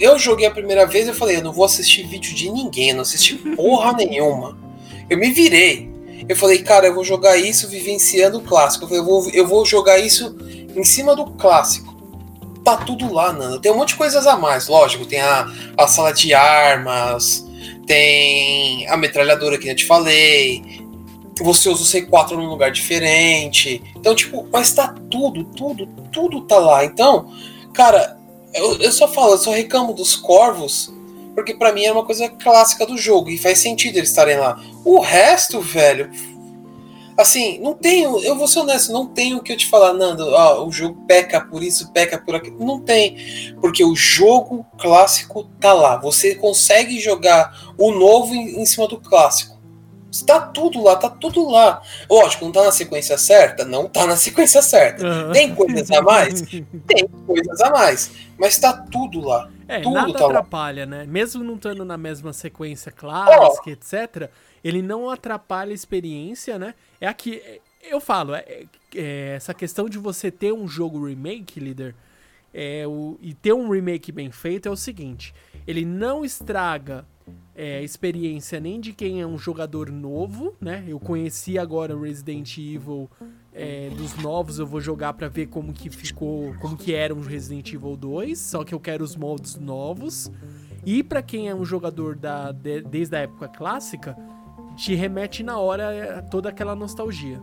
Eu 0.00 0.18
joguei 0.18 0.46
a 0.46 0.50
primeira 0.50 0.86
vez 0.86 1.06
e 1.06 1.12
falei, 1.12 1.36
eu 1.36 1.42
não 1.42 1.52
vou 1.52 1.66
assistir 1.66 2.06
vídeo 2.06 2.34
de 2.34 2.50
ninguém, 2.50 2.94
não 2.94 3.02
assisti 3.02 3.34
porra 3.54 3.92
nenhuma. 3.92 4.56
Eu 5.10 5.18
me 5.18 5.30
virei. 5.32 5.92
Eu 6.26 6.34
falei, 6.34 6.62
cara, 6.62 6.86
eu 6.86 6.94
vou 6.94 7.04
jogar 7.04 7.36
isso 7.36 7.68
vivenciando 7.68 8.38
o 8.38 8.42
clássico. 8.42 8.84
Eu, 8.84 8.88
falei, 8.88 9.02
eu, 9.02 9.04
vou, 9.04 9.30
eu 9.34 9.46
vou 9.46 9.66
jogar 9.66 9.98
isso 9.98 10.34
em 10.74 10.82
cima 10.82 11.14
do 11.14 11.26
clássico. 11.26 11.94
Tá 12.64 12.78
tudo 12.78 13.12
lá, 13.12 13.34
Nando. 13.34 13.60
Tem 13.60 13.70
um 13.70 13.76
monte 13.76 13.88
de 13.88 13.96
coisas 13.96 14.26
a 14.26 14.34
mais, 14.34 14.66
lógico. 14.66 15.04
Tem 15.04 15.20
a, 15.20 15.46
a 15.76 15.86
sala 15.86 16.10
de 16.10 16.32
armas, 16.32 17.43
tem 17.86 18.88
a 18.88 18.96
metralhadora 18.96 19.58
que 19.58 19.68
eu 19.68 19.76
te 19.76 19.84
falei. 19.84 20.62
Você 21.40 21.68
usa 21.68 21.82
o 21.82 21.86
C4 21.86 22.32
num 22.32 22.48
lugar 22.48 22.70
diferente. 22.70 23.82
Então, 23.96 24.14
tipo, 24.14 24.46
mas 24.52 24.72
tá 24.72 24.94
tudo, 25.10 25.44
tudo, 25.44 25.86
tudo 26.12 26.42
tá 26.42 26.58
lá. 26.58 26.84
Então, 26.84 27.32
cara, 27.72 28.16
eu, 28.52 28.76
eu 28.80 28.92
só 28.92 29.08
falo, 29.08 29.32
eu 29.32 29.38
só 29.38 29.50
reclamo 29.50 29.92
dos 29.92 30.14
corvos 30.14 30.92
porque 31.34 31.54
para 31.54 31.72
mim 31.72 31.84
é 31.84 31.92
uma 31.92 32.04
coisa 32.04 32.28
clássica 32.28 32.86
do 32.86 32.96
jogo 32.96 33.28
e 33.28 33.36
faz 33.36 33.58
sentido 33.58 33.96
eles 33.96 34.10
estarem 34.10 34.38
lá. 34.38 34.62
O 34.84 35.00
resto, 35.00 35.60
velho, 35.60 36.10
assim, 37.16 37.58
não 37.60 37.74
tenho, 37.74 38.18
eu 38.20 38.36
vou 38.36 38.48
ser 38.48 38.60
honesto, 38.60 38.92
não 38.92 39.06
tenho 39.06 39.38
o 39.38 39.42
que 39.42 39.52
eu 39.52 39.56
te 39.56 39.66
falar, 39.66 39.92
Nando, 39.92 40.24
o 40.66 40.70
jogo 40.70 41.04
peca 41.06 41.40
por 41.40 41.62
isso, 41.62 41.92
peca 41.92 42.18
por 42.18 42.34
aquilo. 42.34 42.64
Não 42.64 42.80
tem, 42.80 43.54
porque 43.60 43.84
o 43.84 43.94
jogo 43.94 44.66
clássico 44.78 45.44
tá 45.60 45.72
lá. 45.72 45.96
Você 45.96 46.34
consegue 46.34 47.00
jogar 47.00 47.74
o 47.78 47.92
novo 47.92 48.34
em, 48.34 48.60
em 48.60 48.66
cima 48.66 48.88
do 48.88 49.00
clássico. 49.00 49.53
Está 50.14 50.40
tudo 50.40 50.80
lá, 50.80 50.94
tá 50.94 51.10
tudo 51.10 51.50
lá. 51.50 51.82
Lógico, 52.08 52.44
não 52.44 52.52
tá 52.52 52.62
na 52.62 52.70
sequência 52.70 53.18
certa? 53.18 53.64
Não 53.64 53.88
tá 53.88 54.06
na 54.06 54.14
sequência 54.16 54.62
certa. 54.62 55.04
Uhum. 55.04 55.32
Tem 55.32 55.52
coisas 55.52 55.90
a 55.90 56.00
mais? 56.00 56.40
Tem 56.86 57.08
coisas 57.26 57.60
a 57.60 57.70
mais. 57.70 58.12
Mas 58.38 58.56
tá 58.56 58.72
tudo 58.72 59.20
lá. 59.20 59.50
É, 59.66 59.80
tudo 59.80 59.94
nada 59.94 60.12
tá 60.12 60.24
atrapalha, 60.26 60.84
lá. 60.84 60.98
né? 60.98 61.04
Mesmo 61.04 61.42
não 61.42 61.56
estando 61.56 61.84
na 61.84 61.96
mesma 61.96 62.32
sequência 62.32 62.92
clássica, 62.92 63.64
oh. 63.66 63.70
etc., 63.70 64.30
ele 64.62 64.80
não 64.80 65.10
atrapalha 65.10 65.72
a 65.72 65.74
experiência, 65.74 66.58
né? 66.58 66.74
É 67.00 67.08
aqui. 67.08 67.42
Eu 67.82 68.00
falo, 68.00 68.34
é, 68.34 68.64
é, 68.94 69.34
essa 69.36 69.52
questão 69.52 69.88
de 69.88 69.98
você 69.98 70.30
ter 70.30 70.52
um 70.52 70.66
jogo 70.68 71.06
remake, 71.06 71.60
líder, 71.60 71.94
é, 72.52 72.86
o, 72.86 73.18
e 73.20 73.34
ter 73.34 73.52
um 73.52 73.68
remake 73.68 74.12
bem 74.12 74.30
feito 74.30 74.68
é 74.68 74.70
o 74.70 74.76
seguinte: 74.76 75.34
ele 75.66 75.84
não 75.84 76.24
estraga 76.24 77.04
é, 77.54 77.82
experiência 77.82 78.58
nem 78.58 78.80
de 78.80 78.92
quem 78.92 79.20
é 79.20 79.26
um 79.26 79.38
jogador 79.38 79.90
novo, 79.90 80.54
né? 80.60 80.84
Eu 80.88 80.98
conheci 80.98 81.58
agora 81.58 81.98
Resident 81.98 82.58
Evil 82.58 83.08
é, 83.52 83.90
dos 83.90 84.16
novos, 84.16 84.58
eu 84.58 84.66
vou 84.66 84.80
jogar 84.80 85.12
para 85.12 85.28
ver 85.28 85.46
como 85.46 85.72
que 85.72 85.88
ficou, 85.88 86.54
como 86.60 86.76
que 86.76 86.92
era 86.92 87.14
um 87.14 87.20
Resident 87.20 87.72
Evil 87.72 87.96
2, 87.96 88.38
só 88.38 88.64
que 88.64 88.74
eu 88.74 88.80
quero 88.80 89.04
os 89.04 89.14
mods 89.14 89.56
novos. 89.56 90.30
E 90.84 91.02
para 91.02 91.22
quem 91.22 91.48
é 91.48 91.54
um 91.54 91.64
jogador 91.64 92.16
da, 92.16 92.50
de, 92.50 92.82
desde 92.82 93.16
a 93.16 93.20
época 93.20 93.48
clássica, 93.48 94.16
te 94.76 94.94
remete 94.94 95.44
na 95.44 95.58
hora 95.58 95.94
é, 95.94 96.22
toda 96.22 96.48
aquela 96.48 96.74
nostalgia. 96.74 97.40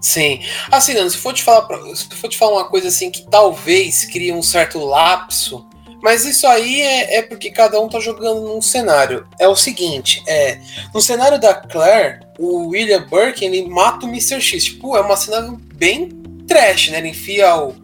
Sim. 0.00 0.40
Assim, 0.70 1.08
se 1.08 1.18
for 1.18 1.34
te 1.34 1.42
falar, 1.42 1.66
se 1.94 2.08
for 2.14 2.28
te 2.28 2.38
falar 2.38 2.52
uma 2.52 2.68
coisa 2.68 2.88
assim 2.88 3.10
que 3.10 3.28
talvez 3.28 4.06
crie 4.06 4.32
um 4.32 4.42
certo 4.42 4.78
lapso 4.78 5.68
mas 6.02 6.24
isso 6.24 6.46
aí 6.46 6.80
é, 6.80 7.18
é, 7.18 7.22
porque 7.22 7.50
cada 7.50 7.80
um 7.80 7.88
tá 7.88 8.00
jogando 8.00 8.40
num 8.40 8.62
cenário. 8.62 9.26
É 9.38 9.46
o 9.46 9.56
seguinte, 9.56 10.22
é 10.26 10.58
no 10.94 11.00
cenário 11.00 11.38
da 11.38 11.54
Claire, 11.54 12.20
o 12.38 12.68
William 12.68 13.06
Burke 13.06 13.44
ele 13.44 13.68
mata 13.68 14.06
o 14.06 14.08
Mr. 14.08 14.40
X. 14.40 14.64
Tipo, 14.64 14.96
é 14.96 15.00
uma 15.00 15.16
cena 15.16 15.56
bem 15.74 16.08
trash, 16.46 16.88
né? 16.88 16.98
Ele 16.98 17.08
enfia 17.08 17.56
o, 17.56 17.74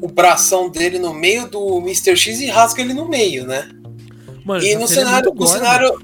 o 0.00 0.08
bração 0.08 0.68
dele 0.68 0.98
no 0.98 1.12
meio 1.12 1.48
do 1.48 1.78
Mr. 1.78 2.16
X 2.16 2.40
e 2.40 2.46
rasga 2.46 2.82
ele 2.82 2.94
no 2.94 3.08
meio, 3.08 3.46
né? 3.46 3.68
Mano, 4.44 4.64
e 4.64 4.74
no 4.74 4.84
é 4.84 4.86
cenário, 4.86 5.30
é 5.30 5.34
no 5.34 5.46
cenário 5.46 6.00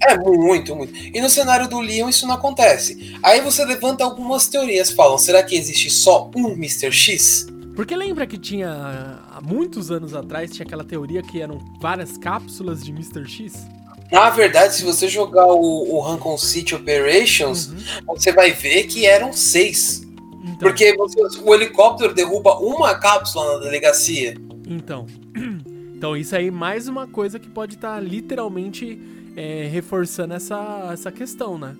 é 0.00 0.16
muito, 0.16 0.76
muito. 0.76 0.94
E 0.94 1.20
no 1.20 1.28
cenário 1.28 1.68
do 1.68 1.80
Leon 1.80 2.08
isso 2.08 2.26
não 2.26 2.34
acontece. 2.34 3.16
Aí 3.22 3.40
você 3.40 3.64
levanta 3.64 4.04
algumas 4.04 4.46
teorias, 4.46 4.90
falam, 4.90 5.18
será 5.18 5.42
que 5.42 5.56
existe 5.56 5.90
só 5.90 6.30
um 6.36 6.52
Mr. 6.52 6.92
X? 6.92 7.46
Porque 7.78 7.94
lembra 7.94 8.26
que 8.26 8.36
tinha, 8.36 9.20
há 9.30 9.40
muitos 9.40 9.92
anos 9.92 10.12
atrás, 10.12 10.50
tinha 10.50 10.66
aquela 10.66 10.82
teoria 10.82 11.22
que 11.22 11.40
eram 11.40 11.60
várias 11.80 12.18
cápsulas 12.18 12.82
de 12.82 12.90
Mr. 12.90 13.24
X? 13.24 13.68
Na 14.10 14.30
verdade, 14.30 14.74
se 14.74 14.82
você 14.82 15.06
jogar 15.06 15.46
o, 15.46 15.94
o 15.94 16.00
Rancon 16.00 16.36
City 16.36 16.74
Operations, 16.74 17.68
uhum. 17.68 17.78
você 18.08 18.32
vai 18.32 18.50
ver 18.50 18.88
que 18.88 19.06
eram 19.06 19.32
seis. 19.32 20.02
Então. 20.42 20.56
Porque 20.58 20.92
você, 20.96 21.20
o 21.40 21.54
helicóptero 21.54 22.12
derruba 22.12 22.58
uma 22.58 22.96
cápsula 22.96 23.52
na 23.52 23.58
delegacia. 23.60 24.34
Então. 24.66 25.06
Então, 25.98 26.16
isso 26.16 26.36
aí 26.36 26.48
mais 26.48 26.86
uma 26.86 27.08
coisa 27.08 27.40
que 27.40 27.48
pode 27.48 27.74
estar 27.74 27.96
tá 27.96 28.00
literalmente 28.00 29.02
é, 29.36 29.66
reforçando 29.66 30.32
essa, 30.32 30.90
essa 30.92 31.10
questão, 31.10 31.58
né? 31.58 31.76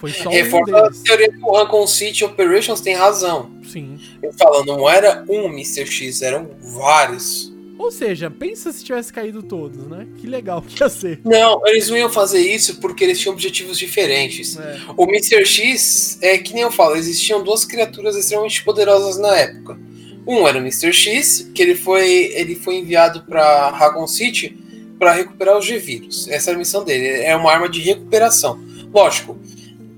Foi 0.00 0.12
só 0.12 0.30
Reforça 0.30 0.72
um 0.72 0.76
a 0.76 0.90
teoria 1.04 1.30
do 1.30 1.52
Rancon 1.52 1.86
City 1.86 2.24
Operations 2.24 2.80
tem 2.80 2.94
razão. 2.94 3.50
Sim. 3.62 3.98
Eu 4.22 4.32
falo, 4.32 4.64
não 4.64 4.88
era 4.88 5.22
um 5.28 5.44
Mr. 5.44 5.86
X, 5.86 6.22
eram 6.22 6.48
vários. 6.58 7.52
Ou 7.78 7.90
seja, 7.90 8.30
pensa 8.30 8.72
se 8.72 8.82
tivesse 8.82 9.12
caído 9.12 9.42
todos, 9.42 9.86
né? 9.86 10.06
Que 10.18 10.26
legal 10.26 10.62
que 10.62 10.82
ia 10.82 10.88
ser. 10.88 11.20
Não, 11.22 11.60
eles 11.66 11.90
não 11.90 11.98
iam 11.98 12.08
fazer 12.08 12.40
isso 12.40 12.80
porque 12.80 13.04
eles 13.04 13.18
tinham 13.18 13.34
objetivos 13.34 13.78
diferentes. 13.78 14.58
É. 14.58 14.78
O 14.96 15.04
Mr. 15.04 15.44
X, 15.44 16.18
é 16.22 16.38
que 16.38 16.54
nem 16.54 16.62
eu 16.62 16.70
falo, 16.70 16.96
existiam 16.96 17.44
duas 17.44 17.66
criaturas 17.66 18.16
extremamente 18.16 18.64
poderosas 18.64 19.18
na 19.18 19.36
época. 19.36 19.78
Um 20.26 20.48
era 20.48 20.56
o 20.56 20.62
Mr. 20.62 20.94
X, 20.94 21.50
que 21.54 21.62
ele 21.62 21.74
foi, 21.74 22.32
ele 22.34 22.54
foi 22.54 22.76
enviado 22.76 23.22
para 23.24 23.68
Ragon 23.68 24.06
City 24.06 24.56
para 24.98 25.12
recuperar 25.12 25.58
os 25.58 25.66
G-Vírus. 25.66 26.26
Essa 26.28 26.52
é 26.52 26.54
a 26.54 26.58
missão 26.58 26.84
dele. 26.84 27.22
É 27.22 27.36
uma 27.36 27.52
arma 27.52 27.68
de 27.68 27.80
recuperação. 27.80 28.58
Lógico, 28.92 29.38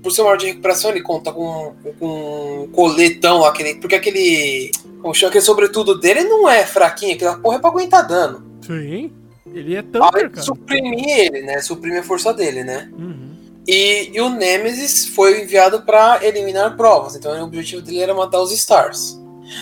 por 0.03 0.11
ser 0.11 0.21
uma 0.21 0.31
hora 0.31 0.39
de 0.39 0.47
recuperação, 0.47 0.91
ele 0.91 1.01
conta 1.01 1.31
com, 1.31 1.73
com 1.97 2.63
um 2.63 2.67
coletão 2.67 3.45
aquele, 3.45 3.75
porque 3.75 3.95
aquele. 3.95 4.69
Como 5.01 5.13
chama, 5.13 5.29
aquele 5.29 5.45
sobretudo 5.45 5.97
dele 5.97 6.25
não 6.25 6.47
é 6.47 6.65
fraquinho, 6.65 7.15
aquela 7.15 7.37
porra 7.37 7.55
é 7.55 7.59
pra 7.59 7.69
aguentar 7.69 8.05
dano. 8.05 8.45
Sim. 8.61 9.11
Ele 9.53 9.75
é 9.75 9.81
tanto. 9.81 10.11
cara. 10.11 10.41
Suprimir 10.41 11.07
ele, 11.07 11.41
né? 11.41 11.61
Suprimir 11.61 12.01
a 12.01 12.03
força 12.03 12.33
dele, 12.33 12.63
né? 12.63 12.91
Uhum. 12.97 13.33
E, 13.65 14.11
e, 14.13 14.19
o 14.19 14.29
Nemesis 14.29 15.07
foi 15.07 15.41
enviado 15.41 15.81
para 15.83 16.19
eliminar 16.25 16.75
provas. 16.75 17.15
Então 17.15 17.39
o 17.39 17.45
objetivo 17.45 17.81
dele 17.81 17.99
era 17.99 18.13
matar 18.13 18.41
os 18.41 18.51
Stars. 18.51 19.21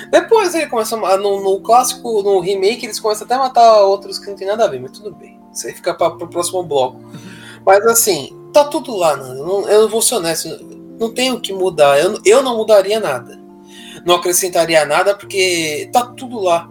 Depois 0.10 0.56
ele 0.56 0.68
começa 0.68 0.96
a, 0.96 1.18
no, 1.18 1.42
no 1.44 1.60
clássico, 1.62 2.24
no 2.24 2.40
remake, 2.40 2.86
eles 2.86 3.00
começam 3.00 3.26
até 3.26 3.36
a 3.36 3.40
matar 3.40 3.82
outros 3.82 4.18
que 4.18 4.28
não 4.28 4.36
tem 4.36 4.48
nada 4.48 4.66
a 4.66 4.68
ver, 4.68 4.80
mas 4.80 4.92
tudo 4.92 5.14
bem. 5.14 5.40
Isso 5.54 5.68
aí 5.68 5.74
fica 5.74 5.94
para 5.94 6.08
o 6.08 6.28
próximo 6.28 6.64
bloco. 6.64 7.00
Mas 7.66 7.86
assim, 7.86 8.41
tá 8.52 8.66
tudo 8.66 8.96
lá, 8.96 9.16
Nando. 9.16 9.68
Eu 9.70 9.82
não 9.82 9.90
vou 9.90 10.02
ser 10.02 10.16
honesto. 10.16 10.50
Não 11.00 11.12
tem 11.12 11.32
o 11.32 11.40
que 11.40 11.54
mudar. 11.54 12.00
Eu, 12.00 12.20
eu 12.26 12.44
não 12.44 12.58
mudaria 12.58 13.00
nada. 13.00 13.40
Não 14.06 14.16
acrescentaria 14.16 14.86
nada 14.86 15.16
porque 15.16 15.90
tá 15.92 16.06
tudo 16.06 16.40
lá. 16.40 16.70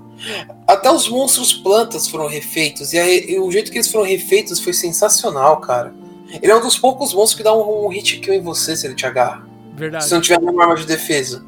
Até 0.66 0.90
os 0.90 1.08
monstros 1.08 1.52
plantas 1.52 2.08
foram 2.08 2.28
refeitos. 2.28 2.92
E, 2.92 2.98
a, 2.98 3.08
e, 3.08 3.38
o 3.38 3.50
jeito 3.50 3.70
que 3.70 3.78
eles 3.78 3.90
foram 3.90 4.04
refeitos 4.04 4.60
foi 4.60 4.72
sensacional, 4.72 5.60
cara. 5.60 5.94
Ele 6.40 6.52
é 6.52 6.56
um 6.56 6.60
dos 6.60 6.78
poucos 6.78 7.12
monstros 7.12 7.34
que 7.34 7.42
dá 7.42 7.54
um, 7.54 7.86
um 7.86 7.88
hit 7.88 8.18
kill 8.18 8.34
em 8.34 8.42
você 8.42 8.76
se 8.76 8.86
ele 8.86 8.94
te 8.94 9.06
agarra. 9.06 9.48
Verdade. 9.74 10.04
Se 10.04 10.14
não 10.14 10.20
tiver 10.20 10.38
nenhuma 10.38 10.62
arma 10.62 10.76
de 10.76 10.86
defesa. 10.86 11.44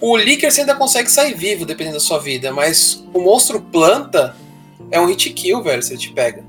O 0.00 0.16
Licker 0.16 0.52
você 0.52 0.60
ainda 0.60 0.74
consegue 0.74 1.10
sair 1.10 1.34
vivo, 1.34 1.64
dependendo 1.64 1.96
da 1.96 2.00
sua 2.00 2.18
vida. 2.18 2.52
Mas 2.52 3.04
o 3.12 3.20
monstro 3.20 3.60
planta 3.60 4.36
é 4.90 5.00
um 5.00 5.06
hit 5.06 5.30
kill, 5.30 5.62
velho, 5.62 5.82
se 5.82 5.92
ele 5.92 6.00
te 6.00 6.12
pega. 6.12 6.44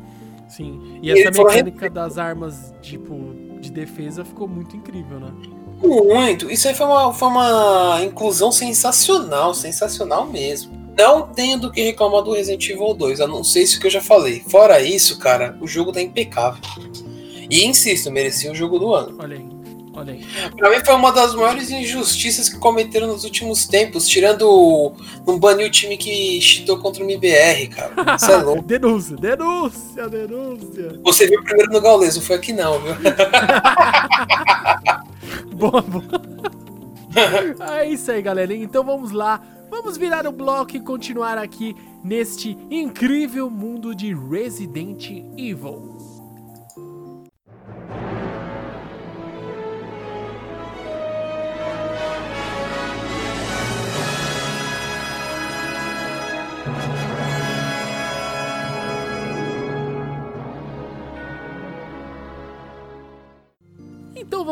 Sim. 0.50 1.00
E, 1.02 1.12
e 1.12 1.22
essa 1.22 1.44
mecânica 1.44 1.90
das 1.90 2.18
armas, 2.18 2.73
tipo, 2.84 3.34
de 3.60 3.72
defesa 3.72 4.26
ficou 4.26 4.48
muito 4.48 4.76
incrível, 4.76 5.20
né? 5.20 5.32
Muito. 5.82 6.52
Isso 6.52 6.68
aí 6.68 6.76
foi 6.76 6.86
uma, 6.86 7.14
foi 7.14 7.28
uma 7.28 8.00
inclusão 8.04 8.52
sensacional, 8.52 9.54
sensacional 9.54 10.28
mesmo. 10.28 10.72
Não 10.98 11.24
tenho 11.24 11.60
do 11.60 11.72
que 11.72 11.82
reclamar 11.82 12.22
do 12.22 12.34
Resident 12.34 12.70
Evil 12.70 12.94
2, 12.94 13.22
a 13.22 13.28
não 13.28 13.44
ser 13.44 13.64
isso 13.64 13.80
que 13.80 13.88
eu 13.88 13.92
já 13.92 14.02
falei. 14.02 14.42
Fora 14.48 14.80
isso, 14.82 15.18
cara, 15.18 15.58
o 15.60 15.68
jogo 15.68 15.92
tá 15.92 16.02
impecável. 16.02 16.62
E 17.50 17.66
insisto, 17.66 18.12
merecia 18.12 18.52
o 18.52 18.56
jogo 18.56 18.78
do 18.78 18.94
ano. 18.94 19.18
Olha 19.20 19.38
aí. 19.38 19.53
Olha 19.94 20.14
aí. 20.14 20.26
Pra 20.58 20.70
mim 20.72 20.84
foi 20.84 20.96
uma 20.96 21.12
das 21.12 21.36
maiores 21.36 21.70
injustiças 21.70 22.50
que 22.50 22.58
cometeram 22.58 23.06
nos 23.08 23.24
últimos 23.24 23.68
tempos, 23.68 24.08
tirando 24.08 24.94
não 25.26 25.38
banir 25.38 25.68
o 25.68 25.72
time 25.72 25.96
que 25.98 26.42
cheatou 26.42 26.80
contra 26.80 27.04
o 27.04 27.06
MBR, 27.06 27.68
cara. 27.68 28.16
Isso 28.16 28.32
é 28.32 28.38
louco. 28.42 28.64
denúncia, 28.64 29.16
denúncia, 29.16 30.10
denúncia. 30.10 31.00
Você 31.04 31.28
viu 31.28 31.44
primeiro 31.44 31.72
no 31.72 31.80
Gaules, 31.80 32.16
não 32.16 32.24
foi 32.24 32.38
aqui 32.38 32.54
não, 32.54 32.80
viu? 32.80 32.96
boa, 35.56 35.82
boa. 35.82 36.04
É 37.78 37.88
isso 37.88 38.12
aí, 38.12 38.22
galerinha. 38.22 38.64
Então 38.64 38.84
vamos 38.84 39.12
lá. 39.12 39.42
Vamos 39.70 39.98
virar 39.98 40.28
o 40.28 40.32
bloco 40.32 40.76
e 40.76 40.80
continuar 40.80 41.38
aqui 41.38 41.76
neste 42.04 42.58
incrível 42.70 43.50
mundo 43.50 43.96
de 43.96 44.14
Resident 44.14 45.10
Evil. 45.38 45.93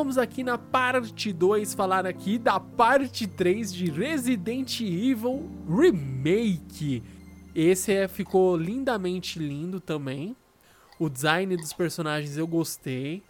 Vamos 0.02 0.18
aqui 0.18 0.44
na 0.44 0.58
parte 0.58 1.32
2 1.32 1.76
falar 1.76 2.08
aqui 2.08 2.40
da 2.40 2.60
parte 2.60 3.28
3 3.28 3.72
de 3.72 3.92
Resident 3.92 4.82
Evil 4.82 5.48
Remake. 5.70 7.04
Esse 7.54 7.94
é, 7.94 8.08
ficou 8.08 8.58
lindamente 8.58 9.38
lindo 9.38 9.80
também. 9.80 10.36
O 10.98 11.08
design 11.08 11.56
dos 11.56 11.72
personagens 11.72 12.36
eu 12.36 12.48
gostei. 12.48 13.22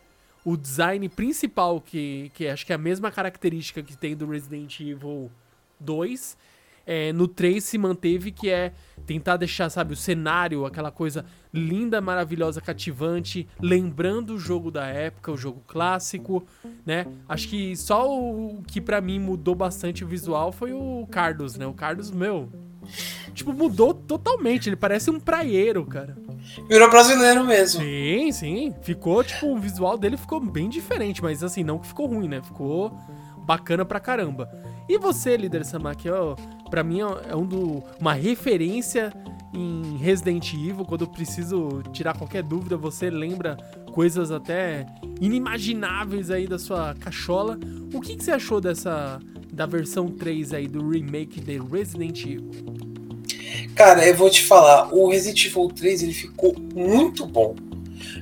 O 0.46 0.56
design 0.56 1.10
principal, 1.10 1.82
que, 1.82 2.32
que 2.34 2.48
acho 2.48 2.66
que 2.66 2.72
é 2.72 2.76
a 2.76 2.78
mesma 2.78 3.12
característica 3.12 3.84
que 3.84 3.98
tem 3.98 4.16
do 4.16 4.26
Resident 4.26 4.80
Evil 4.80 5.30
2, 5.78 6.38
é, 6.86 7.14
no 7.14 7.28
3 7.28 7.64
se 7.64 7.78
manteve, 7.78 8.32
que 8.32 8.50
é 8.50 8.74
tentar 9.06 9.38
deixar, 9.38 9.70
sabe, 9.70 9.94
o 9.94 9.96
cenário, 9.96 10.66
aquela 10.66 10.92
coisa 10.92 11.26
linda, 11.54 12.00
maravilhosa, 12.00 12.62
cativante, 12.62 13.48
lembrando 13.60 14.36
o 14.36 14.40
jogo 14.40 14.72
da 14.72 14.86
época, 14.86 15.32
o 15.32 15.38
jogo 15.38 15.62
clássico, 15.68 16.46
né? 16.86 17.06
Acho 17.28 17.48
que 17.50 17.76
só 17.76 18.10
o 18.10 18.62
que 18.66 18.80
para 18.80 19.02
mim 19.02 19.20
mudou 19.20 19.56
bastante 19.56 20.04
o 20.04 20.08
visual 20.08 20.52
foi 20.52 20.72
o 20.74 21.08
Carlos, 21.10 21.56
né? 21.58 21.66
O 21.66 21.74
Carlos, 21.74 22.12
meu, 22.12 22.50
tipo, 23.34 23.52
mudou 23.54 23.94
totalmente, 23.94 24.70
ele 24.70 24.76
parece 24.76 25.10
um 25.10 25.20
praieiro, 25.20 25.86
cara. 25.86 26.18
Virou 26.68 26.90
brasileiro 26.90 27.46
mesmo. 27.46 27.82
Sim, 27.82 28.32
sim. 28.32 28.74
Ficou, 28.82 29.24
tipo, 29.24 29.48
o 29.48 29.58
visual 29.58 29.98
dele 29.98 30.18
ficou 30.18 30.40
bem 30.40 30.70
diferente, 30.70 31.22
mas 31.22 31.44
assim, 31.44 31.64
não 31.64 31.80
que 31.80 31.88
ficou 31.88 32.08
ruim, 32.08 32.28
né? 32.28 32.42
Ficou 32.42 32.98
bacana 33.52 33.84
pra 33.84 34.00
caramba. 34.00 34.50
E 34.88 34.98
você, 34.98 35.36
líder 35.36 35.66
Samaki, 35.66 36.10
ó, 36.10 36.36
pra 36.70 36.84
mim 36.84 37.00
é 37.02 37.36
um 37.36 37.46
do, 37.46 37.84
uma 38.00 38.14
referência 38.14 39.12
em 39.54 39.98
Resident 39.98 40.54
Evil, 40.54 40.86
quando 40.86 41.02
eu 41.02 41.08
preciso 41.08 41.84
tirar 41.92 42.18
qualquer 42.18 42.44
dúvida, 42.44 42.78
você 42.78 43.10
lembra 43.10 43.58
coisas 43.92 44.32
até 44.32 44.86
inimagináveis 45.20 46.32
aí 46.32 46.48
da 46.48 46.58
sua 46.58 46.96
cachola. 46.96 47.60
O 47.94 48.00
que, 48.00 48.16
que 48.16 48.24
você 48.24 48.32
achou 48.32 48.62
dessa 48.62 49.20
da 49.52 49.66
versão 49.66 50.08
3 50.08 50.54
aí 50.54 50.68
do 50.68 50.90
remake 50.90 51.42
de 51.42 51.60
Resident 51.60 52.24
Evil? 52.24 52.52
Cara, 53.76 54.08
eu 54.08 54.16
vou 54.16 54.30
te 54.30 54.44
falar, 54.44 54.94
o 54.94 55.10
Resident 55.10 55.46
Evil 55.46 55.68
3 55.68 56.04
ele 56.04 56.14
ficou 56.14 56.56
muito 56.74 57.26
bom. 57.26 57.54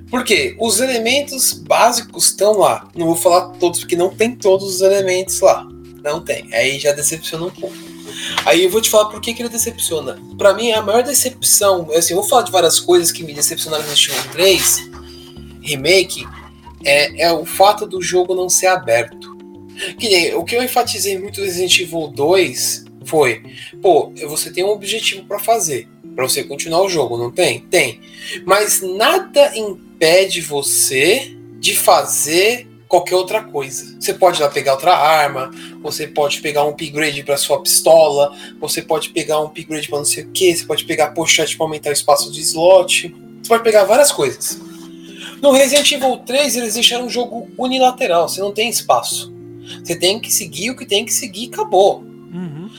Porque 0.10 0.56
os 0.60 0.80
elementos 0.80 1.54
básicos 1.54 2.26
estão 2.26 2.58
lá. 2.58 2.88
Não 2.96 3.06
vou 3.06 3.16
falar 3.16 3.50
todos, 3.60 3.80
porque 3.80 3.96
não 3.96 4.10
tem 4.10 4.36
todos 4.36 4.76
os 4.76 4.82
elementos 4.82 5.40
lá. 5.40 5.68
Não 6.04 6.22
tem. 6.22 6.48
Aí 6.54 6.80
já 6.80 6.92
decepciona 6.92 7.46
um 7.46 7.52
pouco. 7.52 7.76
Aí 8.46 8.64
eu 8.64 8.70
vou 8.70 8.82
te 8.82 8.90
falar 8.90 9.06
por 9.10 9.22
que, 9.22 9.34
que 9.34 9.42
ele 9.42 9.50
decepciona. 9.50 10.20
Para 10.38 10.54
mim, 10.54 10.72
a 10.72 10.82
maior 10.82 11.04
decepção, 11.04 11.88
assim, 11.96 12.14
eu 12.14 12.20
vou 12.20 12.30
falar 12.30 12.44
de 12.44 12.52
várias 12.52 12.80
coisas 12.80 13.12
que 13.12 13.24
me 13.24 13.34
decepcionaram 13.34 13.84
no 13.86 13.92
Evil 13.92 14.32
3 14.32 14.90
Remake, 15.62 16.26
é, 16.84 17.24
é 17.24 17.34
o 17.34 17.46
fato 17.46 17.86
do 17.86 18.02
jogo 18.02 18.34
não 18.34 18.50
ser 18.50 18.68
aberto. 18.68 19.38
Que 19.98 20.10
nem, 20.10 20.36
o 20.36 20.44
que 20.44 20.56
eu 20.56 20.64
enfatizei 20.64 21.18
muito 21.18 21.40
no 21.40 21.46
Resident 21.46 21.80
Evil 21.80 22.08
2 22.08 22.86
foi, 23.06 23.42
pô, 23.82 24.12
você 24.28 24.52
tem 24.52 24.64
um 24.64 24.70
objetivo 24.70 25.26
para 25.26 25.40
fazer, 25.40 25.88
para 26.16 26.28
você 26.28 26.44
continuar 26.44 26.82
o 26.84 26.90
jogo, 26.90 27.18
não 27.18 27.32
tem? 27.32 27.62
Tem. 27.62 28.00
Mas 28.46 28.82
nada 28.82 29.52
impede 30.00 30.40
você 30.40 31.36
de 31.60 31.76
fazer 31.76 32.66
qualquer 32.88 33.18
outra 33.18 33.44
coisa. 33.44 33.98
Você 34.00 34.14
pode 34.14 34.40
ir 34.40 34.44
lá 34.44 34.50
pegar 34.50 34.74
outra 34.74 34.96
arma, 34.96 35.52
você 35.84 36.08
pode 36.08 36.42
pegar 36.42 36.64
um 36.64 36.70
upgrade 36.70 37.22
para 37.22 37.36
sua 37.36 37.62
pistola, 37.62 38.34
você 38.62 38.82
pode 38.82 39.10
pegar 39.10 39.42
um 39.42 39.48
upgrade 39.48 39.90
para 39.90 39.98
não 39.98 40.06
sei 40.06 40.24
o 40.24 40.32
que, 40.32 40.56
você 40.56 40.66
pode 40.66 40.86
pegar 40.86 41.12
pochete 41.12 41.58
para 41.58 41.66
aumentar 41.66 41.90
o 41.90 41.94
espaço 41.94 42.32
de 42.32 42.40
slot, 42.40 43.14
você 43.44 43.50
pode 43.50 43.64
pegar 43.64 43.84
várias 43.84 44.12
coisas. 44.12 44.60
No 45.42 45.52
Resident 45.52 45.92
Evil 45.92 46.18
3 46.18 46.56
eles 46.56 46.74
deixaram 46.76 47.06
um 47.06 47.10
jogo 47.10 47.50
unilateral, 47.58 48.30
você 48.30 48.40
não 48.40 48.54
tem 48.54 48.70
espaço. 48.70 49.34
Você 49.84 49.96
tem 50.00 50.18
que 50.18 50.32
seguir 50.32 50.72
o 50.72 50.78
que 50.78 50.86
tem 50.86 51.06
que 51.06 51.14
seguir 51.14 51.44
e 51.44 51.48
acabou. 51.50 52.00
Uhum. 52.00 52.70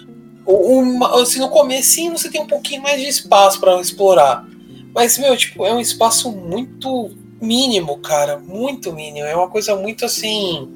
Uma, 0.47 1.23
assim, 1.23 1.39
no 1.39 1.51
começo 1.51 2.11
você 2.11 2.31
tem 2.31 2.41
um 2.41 2.47
pouquinho 2.47 2.83
mais 2.83 3.01
de 3.01 3.07
espaço 3.07 3.61
para 3.61 3.79
explorar. 3.81 4.50
Mas, 4.95 5.19
meu, 5.19 5.37
tipo, 5.37 5.65
é 5.65 5.73
um 5.73 5.81
espaço 5.81 6.31
muito 6.31 7.11
mínimo, 7.41 7.99
cara. 7.99 8.39
Muito 8.39 8.93
mínimo. 8.93 9.27
É 9.27 9.35
uma 9.35 9.49
coisa 9.49 9.75
muito 9.77 10.05
assim. 10.05 10.69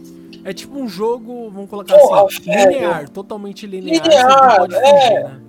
É 0.45 0.53
tipo 0.53 0.79
um 0.79 0.87
jogo, 0.87 1.51
vamos 1.51 1.71
colocar 1.71 1.97
Porra, 1.99 2.27
assim, 2.27 2.43
velho. 2.43 2.73
linear, 2.73 3.09
totalmente 3.09 3.67
linear. 3.67 4.03
Linear, 4.03 4.67
é. 4.73 5.23
né? 5.23 5.41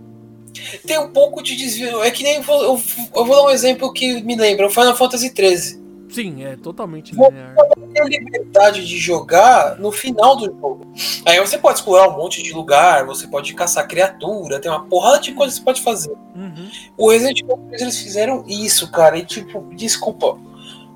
Tem 0.88 0.98
um 0.98 1.12
pouco 1.12 1.44
de 1.44 1.56
desvio. 1.56 2.02
É 2.02 2.10
que 2.12 2.24
nem. 2.24 2.36
Eu 2.36 2.44
vou, 2.44 2.64
eu, 2.64 2.82
eu 3.16 3.26
vou 3.26 3.36
dar 3.36 3.44
um 3.44 3.50
exemplo 3.50 3.92
que 3.92 4.22
me 4.24 4.36
lembra: 4.36 4.68
o 4.68 4.70
Final 4.70 4.96
Fantasy 4.96 5.34
XIII. 5.36 5.85
Sim, 6.16 6.46
é 6.46 6.56
totalmente 6.56 7.14
linear. 7.14 7.54
Você 7.56 7.88
tem 7.94 8.02
a 8.02 8.06
liberdade 8.06 8.88
de 8.88 8.98
jogar 8.98 9.78
no 9.78 9.92
final 9.92 10.38
do 10.38 10.46
jogo. 10.46 10.88
Aí 11.26 11.38
você 11.40 11.58
pode 11.58 11.80
explorar 11.80 12.08
um 12.08 12.18
monte 12.18 12.42
de 12.42 12.54
lugar, 12.54 13.06
você 13.06 13.28
pode 13.28 13.54
caçar 13.54 13.86
criatura, 13.86 14.60
tem 14.60 14.72
uma 14.72 14.86
porrada 14.86 15.20
de 15.20 15.34
coisas 15.34 15.60
que 15.60 15.60
você 15.60 15.66
pode 15.66 15.82
fazer. 15.82 16.14
Uhum. 16.34 16.70
O 16.98 17.10
Resident 17.10 17.42
Evil 17.42 17.60
eles 17.72 18.00
fizeram 18.00 18.46
isso, 18.48 18.90
cara. 18.90 19.18
E 19.18 19.26
tipo, 19.26 19.62
desculpa, 19.76 20.38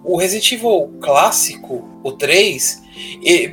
o 0.05 0.15
Resident 0.15 0.53
Evil 0.53 0.97
clássico, 1.01 1.85
o 2.01 2.13
3, 2.13 2.81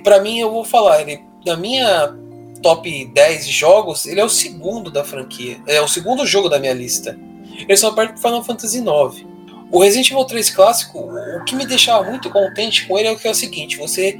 para 0.04 0.20
mim 0.20 0.38
eu 0.38 0.52
vou 0.52 0.64
falar, 0.64 1.00
ele 1.00 1.24
na 1.44 1.56
minha 1.56 2.14
top 2.62 3.04
10 3.06 3.46
jogos, 3.48 4.06
ele 4.06 4.20
é 4.20 4.24
o 4.24 4.28
segundo 4.28 4.90
da 4.90 5.02
franquia. 5.02 5.58
É 5.66 5.80
o 5.80 5.88
segundo 5.88 6.24
jogo 6.24 6.48
da 6.48 6.58
minha 6.58 6.72
lista. 6.72 7.18
Ele 7.58 7.76
só 7.76 7.90
perde 7.92 8.12
pro 8.12 8.22
Final 8.22 8.44
Fantasy 8.44 8.78
IX. 8.78 9.35
O 9.70 9.80
Resident 9.80 10.10
Evil 10.10 10.24
3 10.24 10.50
clássico, 10.50 10.98
o 10.98 11.44
que 11.44 11.54
me 11.56 11.66
deixava 11.66 12.08
muito 12.08 12.30
contente 12.30 12.86
com 12.86 12.98
ele 12.98 13.08
é 13.08 13.12
o 13.12 13.18
que 13.18 13.26
é 13.26 13.30
o 13.30 13.34
seguinte, 13.34 13.76
você 13.76 14.18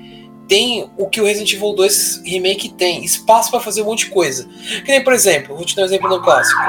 tem 0.48 0.90
o 0.96 1.08
que 1.08 1.20
o 1.20 1.24
Resident 1.24 1.52
Evil 1.52 1.72
2 1.72 2.22
Remake 2.24 2.68
tem, 2.70 3.04
espaço 3.04 3.50
para 3.50 3.60
fazer 3.60 3.82
um 3.82 3.86
monte 3.86 4.06
de 4.06 4.10
coisa. 4.10 4.48
Que 4.84 4.92
nem, 4.92 5.02
por 5.02 5.12
exemplo, 5.12 5.56
vou 5.56 5.64
te 5.64 5.74
dar 5.74 5.82
um 5.82 5.86
exemplo 5.86 6.08
no 6.08 6.22
clássico. 6.22 6.60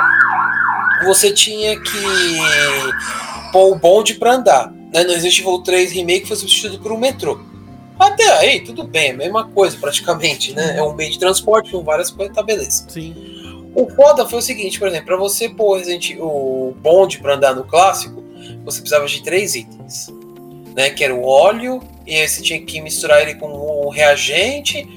Você 1.05 1.31
tinha 1.31 1.79
que 1.79 3.51
pôr 3.51 3.71
o 3.71 3.75
bonde 3.75 4.15
para 4.15 4.33
andar 4.33 4.71
né, 4.93 5.03
no 5.03 5.11
Resident 5.11 5.39
Evil 5.39 5.59
3 5.59 5.91
Remake 5.91 6.27
foi 6.27 6.37
substituído 6.37 6.79
por 6.79 6.91
um 6.91 6.97
metrô. 6.97 7.39
Até 7.99 8.29
aí, 8.37 8.59
tudo 8.61 8.83
bem, 8.83 9.11
a 9.11 9.17
mesma 9.17 9.47
coisa 9.49 9.75
praticamente, 9.77 10.53
né? 10.53 10.77
É 10.77 10.83
um 10.83 10.93
meio 10.93 11.11
de 11.11 11.17
transporte 11.17 11.71
com 11.71 11.83
várias 11.83 12.11
coisas, 12.11 12.35
tá 12.35 12.43
beleza. 12.43 12.85
Sim. 12.87 13.71
O 13.75 13.89
foda 13.89 14.27
foi 14.27 14.39
o 14.39 14.41
seguinte, 14.41 14.79
por 14.79 14.87
exemplo, 14.87 15.07
para 15.07 15.17
você 15.17 15.49
pôr 15.49 15.81
o 16.19 16.75
bonde 16.79 17.19
para 17.19 17.35
andar 17.35 17.55
no 17.55 17.63
clássico, 17.63 18.23
você 18.63 18.79
precisava 18.79 19.05
de 19.07 19.23
três 19.23 19.55
itens, 19.55 20.07
né? 20.75 20.89
Que 20.89 21.03
era 21.03 21.13
o 21.13 21.25
óleo, 21.25 21.81
e 22.05 22.15
aí 22.15 22.27
você 22.27 22.41
tinha 22.41 22.61
que 22.61 22.81
misturar 22.81 23.21
ele 23.21 23.35
com 23.35 23.47
um 23.47 23.89
reagente, 23.89 24.87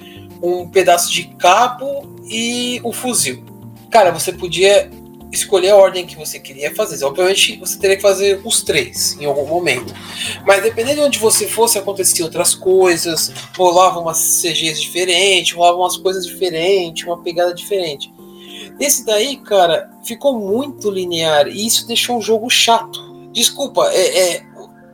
um 0.42 0.68
pedaço 0.68 1.12
de 1.12 1.24
cabo 1.38 2.16
e 2.24 2.80
o 2.84 2.92
fuzil. 2.92 3.44
Cara, 3.90 4.11
você 4.11 4.32
podia 4.32 4.90
escolher 5.32 5.70
a 5.70 5.76
ordem 5.76 6.07
que 6.07 6.16
você 6.16 6.38
queria 6.38 6.74
fazer. 6.74 7.05
Obviamente, 7.05 7.57
você 7.59 7.78
teria 7.78 7.96
que 7.96 8.03
fazer 8.03 8.40
os 8.44 8.62
três 8.62 9.16
em 9.20 9.24
algum 9.24 9.46
momento. 9.46 9.94
Mas 10.44 10.62
dependendo 10.62 11.01
de 11.01 11.07
onde 11.07 11.18
você 11.18 11.46
fosse, 11.46 11.78
aconteciam 11.78 12.26
outras 12.26 12.55
coisas, 12.55 13.32
rolavam 13.57 14.03
umas 14.03 14.18
CGs 14.18 14.80
diferentes, 14.80 15.53
rolavam 15.53 15.80
umas 15.80 15.96
coisas 15.96 16.26
diferentes, 16.26 17.05
uma 17.05 17.22
pegada 17.22 17.55
diferente. 17.55 18.12
Esse 18.78 19.05
daí, 19.05 19.36
cara, 19.36 19.90
ficou 20.05 20.38
muito 20.38 20.90
linear 20.90 21.46
e 21.48 21.66
isso 21.66 21.86
deixou 21.86 22.18
o 22.18 22.22
jogo 22.22 22.48
chato. 22.48 23.10
Desculpa, 23.33 23.89
é, 23.93 24.35
é 24.35 24.47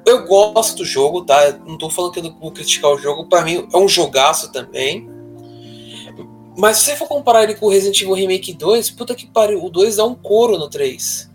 eu 0.07 0.24
gosto 0.24 0.76
do 0.76 0.84
jogo, 0.84 1.24
tá? 1.24 1.59
Não 1.66 1.76
tô 1.76 1.91
falando 1.91 2.12
que 2.12 2.20
eu 2.20 2.22
não 2.22 2.39
vou 2.39 2.53
criticar 2.53 2.93
o 2.93 2.99
jogo, 2.99 3.28
para 3.28 3.43
mim 3.43 3.66
é 3.72 3.76
um 3.76 3.89
jogaço 3.89 4.53
também. 4.53 5.09
Mas 6.57 6.78
se 6.78 6.84
você 6.84 6.97
for 6.97 7.09
comparar 7.09 7.43
ele 7.43 7.57
com 7.57 7.66
o 7.66 7.68
Resident 7.68 8.01
Evil 8.01 8.14
Remake 8.14 8.55
2, 8.55 8.91
puta 8.91 9.14
que 9.14 9.26
pariu, 9.26 9.62
o 9.62 9.68
2 9.68 9.97
dá 9.97 10.05
um 10.05 10.14
couro 10.14 10.57
no 10.57 10.70
3. 10.70 11.28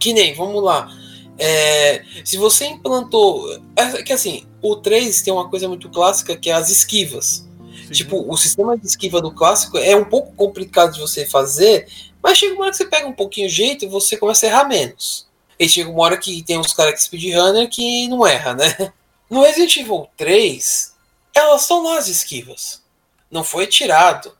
Que 0.00 0.12
nem, 0.12 0.34
vamos 0.34 0.62
lá. 0.62 0.90
É, 1.38 2.02
se 2.24 2.36
você 2.36 2.66
implantou. 2.66 3.48
É 3.76 4.02
que 4.02 4.12
assim, 4.12 4.44
o 4.62 4.76
3 4.76 5.22
tem 5.22 5.32
uma 5.32 5.48
coisa 5.48 5.68
muito 5.68 5.88
clássica 5.90 6.36
que 6.36 6.50
é 6.50 6.54
as 6.54 6.70
esquivas. 6.70 7.46
Sim. 7.86 7.92
Tipo, 7.92 8.32
o 8.32 8.36
sistema 8.36 8.76
de 8.76 8.86
esquiva 8.86 9.20
do 9.20 9.30
clássico 9.30 9.78
é 9.78 9.94
um 9.94 10.04
pouco 10.04 10.32
complicado 10.34 10.94
de 10.94 11.00
você 11.00 11.26
fazer, 11.26 11.86
mas 12.22 12.38
chega 12.38 12.54
uma 12.54 12.62
hora 12.62 12.70
que 12.70 12.78
você 12.78 12.86
pega 12.86 13.06
um 13.06 13.12
pouquinho 13.12 13.46
o 13.46 13.50
jeito 13.50 13.84
e 13.84 13.88
você 13.88 14.16
começa 14.16 14.46
a 14.46 14.48
errar 14.48 14.66
menos. 14.66 15.25
E 15.58 15.68
chega 15.68 15.90
uma 15.90 16.02
hora 16.02 16.16
que 16.16 16.42
tem 16.42 16.58
uns 16.58 16.72
caras 16.72 16.94
que 16.94 17.02
speedrunner 17.02 17.68
que 17.68 18.08
não 18.08 18.26
erra, 18.26 18.54
né? 18.54 18.92
No 19.28 19.42
Resident 19.42 19.76
Evil 19.78 20.08
3, 20.16 20.94
elas 21.34 21.62
estão 21.62 21.82
lá 21.82 21.98
as 21.98 22.06
esquivas. 22.06 22.80
Não 23.28 23.42
foi 23.42 23.66
tirado. 23.66 24.32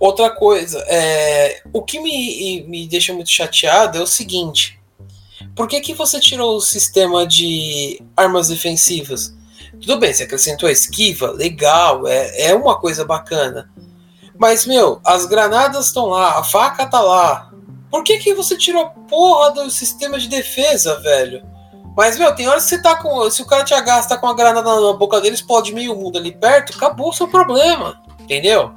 Outra 0.00 0.30
coisa, 0.30 0.82
é, 0.88 1.60
o 1.74 1.82
que 1.82 2.00
me, 2.00 2.62
me 2.62 2.88
deixa 2.88 3.12
muito 3.12 3.28
chateado 3.28 3.98
é 3.98 4.00
o 4.00 4.06
seguinte: 4.06 4.80
por 5.54 5.68
que, 5.68 5.80
que 5.80 5.92
você 5.92 6.18
tirou 6.18 6.56
o 6.56 6.60
sistema 6.60 7.26
de 7.26 8.00
armas 8.16 8.48
defensivas? 8.48 9.34
Tudo 9.80 9.98
bem, 9.98 10.12
você 10.12 10.24
acrescentou 10.24 10.68
a 10.68 10.72
esquiva, 10.72 11.30
legal, 11.30 12.06
é, 12.06 12.48
é 12.48 12.54
uma 12.54 12.78
coisa 12.78 13.04
bacana. 13.04 13.70
Mas, 14.36 14.64
meu, 14.64 15.00
as 15.04 15.26
granadas 15.26 15.86
estão 15.86 16.06
lá, 16.06 16.38
a 16.38 16.44
faca 16.44 16.86
tá 16.86 17.00
lá. 17.00 17.47
Por 17.90 18.04
que, 18.04 18.18
que 18.18 18.34
você 18.34 18.56
tirou 18.56 18.82
a 18.82 18.86
porra 18.86 19.50
do 19.52 19.70
sistema 19.70 20.18
de 20.18 20.28
defesa, 20.28 21.00
velho? 21.00 21.42
Mas, 21.96 22.16
meu, 22.16 22.32
tem 22.34 22.46
horas 22.46 22.64
que 22.64 22.70
você 22.70 22.82
tá 22.82 22.94
com. 22.94 23.28
Se 23.30 23.42
o 23.42 23.46
cara 23.46 23.64
te 23.64 23.74
agasta 23.74 24.14
tá 24.14 24.20
com 24.20 24.28
a 24.28 24.34
granada 24.34 24.80
na 24.80 24.92
boca 24.92 25.20
dele, 25.20 25.34
explode 25.34 25.74
meio 25.74 25.96
mundo 25.96 26.16
ali 26.16 26.30
perto, 26.30 26.76
acabou 26.76 27.08
o 27.08 27.12
seu 27.12 27.26
problema. 27.26 28.00
Entendeu? 28.20 28.72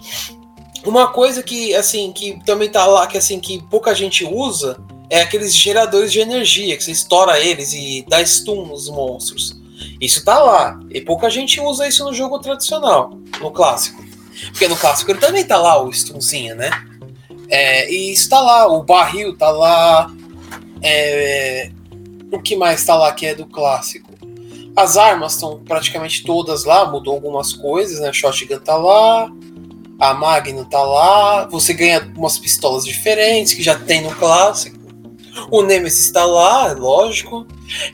Uma 0.84 1.08
coisa 1.08 1.44
que, 1.44 1.76
assim, 1.76 2.12
que 2.12 2.44
também 2.46 2.70
tá 2.70 2.86
lá, 2.88 3.06
que 3.06 3.18
assim, 3.18 3.40
que 3.40 3.62
pouca 3.70 3.94
gente 3.94 4.26
usa, 4.26 4.78
é 5.08 5.22
aqueles 5.22 5.56
geradores 5.56 6.12
de 6.12 6.20
energia, 6.20 6.76
que 6.76 6.84
você 6.84 6.92
estoura 6.92 7.40
eles 7.40 7.74
e 7.74 8.04
dá 8.10 8.26
stun 8.26 8.66
nos 8.66 8.90
monstros. 8.90 9.56
Isso 10.00 10.26
tá 10.26 10.40
lá. 10.40 10.80
E 10.90 11.00
pouca 11.00 11.30
gente 11.30 11.60
usa 11.60 11.88
isso 11.88 12.04
no 12.04 12.14
jogo 12.14 12.40
tradicional, 12.40 13.12
no 13.40 13.52
clássico. 13.52 14.04
Porque 14.48 14.68
no 14.68 14.76
clássico 14.76 15.12
ele 15.12 15.20
também 15.20 15.46
tá 15.46 15.58
lá, 15.58 15.80
o 15.80 15.92
stunzinho, 15.92 16.56
né? 16.56 16.72
É, 17.52 17.92
e 17.92 18.14
isso 18.14 18.30
tá 18.30 18.40
lá, 18.40 18.66
o 18.68 18.82
barril 18.82 19.38
tá 19.38 19.50
lá. 19.52 20.10
É, 20.82 21.70
o 22.32 22.42
que 22.42 22.56
mais 22.56 22.84
tá 22.86 22.96
lá 22.96 23.12
que 23.12 23.26
é 23.26 23.36
do 23.36 23.46
clássico? 23.46 24.10
As 24.74 24.96
armas 24.96 25.34
estão 25.34 25.60
praticamente 25.60 26.24
todas 26.24 26.64
lá, 26.64 26.90
mudou 26.90 27.14
algumas 27.14 27.52
coisas, 27.52 28.00
né? 28.00 28.14
Shotgun 28.14 28.58
tá 28.60 28.78
lá, 28.78 29.30
a 30.00 30.14
Magno 30.14 30.64
tá 30.64 30.82
lá, 30.82 31.46
você 31.46 31.74
ganha 31.74 32.10
umas 32.16 32.40
pistolas 32.40 32.86
diferentes 32.86 33.54
que 33.54 33.62
já 33.62 33.78
tem 33.78 34.02
no 34.02 34.16
clássico. 34.16 34.80
O 35.52 35.62
Nemesis 35.62 36.06
está 36.06 36.24
lá, 36.24 36.72
lógico. 36.72 37.46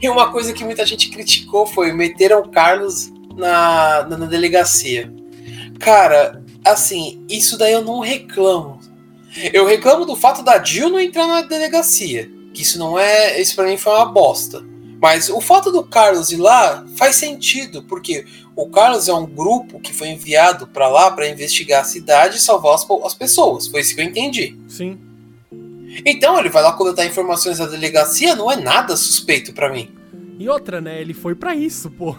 E 0.01 0.07
uma 0.07 0.31
coisa 0.31 0.53
que 0.53 0.63
muita 0.63 0.85
gente 0.85 1.09
criticou 1.09 1.65
foi 1.65 1.91
meteram 1.91 2.41
o 2.41 2.49
Carlos 2.49 3.11
na, 3.35 4.03
na, 4.03 4.17
na 4.17 4.25
delegacia. 4.27 5.11
Cara, 5.79 6.43
assim, 6.63 7.25
isso 7.27 7.57
daí 7.57 7.73
eu 7.73 7.83
não 7.83 7.99
reclamo. 7.99 8.76
Eu 9.53 9.65
reclamo 9.65 10.05
do 10.05 10.15
fato 10.15 10.43
da 10.43 10.63
Jill 10.63 10.89
não 10.89 10.99
entrar 10.99 11.27
na 11.27 11.41
delegacia. 11.41 12.29
Que 12.53 12.61
isso 12.61 12.79
não 12.79 12.97
é. 12.97 13.39
Isso 13.39 13.55
pra 13.55 13.65
mim 13.65 13.77
foi 13.77 13.93
uma 13.93 14.05
bosta. 14.05 14.63
Mas 14.99 15.29
o 15.29 15.39
fato 15.39 15.71
do 15.71 15.83
Carlos 15.83 16.31
ir 16.31 16.37
lá 16.37 16.83
faz 16.97 17.17
sentido, 17.17 17.83
porque 17.83 18.25
o 18.55 18.67
Carlos 18.67 19.07
é 19.07 19.13
um 19.13 19.27
grupo 19.27 19.79
que 19.79 19.93
foi 19.93 20.09
enviado 20.09 20.65
para 20.65 20.87
lá 20.87 21.11
para 21.11 21.29
investigar 21.29 21.81
a 21.81 21.85
cidade 21.85 22.37
e 22.37 22.41
salvar 22.41 22.73
as, 22.73 22.85
as, 23.05 23.13
pessoas. 23.13 23.67
Foi 23.67 23.81
isso 23.81 23.93
que 23.93 24.01
eu 24.01 24.05
entendi. 24.05 24.57
Sim. 24.67 24.97
Então 26.03 26.39
ele 26.39 26.49
vai 26.49 26.63
lá 26.63 26.73
coletar 26.73 27.05
informações 27.05 27.59
da 27.59 27.67
delegacia, 27.67 28.35
não 28.35 28.51
é 28.51 28.55
nada 28.55 28.97
suspeito 28.97 29.53
para 29.53 29.71
mim. 29.71 29.96
E 30.39 30.47
outra, 30.47 30.79
né? 30.79 31.01
Ele 31.01 31.13
foi 31.13 31.33
para 31.33 31.55
isso, 31.55 31.89
pô. 31.89 32.15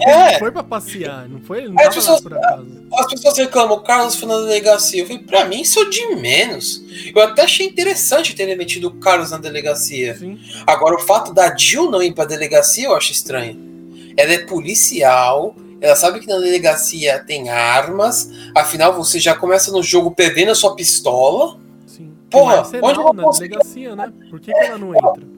É. 0.00 0.30
Ele 0.30 0.38
foi 0.38 0.52
pra 0.52 0.62
passear, 0.62 1.28
não 1.28 1.40
foi? 1.40 1.66
Não 1.66 1.74
as, 1.80 1.94
pessoas, 1.94 2.22
as 2.92 3.06
pessoas 3.06 3.36
reclamam, 3.36 3.76
o 3.76 3.80
Carlos 3.80 4.14
foi 4.14 4.28
na 4.28 4.36
delegacia. 4.38 5.02
Eu 5.02 5.06
falei, 5.06 5.22
pra 5.22 5.44
mim 5.44 5.60
isso 5.62 5.80
é 5.80 5.88
de 5.88 6.14
menos. 6.14 6.84
Eu 7.14 7.22
até 7.22 7.42
achei 7.42 7.66
interessante 7.66 8.36
ter 8.36 8.56
metido 8.56 8.88
o 8.88 8.94
Carlos 8.94 9.32
na 9.32 9.38
delegacia. 9.38 10.16
Sim. 10.16 10.38
Agora, 10.66 10.94
o 10.94 11.00
fato 11.00 11.34
da 11.34 11.54
Jill 11.56 11.90
não 11.90 12.02
ir 12.02 12.14
pra 12.14 12.24
delegacia, 12.24 12.86
eu 12.86 12.94
acho 12.94 13.10
estranho. 13.10 13.58
Ela 14.16 14.34
é 14.34 14.38
policial, 14.38 15.56
ela 15.80 15.96
sabe 15.96 16.20
que 16.20 16.28
na 16.28 16.38
delegacia 16.38 17.18
tem 17.18 17.50
armas, 17.50 18.30
afinal 18.54 18.94
você 18.94 19.18
já 19.18 19.34
começa 19.34 19.72
no 19.72 19.82
jogo 19.82 20.12
perdendo 20.12 20.52
a 20.52 20.54
sua 20.54 20.76
pistola. 20.76 21.58
Porra, 22.30 22.62
onde 22.82 23.00
ela 23.00 23.12
na 23.12 23.30
delegacia, 23.30 23.94
né? 23.94 24.12
Por 24.30 24.40
que, 24.40 24.52
que 24.52 24.58
ela 24.58 24.78
não 24.78 24.94
entra? 24.94 25.33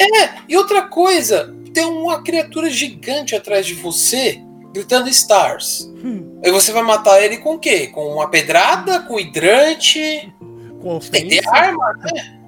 É, 0.00 0.30
e 0.48 0.56
outra 0.56 0.82
coisa, 0.82 1.54
tem 1.72 1.84
uma 1.84 2.22
criatura 2.22 2.70
gigante 2.70 3.34
atrás 3.34 3.66
de 3.66 3.74
você 3.74 4.42
gritando 4.72 5.08
Stars. 5.08 5.90
Hum. 6.02 6.40
Aí 6.44 6.50
você 6.50 6.72
vai 6.72 6.82
matar 6.82 7.22
ele 7.22 7.38
com 7.38 7.54
o 7.54 7.58
quê? 7.58 7.88
Com 7.88 8.14
uma 8.14 8.28
pedrada, 8.28 9.00
com 9.00 9.20
hidrante? 9.20 10.32
Com 10.80 10.98
tem 10.98 11.28
que 11.28 11.40
ter 11.40 11.48
arma, 11.48 11.92
né? 11.98 12.38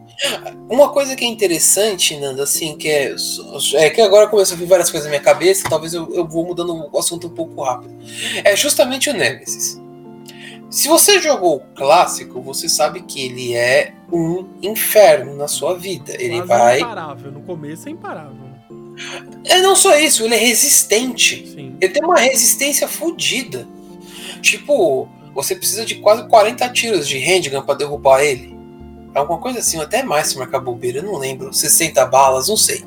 Uma 0.70 0.90
coisa 0.90 1.14
que 1.14 1.24
é 1.24 1.28
interessante, 1.28 2.16
Nando, 2.16 2.42
assim, 2.42 2.76
que 2.76 2.88
é, 2.88 3.14
é 3.74 3.90
que 3.90 4.00
agora 4.00 4.26
começou 4.28 4.56
a 4.56 4.58
vir 4.58 4.66
várias 4.66 4.90
coisas 4.90 5.06
na 5.06 5.10
minha 5.10 5.22
cabeça, 5.22 5.68
talvez 5.68 5.92
eu, 5.92 6.12
eu 6.14 6.26
vou 6.26 6.46
mudando 6.46 6.88
o 6.90 6.98
assunto 6.98 7.26
um 7.26 7.30
pouco 7.30 7.60
rápido. 7.62 7.94
É 8.42 8.56
justamente 8.56 9.10
o 9.10 9.12
Nemesis. 9.12 9.80
Se 10.74 10.88
você 10.88 11.22
jogou 11.22 11.58
o 11.58 11.60
clássico, 11.76 12.42
você 12.42 12.68
sabe 12.68 13.02
que 13.02 13.24
ele 13.24 13.54
é 13.54 13.94
um 14.12 14.44
inferno 14.60 15.36
na 15.36 15.46
sua 15.46 15.78
vida. 15.78 16.20
Ele 16.20 16.38
Quase 16.38 16.48
vai. 16.48 16.74
É 16.74 16.80
imparável. 16.80 17.30
No 17.30 17.42
começo 17.42 17.88
é 17.88 17.92
imparável. 17.92 18.44
É 19.44 19.60
não 19.60 19.76
só 19.76 19.96
isso, 19.96 20.24
ele 20.24 20.34
é 20.34 20.38
resistente. 20.38 21.46
Sim. 21.46 21.76
Ele 21.80 21.92
tem 21.92 22.02
uma 22.02 22.18
resistência 22.18 22.88
fodida. 22.88 23.68
Tipo, 24.42 25.08
você 25.32 25.54
precisa 25.54 25.86
de 25.86 25.94
quase 25.94 26.26
40 26.26 26.68
tiros 26.70 27.06
de 27.06 27.18
handgun 27.18 27.62
para 27.62 27.76
derrubar 27.76 28.24
ele. 28.24 28.52
Alguma 29.14 29.38
coisa 29.38 29.60
assim, 29.60 29.80
até 29.80 30.02
mais 30.02 30.26
se 30.26 30.38
marcar 30.38 30.58
bobeira, 30.58 30.98
eu 30.98 31.04
não 31.04 31.16
lembro. 31.16 31.52
60 31.52 32.04
balas, 32.06 32.48
não 32.48 32.56
sei. 32.56 32.84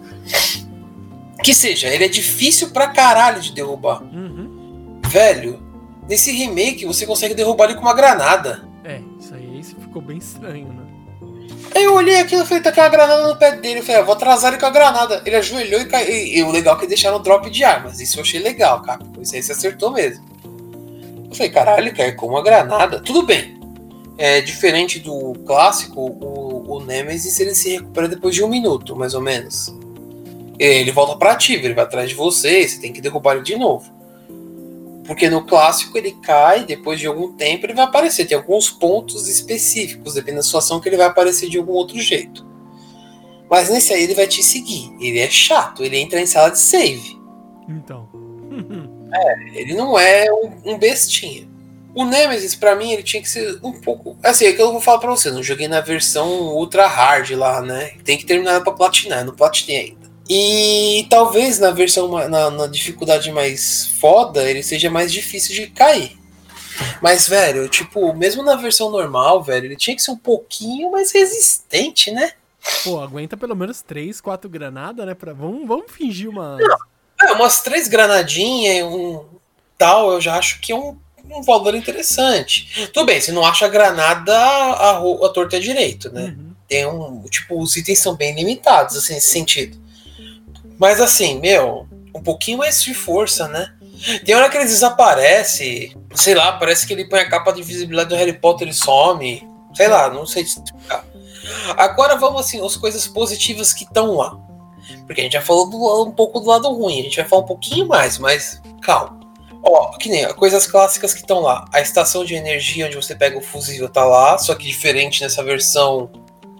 Que 1.42 1.54
seja, 1.54 1.88
ele 1.88 2.04
é 2.04 2.10
difícil 2.10 2.72
pra 2.72 2.90
caralho 2.90 3.40
de 3.40 3.54
derrubar. 3.54 4.04
Uhum. 4.04 5.00
Velho, 5.08 5.66
Nesse 6.08 6.32
remake, 6.32 6.86
você 6.86 7.06
consegue 7.06 7.34
derrubar 7.34 7.66
ele 7.66 7.76
com 7.76 7.82
uma 7.82 7.94
granada. 7.94 8.68
É, 8.84 9.02
isso 9.20 9.34
aí 9.34 9.62
ficou 9.64 10.02
bem 10.02 10.18
estranho, 10.18 10.68
né? 10.70 10.84
Aí 11.76 11.84
eu 11.84 11.94
olhei 11.94 12.20
aquilo 12.20 12.44
e 12.44 12.46
falei, 12.46 12.64
tá 12.64 12.72
com 12.72 12.82
uma 12.82 12.90
granada 12.90 13.28
no 13.28 13.38
pé 13.38 13.52
dele. 13.52 13.80
Eu 13.80 13.84
falei, 13.84 14.02
ah, 14.02 14.04
vou 14.04 14.16
atrasar 14.16 14.52
ele 14.52 14.60
com 14.60 14.66
a 14.66 14.72
granada. 14.72 15.22
Ele 15.26 15.36
ajoelhou 15.36 15.82
e 15.82 15.86
caiu. 15.86 16.10
E, 16.10 16.44
o 16.44 16.52
legal 16.52 16.76
é 16.76 16.80
que 16.80 16.88
deixaram 16.88 17.18
o 17.18 17.20
drop 17.20 17.50
de 17.50 17.64
armas. 17.64 18.00
Isso 18.00 18.18
eu 18.18 18.24
achei 18.24 18.40
legal, 18.40 18.82
cara. 18.82 19.02
Isso 19.22 19.36
aí 19.36 19.44
você 19.44 19.52
acertou 19.52 19.92
mesmo. 19.92 20.26
Eu 21.30 21.36
falei, 21.36 21.52
caralho, 21.52 21.84
ele 21.84 21.92
caiu 21.92 22.16
com 22.16 22.28
uma 22.28 22.42
granada. 22.42 23.00
Tudo 23.02 23.24
bem. 23.24 23.58
É 24.18 24.42
diferente 24.42 25.00
do 25.00 25.34
clássico, 25.46 26.02
o, 26.02 26.78
o 26.78 26.84
Nemesis 26.84 27.40
ele 27.40 27.54
se 27.54 27.70
recupera 27.74 28.08
depois 28.08 28.34
de 28.34 28.44
um 28.44 28.48
minuto, 28.48 28.96
mais 28.96 29.14
ou 29.14 29.22
menos. 29.22 29.72
Ele 30.58 30.92
volta 30.92 31.16
pra 31.18 31.34
ativa, 31.34 31.66
ele 31.66 31.76
vai 31.76 31.84
atrás 31.84 32.10
de 32.10 32.16
você, 32.16 32.68
você 32.68 32.80
tem 32.80 32.92
que 32.92 33.00
derrubar 33.00 33.36
ele 33.36 33.44
de 33.44 33.56
novo. 33.56 33.94
Porque 35.08 35.30
no 35.30 35.46
clássico 35.46 35.98
ele 35.98 36.12
cai, 36.12 36.66
depois 36.66 37.00
de 37.00 37.08
algum 37.08 37.32
tempo 37.32 37.66
ele 37.66 37.74
vai 37.74 37.86
aparecer. 37.86 38.26
Tem 38.26 38.38
alguns 38.38 38.70
pontos 38.70 39.30
específicos, 39.30 40.16
dependendo 40.16 40.40
da 40.40 40.44
situação, 40.44 40.82
que 40.82 40.90
ele 40.90 40.98
vai 40.98 41.08
aparecer 41.08 41.50
de 41.50 41.58
algum 41.58 41.72
outro 41.72 41.98
jeito. 41.98 42.46
Mas 43.50 43.70
nesse 43.70 43.94
aí 43.94 44.04
ele 44.04 44.14
vai 44.14 44.28
te 44.28 44.44
seguir. 44.44 44.94
Ele 45.00 45.20
é 45.20 45.30
chato, 45.30 45.82
ele 45.82 45.98
entra 45.98 46.20
em 46.20 46.26
sala 46.26 46.52
de 46.52 46.60
save. 46.60 47.18
Então. 47.70 48.10
é, 49.14 49.60
ele 49.62 49.74
não 49.74 49.98
é 49.98 50.28
um, 50.30 50.74
um 50.74 50.78
bestinha. 50.78 51.48
O 51.96 52.06
Nemesis, 52.06 52.54
para 52.54 52.76
mim, 52.76 52.92
ele 52.92 53.02
tinha 53.02 53.24
que 53.24 53.30
ser 53.30 53.58
um 53.64 53.72
pouco. 53.72 54.18
Assim, 54.22 54.46
é 54.46 54.54
que 54.54 54.62
eu 54.62 54.72
vou 54.72 54.82
falar 54.82 55.00
pra 55.00 55.10
você, 55.10 55.32
não 55.32 55.42
joguei 55.42 55.68
na 55.68 55.82
versão 55.82 56.30
ultra 56.54 56.86
hard 56.86 57.32
lá, 57.32 57.62
né? 57.62 57.94
Tem 58.04 58.18
que 58.18 58.26
terminar 58.26 58.62
pra 58.62 58.74
platinar, 58.74 59.26
não 59.26 59.34
platinei 59.34 59.78
ainda. 59.78 60.07
E 60.30 61.08
talvez 61.10 61.58
na 61.60 61.72
versão, 61.72 62.10
na, 62.28 62.50
na, 62.52 62.68
dificuldade 62.68 63.32
mais 63.32 63.88
foda, 64.00 64.50
ele 64.50 64.62
seja 64.62 64.90
mais 64.90 65.12
difícil 65.12 65.56
de 65.56 65.68
cair. 65.68 66.18
Mas, 67.02 67.28
velho, 67.28 67.68
tipo, 67.70 68.14
mesmo 68.14 68.44
na 68.44 68.56
versão 68.56 68.92
normal, 68.92 69.42
velho, 69.42 69.66
ele 69.66 69.76
tinha 69.76 69.96
que 69.96 70.02
ser 70.02 70.12
um 70.12 70.18
pouquinho 70.18 70.92
mais 70.92 71.12
resistente, 71.12 72.12
né? 72.12 72.34
Pô, 72.84 73.00
aguenta 73.00 73.38
pelo 73.38 73.56
menos 73.56 73.82
3, 73.82 74.20
4 74.20 74.50
granadas, 74.50 75.06
né? 75.06 75.14
Pra... 75.14 75.34
Vamos, 75.34 75.66
vamos 75.68 75.92
fingir 75.92 76.30
uma. 76.30 76.58
é, 77.22 77.32
umas 77.32 77.62
três 77.62 77.88
granadinhas, 77.88 78.86
um 78.86 79.24
tal, 79.78 80.14
eu 80.14 80.22
já 80.22 80.38
acho 80.38 80.60
que 80.60 80.72
é 80.72 80.76
um, 80.76 80.98
um 81.30 81.42
valor 81.42 81.76
interessante. 81.76 82.90
Tudo 82.94 83.06
bem, 83.06 83.22
você 83.22 83.32
não 83.32 83.46
acha 83.46 83.66
a 83.66 83.70
granada 83.70 84.36
a, 84.36 84.98
a 84.98 85.30
torta 85.30 85.60
direito, 85.60 86.12
né? 86.12 86.36
Uhum. 86.38 86.52
Tem 86.68 86.86
um. 86.86 87.24
Tipo, 87.30 87.62
os 87.62 87.76
itens 87.78 88.00
são 88.00 88.16
bem 88.16 88.36
limitados, 88.36 88.98
assim, 88.98 89.14
nesse 89.14 89.32
sentido. 89.32 89.78
Mas 90.80 91.02
assim, 91.02 91.40
meu, 91.40 91.88
um 92.14 92.22
pouquinho 92.22 92.60
mais 92.60 92.82
de 92.84 92.94
força, 92.94 93.48
né? 93.48 93.74
Tem 94.26 94.36
hora 94.36 94.50
que 94.50 94.58
ele 94.58 94.66
desaparece, 94.66 95.96
sei 96.14 96.36
lá, 96.36 96.54
parece 96.54 96.86
que 96.86 96.94
ele 96.94 97.06
põe 97.06 97.20
a 97.20 97.30
capa 97.30 97.52
de 97.52 97.62
invisibilidade 97.62 98.10
do 98.10 98.16
Harry 98.16 98.34
Potter 98.34 98.68
e 98.68 98.74
some. 98.74 99.48
Sei 99.74 99.88
lá, 99.88 100.10
não 100.10 100.26
sei 100.26 100.44
explicar. 100.44 101.04
Agora 101.78 102.16
vamos 102.16 102.42
assim, 102.42 102.64
as 102.64 102.76
coisas 102.76 103.08
positivas 103.08 103.74
que 103.74 103.84
estão 103.84 104.16
lá. 104.16 104.38
Porque 105.06 105.22
a 105.22 105.24
gente 105.24 105.34
já 105.34 105.42
falou 105.42 105.70
do, 105.70 106.04
um 106.04 106.12
pouco 106.12 106.40
do 106.40 106.48
lado 106.48 106.72
ruim, 106.74 107.00
a 107.00 107.04
gente 107.04 107.18
vai 107.18 107.28
falar 107.28 107.42
um 107.42 107.46
pouquinho 107.46 107.88
mais, 107.88 108.18
mas 108.18 108.62
calma. 108.82 109.20
Ó, 109.64 109.98
que 109.98 110.10
nem 110.10 110.32
coisas 110.34 110.68
clássicas 110.68 111.14
que 111.14 111.22
estão 111.22 111.40
lá. 111.42 111.66
A 111.74 111.82
estação 111.82 112.24
de 112.24 112.36
energia 112.36 112.86
onde 112.86 112.96
você 112.96 113.16
pega 113.16 113.38
o 113.38 113.42
fusível 113.42 113.90
tá 113.90 114.06
lá, 114.06 114.38
só 114.38 114.56
que 114.56 114.68
diferente 114.68 115.22
nessa 115.22 115.44
versão, 115.44 116.10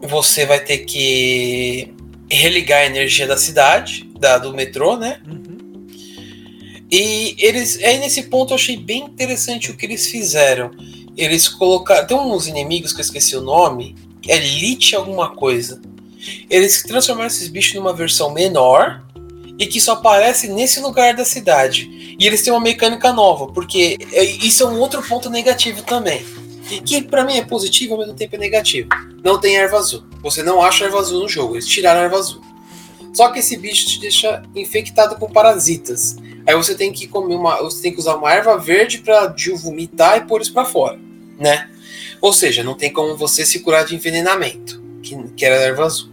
você 0.02 0.46
vai 0.46 0.60
ter 0.60 0.80
que 0.80 1.96
religar 2.30 2.82
a 2.82 2.86
energia 2.86 3.26
da 3.26 3.38
cidade, 3.38 4.10
da, 4.20 4.38
do 4.38 4.54
metrô, 4.54 4.98
né? 4.98 5.22
Uhum. 5.28 5.88
E 6.90 7.36
eles. 7.38 7.82
Aí 7.84 8.00
nesse 8.00 8.24
ponto 8.24 8.52
eu 8.52 8.56
achei 8.56 8.78
bem 8.78 9.04
interessante 9.04 9.72
o 9.72 9.76
que 9.76 9.86
eles 9.86 10.08
fizeram. 10.08 10.72
Eles 11.16 11.48
colocaram. 11.48 12.08
Tem 12.08 12.18
uns 12.18 12.48
inimigos 12.48 12.94
que 12.94 13.00
eu 13.00 13.04
esqueci 13.04 13.36
o 13.36 13.42
nome. 13.42 13.96
É 14.28 14.38
Lich 14.38 14.96
alguma 14.96 15.30
coisa. 15.36 15.82
Eles 16.50 16.84
transformaram 16.84 17.28
esses 17.28 17.48
bichos 17.48 17.76
numa 17.76 17.94
versão 17.94 18.32
menor 18.32 19.04
e 19.60 19.66
que 19.66 19.82
só 19.82 19.94
aparece 19.94 20.48
nesse 20.48 20.80
lugar 20.80 21.16
da 21.16 21.26
cidade. 21.26 22.16
E 22.20 22.26
eles 22.26 22.42
têm 22.42 22.54
uma 22.54 22.60
mecânica 22.60 23.12
nova, 23.12 23.48
porque 23.48 23.98
é, 24.14 24.24
isso 24.24 24.64
é 24.64 24.66
um 24.66 24.80
outro 24.80 25.02
ponto 25.02 25.30
negativo 25.30 25.82
também. 25.84 26.24
Que 26.86 27.02
para 27.02 27.24
mim 27.24 27.38
é 27.38 27.46
positivo 27.46 27.94
ao 27.94 28.00
mesmo 28.00 28.14
tempo 28.14 28.36
é 28.36 28.40
negativo. 28.40 28.90
Não 29.24 29.40
tem 29.40 29.56
erva 29.56 29.78
azul. 29.78 30.04
Você 30.30 30.44
não 30.44 30.62
acha 30.62 30.84
erva 30.84 31.00
azul 31.00 31.22
no 31.22 31.30
jogo, 31.30 31.56
eles 31.56 31.66
tiraram 31.66 32.02
a 32.02 32.04
erva 32.04 32.18
azul. 32.18 32.42
Só 33.14 33.30
que 33.30 33.40
esse 33.40 33.56
bicho 33.56 33.88
te 33.88 34.02
deixa 34.02 34.44
infectado 34.54 35.16
com 35.16 35.32
parasitas. 35.32 36.18
Aí 36.46 36.54
você 36.54 36.76
tem 36.76 36.92
que 36.92 37.08
comer 37.08 37.36
uma, 37.36 37.62
você 37.62 37.82
tem 37.82 37.94
que 37.94 38.00
usar 38.00 38.16
uma 38.16 38.30
erva 38.34 38.58
verde 38.58 38.98
para 38.98 39.34
vomitar 39.56 40.18
e 40.18 40.26
pôr 40.26 40.42
isso 40.42 40.52
para 40.52 40.66
fora, 40.66 41.00
né? 41.40 41.70
Ou 42.20 42.34
seja, 42.34 42.62
não 42.62 42.74
tem 42.74 42.92
como 42.92 43.16
você 43.16 43.46
se 43.46 43.60
curar 43.60 43.86
de 43.86 43.96
envenenamento, 43.96 44.84
que, 45.02 45.16
que 45.30 45.46
era 45.46 45.56
a 45.56 45.62
erva 45.62 45.86
azul. 45.86 46.10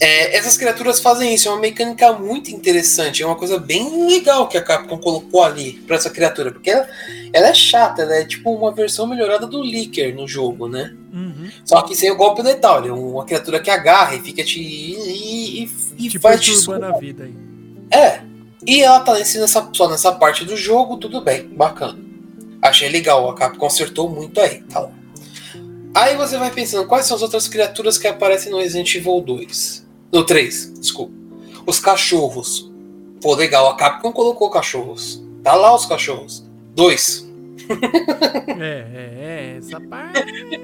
É, 0.00 0.36
essas 0.36 0.56
criaturas 0.56 1.00
fazem 1.00 1.34
isso, 1.34 1.48
é 1.48 1.50
uma 1.50 1.60
mecânica 1.60 2.12
muito 2.12 2.50
interessante, 2.50 3.22
é 3.22 3.26
uma 3.26 3.34
coisa 3.34 3.58
bem 3.58 4.06
legal 4.06 4.46
que 4.46 4.56
a 4.56 4.62
Capcom 4.62 4.96
colocou 4.96 5.42
ali 5.42 5.72
para 5.72 5.96
essa 5.96 6.08
criatura, 6.08 6.52
porque 6.52 6.70
ela, 6.70 6.88
ela, 7.32 7.48
é 7.48 7.54
chata, 7.54 8.02
ela 8.02 8.14
é 8.14 8.24
tipo 8.24 8.48
uma 8.54 8.72
versão 8.72 9.08
melhorada 9.08 9.44
do 9.44 9.60
Licker 9.60 10.14
no 10.14 10.28
jogo, 10.28 10.68
né? 10.68 10.94
Uhum. 11.12 11.50
Só 11.64 11.82
que 11.82 11.96
sem 11.96 12.12
o 12.12 12.16
golpe 12.16 12.42
letal, 12.42 12.86
é 12.86 12.92
uma 12.92 13.24
criatura 13.24 13.58
que 13.58 13.70
agarra 13.70 14.14
e 14.14 14.20
fica 14.20 14.44
te. 14.44 14.60
e, 14.60 15.64
e, 15.64 15.70
e 15.98 16.08
Tipo, 16.10 16.22
faz 16.22 16.40
te 16.40 16.52
perturbando 16.52 16.86
a 16.86 16.98
vida 16.98 17.24
aí. 17.24 17.34
É, 17.90 18.20
e 18.64 18.80
ela 18.80 19.00
tá 19.00 19.14
nesse, 19.14 19.40
nessa, 19.40 19.68
só 19.72 19.88
nessa 19.88 20.12
parte 20.12 20.44
do 20.44 20.56
jogo, 20.56 20.96
tudo 20.96 21.20
bem, 21.20 21.48
bacana. 21.48 21.98
Achei 22.62 22.88
legal, 22.88 23.28
a 23.28 23.34
Capcom 23.34 23.58
consertou 23.58 24.08
muito 24.08 24.40
aí, 24.40 24.62
tá 24.62 24.78
lá. 24.78 24.92
Aí 25.92 26.16
você 26.16 26.38
vai 26.38 26.52
pensando, 26.52 26.86
quais 26.86 27.06
são 27.06 27.16
as 27.16 27.22
outras 27.22 27.48
criaturas 27.48 27.98
que 27.98 28.06
aparecem 28.06 28.52
no 28.52 28.58
Resident 28.58 28.94
Evil 28.94 29.20
2? 29.20 29.87
No 30.12 30.24
3, 30.24 30.74
desculpa. 30.78 31.12
Os 31.66 31.78
cachorros. 31.78 32.70
Pô, 33.20 33.34
legal, 33.34 33.68
a 33.68 33.76
Capcom 33.76 34.12
colocou 34.12 34.48
cachorros. 34.50 35.22
Tá 35.42 35.54
lá 35.54 35.74
os 35.74 35.86
cachorros. 35.86 36.44
Dois. 36.74 37.26
É, 38.60 38.86
é, 38.92 39.54
é, 39.54 39.56
essa 39.58 39.78
parte. 39.80 40.58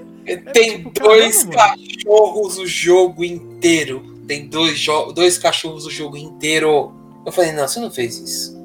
Tem 0.53 0.79
tipo, 0.79 0.91
dois 0.91 1.45
caramba, 1.45 1.77
cachorros 1.77 2.59
o 2.59 2.67
jogo 2.67 3.23
inteiro. 3.23 4.19
Tem 4.27 4.49
dois, 4.49 4.85
dois 5.15 5.39
cachorros 5.39 5.87
o 5.87 5.91
jogo 5.91 6.17
inteiro. 6.17 6.93
Eu 7.25 7.31
falei, 7.31 7.53
não, 7.53 7.69
você 7.69 7.79
não 7.79 7.91
fez 7.91 8.19
isso. 8.19 8.59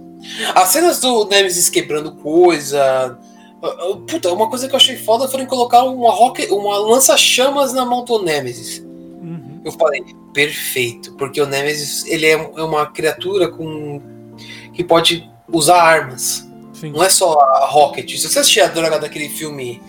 As 0.56 0.70
cenas 0.70 1.00
do 1.00 1.26
Nemesis 1.26 1.70
quebrando 1.70 2.14
coisa. 2.14 2.82
ah, 3.62 3.68
ah, 3.68 3.98
Puta, 4.08 4.32
uma 4.32 4.50
coisa 4.50 4.68
que 4.68 4.74
eu 4.74 4.78
achei 4.78 4.98
foda 4.98 5.28
foi 5.28 5.42
em 5.42 5.46
colocar 5.46 5.84
uma, 5.84 6.12
rocket, 6.12 6.50
uma 6.50 6.78
lança-chamas 6.78 7.74
na 7.74 7.86
mão 7.86 8.04
do 8.04 8.24
Nemesis. 8.24 8.84
Eu 9.64 9.72
falei, 9.74 10.04
perfeito, 10.34 11.14
porque 11.14 11.42
o 11.42 11.46
Nemesis 11.46 12.06
ele 12.06 12.26
é 12.26 12.32
é 12.32 12.64
uma 12.64 12.86
criatura 12.88 13.50
com 13.50 14.02
que 14.74 14.84
pode 14.84 15.30
usar 15.52 15.82
armas. 15.82 16.48
Sim. 16.74 16.92
Não 16.92 17.04
é 17.04 17.10
só 17.10 17.40
a 17.40 17.66
Rocket. 17.68 18.10
Se 18.18 18.30
você 18.30 18.40
assistir 18.40 18.62
a 18.62 18.68
droga 18.68 19.00
daquele 19.00 19.28
filme 19.28 19.82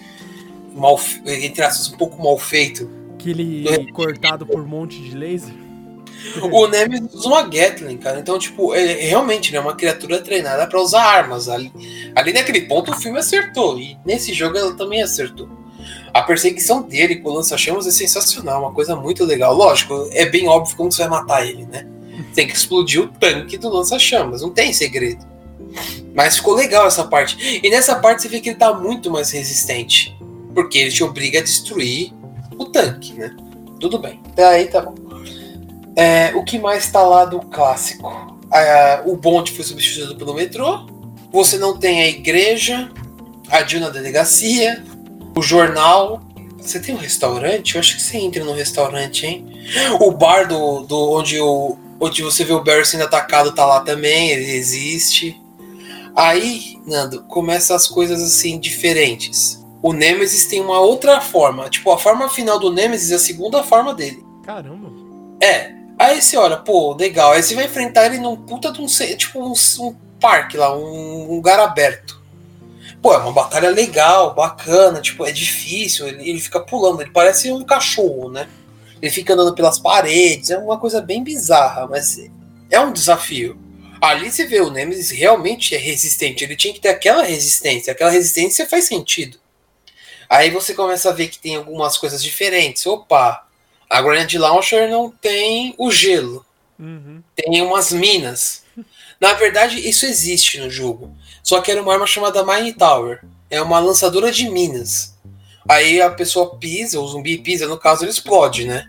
mal, 0.75 0.99
entre 1.25 1.63
aspas, 1.63 1.93
um 1.93 1.97
pouco 1.97 2.21
mal 2.23 2.37
feito, 2.39 2.91
Aquele 3.21 3.93
cortado 3.93 4.47
por 4.47 4.61
um 4.61 4.67
monte 4.67 4.99
de 4.99 5.15
laser. 5.15 5.55
o 6.51 6.67
Nemesis 6.67 7.15
usa 7.15 7.29
uma 7.29 7.43
Gatling, 7.43 7.99
cara. 7.99 8.19
Então, 8.19 8.39
tipo, 8.39 8.75
ele, 8.75 8.95
realmente 8.95 9.51
ele 9.51 9.59
é 9.59 9.61
uma 9.61 9.77
criatura 9.77 10.21
treinada 10.21 10.67
pra 10.67 10.81
usar 10.81 11.03
armas. 11.03 11.49
Ali, 11.49 11.71
ali 12.15 12.33
naquele 12.33 12.63
ponto 12.63 12.91
o 12.91 12.97
filme 12.97 13.19
acertou. 13.19 13.79
E 13.79 13.99
nesse 14.07 14.33
jogo 14.33 14.57
ela 14.57 14.75
também 14.75 15.03
acertou. 15.03 15.49
A 16.13 16.23
perseguição 16.23 16.83
dele 16.83 17.17
com 17.17 17.29
o 17.29 17.35
lança-chamas 17.35 17.87
é 17.87 17.91
sensacional, 17.91 18.63
uma 18.63 18.73
coisa 18.73 18.97
muito 18.97 19.25
legal. 19.25 19.55
Lógico, 19.55 20.09
é 20.13 20.27
bem 20.27 20.49
óbvio 20.49 20.77
como 20.77 20.91
você 20.91 21.03
vai 21.03 21.11
matar 21.11 21.47
ele, 21.47 21.67
né? 21.67 21.87
Tem 22.35 22.47
que 22.47 22.55
explodir 22.55 23.01
o 23.01 23.09
tanque 23.09 23.57
do 23.57 23.69
lança-chamas, 23.69 24.43
não 24.43 24.51
tem 24.51 24.73
segredo. 24.73 25.25
Mas 26.15 26.37
ficou 26.37 26.55
legal 26.55 26.87
essa 26.87 27.05
parte. 27.05 27.61
E 27.63 27.71
nessa 27.71 27.95
parte 27.97 28.23
você 28.23 28.29
vê 28.29 28.41
que 28.41 28.51
ele 28.51 28.59
tá 28.59 28.73
muito 28.75 29.11
mais 29.11 29.31
resistente. 29.31 30.17
Porque 30.55 30.79
ele 30.79 30.91
te 30.91 31.05
obriga 31.05 31.39
a 31.39 31.43
destruir 31.43 32.13
o 32.59 32.65
tanque, 32.67 33.13
né? 33.15 33.35
Tudo 33.79 33.99
bem. 33.99 34.21
Até 34.27 34.45
aí 34.45 34.67
tá 34.67 34.83
bom. 34.83 34.95
É, 35.97 36.33
o 36.35 36.45
que 36.45 36.59
mais 36.59 36.91
tá 36.91 37.03
lá 37.03 37.25
do 37.25 37.41
clássico? 37.41 38.39
Ah, 38.51 39.03
o 39.07 39.17
bonde 39.17 39.53
foi 39.53 39.65
substituído 39.65 40.17
pelo 40.17 40.35
metrô. 40.35 40.87
Você 41.33 41.57
não 41.57 41.77
tem 41.79 42.03
a 42.03 42.09
igreja, 42.09 42.91
a 43.49 43.79
na 43.79 43.89
delegacia, 43.89 44.83
o 45.37 45.43
jornal. 45.43 46.21
Você 46.59 46.79
tem 46.79 46.95
um 46.95 46.99
restaurante? 46.99 47.75
Eu 47.75 47.81
acho 47.81 47.97
que 47.97 48.03
você 48.03 48.19
entra 48.19 48.45
no 48.45 48.53
restaurante, 48.53 49.27
hein? 49.27 49.47
O 49.99 50.11
bar 50.11 50.47
do, 50.47 50.81
do 50.81 51.13
onde, 51.13 51.41
o, 51.41 51.77
onde 51.99 52.23
você 52.23 52.45
vê 52.45 52.53
o 52.53 52.63
Barry 52.63 52.85
sendo 52.85 53.05
atacado 53.05 53.53
tá 53.53 53.65
lá 53.65 53.81
também, 53.81 54.31
ele 54.31 54.51
existe. 54.53 55.41
Aí, 56.15 56.79
Nando, 56.87 57.23
começa 57.23 57.75
as 57.75 57.87
coisas 57.87 58.21
assim 58.23 58.59
diferentes. 58.59 59.65
O 59.83 59.93
Nemesis 59.93 60.47
tem 60.47 60.61
uma 60.61 60.81
outra 60.81 61.21
forma. 61.21 61.71
Tipo, 61.71 61.93
a 61.93 61.99
forma 61.99 62.29
final 62.29 62.59
do 62.59 62.73
Nemesis 62.73 63.11
é 63.11 63.15
a 63.15 63.19
segunda 63.19 63.63
forma 63.63 63.95
dele. 63.95 64.23
Caramba. 64.45 64.91
É. 65.43 65.73
Aí 65.99 66.21
você 66.21 66.37
olha, 66.37 66.57
pô, 66.57 66.95
legal. 66.95 67.33
Aí 67.33 67.43
você 67.43 67.55
vai 67.55 67.65
enfrentar 67.65 68.07
ele 68.07 68.19
num 68.19 68.37
puta 68.37 68.71
de 68.73 68.81
um. 68.81 68.87
Tipo, 68.87 69.41
um, 69.41 69.53
um 69.81 69.95
parque 70.21 70.57
lá, 70.57 70.77
um, 70.77 71.31
um 71.31 71.35
lugar 71.37 71.59
aberto. 71.59 72.20
Pô, 73.03 73.15
é 73.15 73.19
uma 73.19 73.33
batalha 73.33 73.71
legal, 73.71 74.35
bacana. 74.35 75.01
Tipo, 75.01 75.25
é 75.27 75.33
difícil. 75.33 76.07
Ele, 76.07 76.29
ele 76.29 76.41
fica 76.41 76.61
pulando. 76.61 77.01
Ele 77.01 77.11
parece 77.11 77.51
um 77.51 77.65
cachorro, 77.65 78.31
né? 78.31 78.49
Ele 79.01 79.11
fica 79.11 79.33
andando 79.35 79.55
pelas 79.55 79.79
paredes. 79.79 80.51
É 80.51 80.59
uma 80.59 80.79
coisa 80.79 81.01
bem 81.01 81.23
bizarra, 81.25 81.87
mas 81.87 82.19
é 82.71 82.79
um 82.81 82.93
desafio. 82.93 83.59
Ali 84.01 84.31
você 84.31 84.47
vê 84.47 84.61
o 84.61 84.71
Nemesis 84.71 85.11
realmente 85.11 85.75
é 85.75 85.79
resistente. 85.79 86.45
Ele 86.45 86.57
tinha 86.57 86.73
que 86.75 86.81
ter 86.81 86.89
aquela 86.91 87.23
resistência. 87.23 87.93
Aquela 87.93 88.11
resistência 88.11 88.67
faz 88.69 88.85
sentido. 88.85 89.39
Aí 90.29 90.51
você 90.51 90.75
começa 90.75 91.09
a 91.11 91.13
ver 91.13 91.29
que 91.29 91.39
tem 91.39 91.57
algumas 91.57 91.99
coisas 91.99 92.23
diferentes. 92.23 92.87
Opa, 92.87 93.47
a 93.91 94.01
Grand 94.03 94.29
Launcher 94.35 94.89
não 94.89 95.11
tem 95.11 95.75
o 95.77 95.91
gelo, 95.91 96.47
Uhum. 96.79 97.21
tem 97.35 97.61
umas 97.61 97.91
minas. 97.93 98.63
Na 99.21 99.33
verdade, 99.35 99.87
isso 99.87 100.07
existe 100.07 100.59
no 100.61 100.71
jogo. 100.71 101.15
Só 101.43 101.61
que 101.61 101.71
era 101.71 101.83
uma 101.83 101.93
arma 101.93 102.07
chamada 102.07 102.45
Mine 102.45 102.73
Tower. 102.73 103.21
É 103.49 103.61
uma 103.61 103.79
lançadora 103.79 104.31
de 104.31 104.49
minas. 104.49 105.15
Aí 105.69 106.01
a 106.01 106.11
pessoa 106.11 106.57
pisa, 106.57 107.01
o 107.01 107.07
zumbi 107.07 107.39
pisa, 107.39 107.67
no 107.67 107.79
caso 107.79 108.05
ele 108.05 108.11
explode, 108.11 108.67
né? 108.67 108.87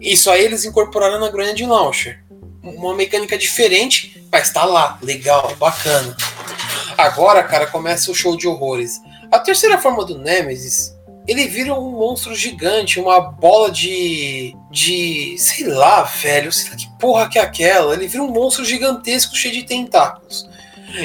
Isso 0.00 0.30
aí 0.30 0.44
eles 0.44 0.64
incorporaram 0.64 1.20
na 1.20 1.30
Grand 1.30 1.54
Launcher. 1.66 2.22
Uma 2.62 2.94
mecânica 2.94 3.38
diferente, 3.38 4.26
mas 4.30 4.50
tá 4.50 4.64
lá, 4.64 4.98
legal, 5.02 5.54
bacana. 5.56 6.16
Agora, 6.96 7.42
cara, 7.42 7.66
começa 7.66 8.10
o 8.10 8.14
show 8.14 8.36
de 8.36 8.46
horrores. 8.46 9.00
A 9.30 9.38
terceira 9.38 9.78
forma 9.78 10.04
do 10.04 10.18
Nemesis, 10.18 10.94
ele 11.26 11.46
vira 11.46 11.72
um 11.74 11.90
monstro 11.90 12.34
gigante, 12.34 12.98
uma 12.98 13.20
bola 13.20 13.70
de. 13.70 14.54
de. 14.70 15.36
sei 15.38 15.66
lá, 15.66 16.02
velho, 16.02 16.52
sei 16.52 16.70
lá 16.70 16.76
que 16.76 16.88
porra 16.98 17.28
que 17.28 17.38
é 17.38 17.42
aquela. 17.42 17.94
Ele 17.94 18.08
vira 18.08 18.22
um 18.22 18.30
monstro 18.30 18.64
gigantesco 18.64 19.36
cheio 19.36 19.54
de 19.54 19.62
tentáculos. 19.62 20.48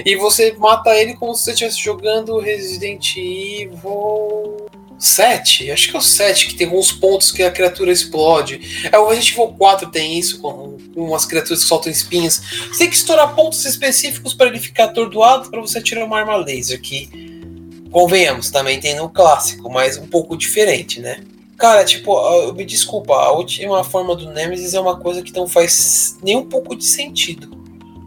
E 0.05 0.15
você 0.15 0.53
mata 0.57 0.95
ele 0.95 1.15
como 1.15 1.33
se 1.35 1.43
você 1.43 1.51
estivesse 1.51 1.79
jogando 1.79 2.39
Resident 2.39 3.15
Evil 3.17 4.67
7. 4.97 5.71
Acho 5.71 5.89
que 5.89 5.95
é 5.95 5.99
o 5.99 6.01
7 6.01 6.47
que 6.47 6.55
tem 6.55 6.67
alguns 6.67 6.91
pontos 6.91 7.31
que 7.31 7.43
a 7.43 7.51
criatura 7.51 7.91
explode. 7.91 8.89
É 8.91 8.97
o 8.97 9.07
Resident 9.07 9.33
Evil 9.33 9.47
4 9.57 9.89
tem 9.89 10.17
isso, 10.17 10.39
com, 10.39 10.77
com 10.93 11.01
umas 11.01 11.25
criaturas 11.25 11.63
que 11.63 11.69
soltam 11.69 11.91
espinhas. 11.91 12.41
Você 12.69 12.79
tem 12.79 12.89
que 12.89 12.95
estourar 12.95 13.35
pontos 13.35 13.63
específicos 13.65 14.33
para 14.33 14.47
ele 14.47 14.59
ficar 14.59 14.85
atordoado 14.85 15.49
para 15.49 15.61
você 15.61 15.81
tirar 15.81 16.05
uma 16.05 16.19
arma 16.19 16.35
laser 16.35 16.81
que 16.81 17.09
convenhamos, 17.91 18.51
também 18.51 18.79
tem 18.79 18.95
no 18.95 19.09
clássico, 19.09 19.69
mas 19.69 19.97
um 19.97 20.07
pouco 20.07 20.37
diferente, 20.37 20.99
né? 20.99 21.21
Cara, 21.57 21.83
tipo, 21.83 22.53
me 22.53 22.63
desculpa, 22.63 23.13
a 23.15 23.31
última 23.31 23.83
forma 23.83 24.15
do 24.15 24.31
Nemesis 24.31 24.75
é 24.75 24.79
uma 24.79 24.99
coisa 24.99 25.23
que 25.23 25.33
não 25.33 25.47
faz 25.47 26.15
nem 26.21 26.35
um 26.35 26.45
pouco 26.45 26.75
de 26.75 26.85
sentido. 26.85 27.56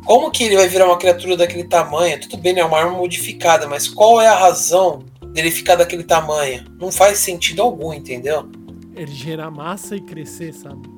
Como 0.05 0.31
que 0.31 0.45
ele 0.45 0.57
vai 0.57 0.69
virar 0.69 0.87
uma 0.87 0.99
criatura 0.99 1.37
daquele 1.37 1.65
tamanho? 1.65 2.21
Tudo 2.21 2.39
bem, 2.39 2.53
né? 2.53 2.61
É 2.61 2.65
uma 2.65 2.79
arma 2.79 2.97
modificada, 2.97 3.69
mas 3.69 3.89
qual 3.89 4.21
é 4.21 4.27
a 4.27 4.37
razão 4.37 5.05
dele 5.33 5.51
ficar 5.51 5.77
daquele 5.77 6.03
tamanho? 6.03 6.65
Não 6.81 6.91
faz 6.91 7.19
sentido 7.19 7.63
algum, 7.63 7.93
entendeu? 7.93 8.49
Ele 8.95 9.13
gerar 9.13 9.51
massa 9.51 9.97
e 9.97 10.01
crescer, 10.01 10.53
sabe? 10.53 10.89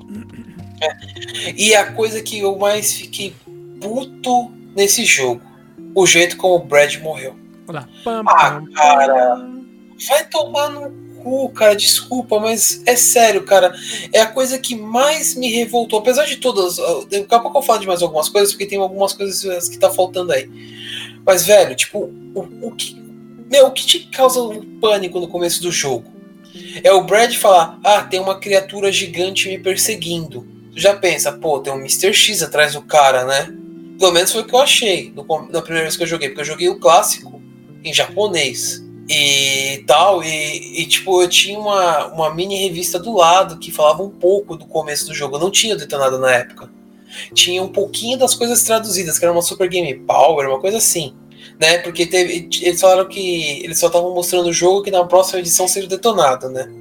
E 1.56 1.74
a 1.74 1.92
coisa 1.92 2.22
que 2.22 2.38
eu 2.40 2.58
mais 2.58 2.92
fiquei 2.92 3.34
puto 3.80 4.50
nesse 4.74 5.04
jogo. 5.04 5.42
o 5.94 6.06
jeito 6.06 6.36
como 6.36 6.56
o 6.56 6.64
Brad 6.64 6.96
morreu. 6.96 7.36
Olha 7.68 7.86
lá. 8.04 8.22
ah, 8.26 8.62
cara. 8.74 9.48
Vai 10.08 10.28
tomar 10.28 10.70
no 10.70 10.90
cu, 11.22 11.48
cara. 11.50 11.74
Desculpa, 11.74 12.38
mas 12.38 12.82
é 12.86 12.96
sério, 12.96 13.44
cara. 13.44 13.74
É 14.12 14.20
a 14.20 14.26
coisa 14.26 14.58
que 14.58 14.74
mais 14.74 15.34
me 15.34 15.50
revoltou. 15.50 15.98
Apesar 15.98 16.24
de 16.24 16.36
todas. 16.36 16.76
Daqui 17.10 17.26
a 17.28 17.38
pouco 17.38 17.58
eu 17.58 17.62
falo 17.62 17.80
de 17.80 17.86
mais 17.86 18.02
algumas 18.02 18.28
coisas, 18.28 18.52
porque 18.52 18.66
tem 18.66 18.78
algumas 18.78 19.12
coisas 19.12 19.68
que 19.68 19.78
tá 19.78 19.90
faltando 19.90 20.32
aí. 20.32 20.48
Mas, 21.24 21.46
velho, 21.46 21.74
tipo, 21.74 22.10
o, 22.34 22.68
o 22.68 22.72
que. 22.72 23.00
Meu, 23.50 23.66
o 23.66 23.70
que 23.70 23.86
te 23.86 24.00
causa 24.08 24.42
um 24.42 24.78
pânico 24.80 25.20
no 25.20 25.28
começo 25.28 25.62
do 25.62 25.70
jogo? 25.70 26.10
É 26.82 26.92
o 26.92 27.04
Brad 27.04 27.34
falar: 27.34 27.78
Ah, 27.84 28.02
tem 28.02 28.20
uma 28.20 28.38
criatura 28.38 28.90
gigante 28.90 29.48
me 29.48 29.58
perseguindo. 29.58 30.46
Tu 30.72 30.80
já 30.80 30.94
pensa, 30.96 31.32
pô, 31.32 31.60
tem 31.60 31.72
um 31.72 31.76
Mr. 31.76 32.14
X 32.14 32.42
atrás 32.42 32.72
do 32.72 32.82
cara, 32.82 33.24
né? 33.24 33.54
Pelo 33.98 34.12
menos 34.12 34.32
foi 34.32 34.40
o 34.40 34.44
que 34.44 34.54
eu 34.54 34.60
achei 34.60 35.12
no, 35.14 35.24
na 35.50 35.60
primeira 35.60 35.84
vez 35.84 35.96
que 35.96 36.02
eu 36.02 36.06
joguei, 36.06 36.28
porque 36.28 36.40
eu 36.40 36.46
joguei 36.46 36.68
o 36.68 36.78
clássico 36.78 37.42
em 37.84 37.92
japonês 37.92 38.82
e 39.14 39.84
tal, 39.86 40.24
e, 40.24 40.80
e, 40.80 40.86
tipo, 40.86 41.20
eu 41.20 41.28
tinha 41.28 41.58
uma, 41.58 42.06
uma 42.06 42.34
mini 42.34 42.56
revista 42.56 42.98
do 42.98 43.12
lado 43.14 43.58
que 43.58 43.70
falava 43.70 44.02
um 44.02 44.08
pouco 44.08 44.56
do 44.56 44.64
começo 44.64 45.06
do 45.06 45.14
jogo. 45.14 45.36
Eu 45.36 45.40
não 45.40 45.50
tinha 45.50 45.76
detonado 45.76 46.18
na 46.18 46.32
época. 46.32 46.70
Tinha 47.34 47.62
um 47.62 47.68
pouquinho 47.68 48.18
das 48.18 48.34
coisas 48.34 48.62
traduzidas, 48.62 49.18
que 49.18 49.24
era 49.24 49.32
uma 49.32 49.42
Super 49.42 49.68
Game 49.68 49.94
Power, 50.06 50.48
uma 50.48 50.60
coisa 50.60 50.78
assim. 50.78 51.14
Né? 51.60 51.78
Porque 51.78 52.06
teve, 52.06 52.48
eles 52.62 52.80
falaram 52.80 53.06
que 53.06 53.62
eles 53.62 53.78
só 53.78 53.88
estavam 53.88 54.14
mostrando 54.14 54.48
o 54.48 54.52
jogo 54.52 54.82
que 54.82 54.90
na 54.90 55.04
próxima 55.04 55.40
edição 55.40 55.68
seria 55.68 55.88
detonado, 55.88 56.48
né? 56.48 56.72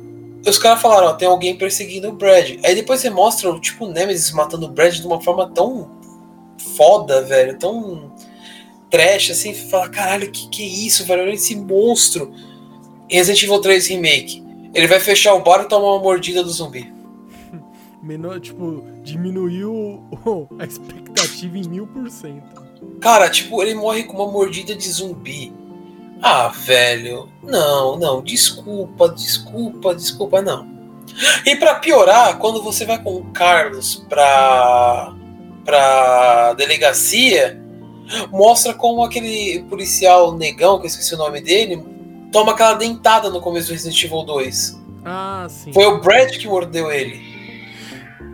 Os 0.47 0.57
caras 0.57 0.81
falaram, 0.81 1.07
ó, 1.07 1.13
tem 1.13 1.27
alguém 1.27 1.55
perseguindo 1.55 2.09
o 2.09 2.13
Brad. 2.13 2.57
Aí 2.63 2.73
depois 2.73 3.01
você 3.01 3.09
mostra, 3.09 3.53
tipo, 3.59 3.85
o 3.85 3.91
Nemesis 3.91 4.31
matando 4.31 4.67
o 4.67 4.69
Brad 4.69 4.95
de 4.95 5.05
uma 5.05 5.21
forma 5.21 5.49
tão 5.49 5.91
foda, 6.77 7.21
velho, 7.21 7.59
tão 7.59 8.11
trash, 8.91 9.31
assim, 9.31 9.53
fala, 9.53 9.89
caralho, 9.89 10.29
que 10.29 10.49
que 10.49 10.63
é 10.63 10.67
isso, 10.67 11.05
velho? 11.05 11.23
Olha 11.23 11.31
esse 11.31 11.55
monstro. 11.55 12.31
Resident 13.09 13.41
Evil 13.43 13.59
3 13.59 13.87
Remake. 13.87 14.43
Ele 14.73 14.87
vai 14.87 14.99
fechar 14.99 15.33
o 15.33 15.41
bar 15.41 15.61
e 15.61 15.67
tomar 15.67 15.93
uma 15.93 16.03
mordida 16.03 16.43
do 16.43 16.49
zumbi. 16.49 16.93
Menor, 18.03 18.39
tipo, 18.39 18.85
diminuiu 19.01 20.03
a 20.59 20.65
expectativa 20.65 21.57
em 21.57 21.67
mil 21.67 21.87
por 21.87 22.09
cento. 22.09 22.61
Cara, 22.99 23.29
tipo, 23.29 23.61
ele 23.63 23.73
morre 23.73 24.03
com 24.03 24.17
uma 24.17 24.31
mordida 24.31 24.75
de 24.75 24.89
zumbi. 24.89 25.53
Ah, 26.21 26.49
velho. 26.49 27.27
Não, 27.41 27.97
não, 27.97 28.21
desculpa, 28.21 29.09
desculpa, 29.09 29.95
desculpa, 29.95 30.41
não. 30.41 30.69
E 31.45 31.55
para 31.55 31.75
piorar, 31.75 32.37
quando 32.37 32.61
você 32.61 32.85
vai 32.85 33.01
com 33.01 33.15
o 33.15 33.25
Carlos 33.31 34.05
pra 34.07 35.15
pra 35.63 36.53
delegacia, 36.53 37.60
mostra 38.31 38.73
como 38.73 39.03
aquele 39.03 39.63
policial 39.69 40.33
negão, 40.35 40.77
que 40.79 40.85
eu 40.85 40.89
esqueci 40.89 41.13
o 41.15 41.17
nome 41.17 41.41
dele, 41.41 41.83
toma 42.31 42.53
aquela 42.53 42.73
dentada 42.73 43.29
no 43.29 43.41
começo 43.41 43.67
do 43.67 43.73
Resident 43.73 44.03
Evil 44.03 44.23
2. 44.23 44.81
Ah, 45.03 45.47
sim. 45.49 45.73
Foi 45.73 45.85
o 45.85 45.99
Brad 45.99 46.31
que 46.37 46.47
mordeu 46.47 46.91
ele. 46.91 47.21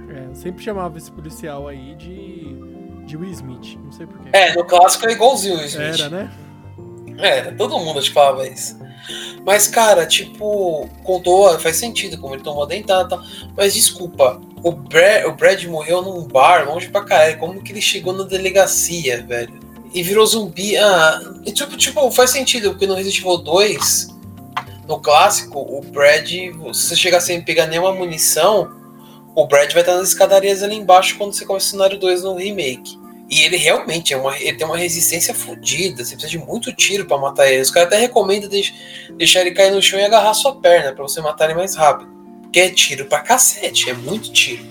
É, 0.10 0.26
eu 0.30 0.36
sempre 0.36 0.64
chamava 0.64 0.98
esse 0.98 1.12
policial 1.12 1.68
aí 1.68 1.96
de. 1.96 2.56
de 3.06 3.18
Will 3.18 3.32
Smith, 3.32 3.78
não 3.84 3.92
sei 3.92 4.06
porquê. 4.06 4.30
É, 4.34 4.56
no 4.56 4.66
clássico 4.66 5.08
é 5.08 5.14
igualzinho 5.14 5.56
o 5.56 5.58
Will 5.58 5.68
Smith. 5.68 6.00
Era, 6.00 6.10
né? 6.10 6.32
Era, 7.20 7.52
todo 7.54 7.80
mundo 7.80 8.02
te 8.02 8.12
falava 8.12 8.48
isso. 8.48 8.78
Mas, 9.46 9.68
cara, 9.68 10.06
tipo, 10.06 10.90
contou, 11.04 11.58
faz 11.60 11.78
sentido 11.78 12.18
como 12.18 12.36
ele 12.36 12.44
tomou 12.44 12.64
a 12.64 12.68
dentada 12.68 13.06
e 13.06 13.10
tal. 13.10 13.26
Mas 13.56 13.74
desculpa, 13.74 14.42
o 14.62 14.72
Brad, 14.72 15.26
o 15.26 15.32
Brad 15.32 15.64
morreu 15.66 16.02
num 16.02 16.28
bar 16.28 16.68
longe 16.68 16.90
pra 16.90 17.04
caralho. 17.04 17.38
Como 17.38 17.64
que 17.64 17.72
ele 17.72 17.82
chegou 17.82 18.12
na 18.12 18.24
delegacia, 18.24 19.26
velho? 19.26 19.57
E 19.94 20.04
virou 20.04 20.26
zumbi. 20.26 20.78
Ah, 20.78 21.20
tipo, 21.54 21.78
tipo, 21.78 22.12
faz 22.12 22.32
sentido, 22.32 22.72
porque 22.72 22.88
no 22.88 22.96
Resident 22.96 23.20
Evil 23.20 23.38
2, 23.38 24.08
no 24.88 25.00
clássico, 25.00 25.60
o 25.60 25.82
Brad, 25.82 26.28
se 26.28 26.52
você 26.52 26.96
chegar 26.96 27.20
sem 27.20 27.42
pegar 27.42 27.68
nenhuma 27.68 27.94
munição, 27.94 28.72
o 29.36 29.46
Brad 29.46 29.72
vai 29.72 29.82
estar 29.82 29.96
nas 29.96 30.10
escadarias 30.10 30.64
ali 30.64 30.76
embaixo 30.76 31.18
quando 31.18 31.34
você 31.34 31.46
começa 31.46 31.68
o 31.68 31.70
cenário 31.70 32.00
2 32.00 32.24
no 32.24 32.36
remake. 32.36 32.98
E 33.30 33.42
ele 33.42 33.58
realmente 33.58 34.14
é 34.14 34.18
uma, 34.18 34.38
ele 34.38 34.58
tem 34.58 34.66
uma 34.66 34.78
resistência 34.78 35.34
fodida. 35.34 36.04
Você 36.04 36.16
precisa 36.16 36.32
de 36.32 36.38
muito 36.38 36.74
tiro 36.74 37.06
para 37.06 37.18
matar 37.18 37.48
ele. 37.48 37.62
Os 37.62 37.70
caras 37.70 37.88
até 37.88 38.00
recomendam 38.00 38.50
deixar 39.18 39.42
ele 39.42 39.52
cair 39.52 39.72
no 39.72 39.82
chão 39.82 40.00
e 40.00 40.06
agarrar 40.06 40.34
sua 40.34 40.56
perna 40.56 40.94
para 40.94 41.04
você 41.04 41.20
matar 41.20 41.46
ele 41.46 41.56
mais 41.56 41.76
rápido. 41.76 42.10
Porque 42.44 42.60
é 42.60 42.70
tiro 42.70 43.06
pra 43.06 43.20
cacete, 43.20 43.90
é 43.90 43.94
muito 43.94 44.32
tiro. 44.32 44.66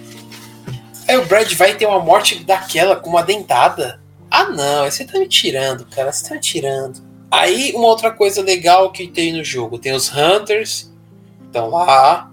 Aí 1.07 1.17
o 1.19 1.27
Brad 1.27 1.53
vai 1.53 1.75
ter 1.75 1.87
uma 1.87 2.01
morte 2.01 2.43
daquela 2.43 2.97
com 2.97 3.11
uma 3.11 3.23
dentada. 3.23 4.01
Ah 4.31 4.51
não, 4.51 4.91
você 4.91 5.05
tá 5.05 5.19
me 5.19 5.29
tirando, 5.29 5.87
cara. 5.87 6.13
Você 6.13 6.29
tá 6.29 6.35
me 6.35 6.41
tirando. 6.41 7.03
Aí 7.31 7.73
uma 7.75 7.89
outra 7.89 8.11
coisa 8.11 8.43
legal 8.43 8.91
que 8.93 9.07
tem 9.09 9.33
no 9.33 9.45
jogo: 9.45 9.79
tem 9.79 9.93
os 9.93 10.11
Hunters, 10.13 10.91
estão 11.47 11.71
lá. 11.71 12.33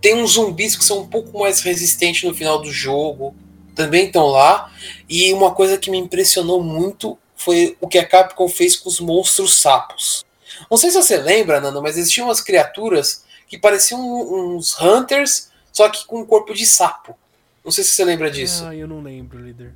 Tem 0.00 0.14
uns 0.14 0.32
zumbis 0.32 0.76
que 0.76 0.84
são 0.84 1.00
um 1.00 1.06
pouco 1.06 1.38
mais 1.38 1.60
resistentes 1.60 2.22
no 2.22 2.34
final 2.34 2.60
do 2.60 2.70
jogo 2.70 3.34
também 3.76 4.06
estão 4.06 4.26
lá. 4.26 4.72
E 5.08 5.32
uma 5.32 5.54
coisa 5.54 5.78
que 5.78 5.90
me 5.90 5.98
impressionou 5.98 6.60
muito 6.60 7.16
foi 7.36 7.76
o 7.80 7.86
que 7.86 7.98
a 7.98 8.08
Capcom 8.08 8.48
fez 8.48 8.74
com 8.74 8.88
os 8.88 8.98
monstros 8.98 9.54
sapos. 9.54 10.24
Não 10.68 10.78
sei 10.78 10.90
se 10.90 10.96
você 10.96 11.18
lembra, 11.18 11.60
Nando, 11.60 11.82
mas 11.82 11.98
existiam 11.98 12.26
umas 12.26 12.40
criaturas 12.40 13.24
que 13.46 13.58
pareciam 13.58 14.00
uns 14.00 14.80
hunters, 14.80 15.50
só 15.70 15.88
que 15.88 16.04
com 16.06 16.20
um 16.20 16.26
corpo 16.26 16.54
de 16.54 16.66
sapo. 16.66 17.16
Não 17.62 17.70
sei 17.70 17.84
se 17.84 17.90
você 17.90 18.04
lembra 18.04 18.30
disso. 18.30 18.64
Ah, 18.64 18.74
eu 18.74 18.88
não 18.88 19.02
lembro, 19.02 19.38
líder. 19.38 19.74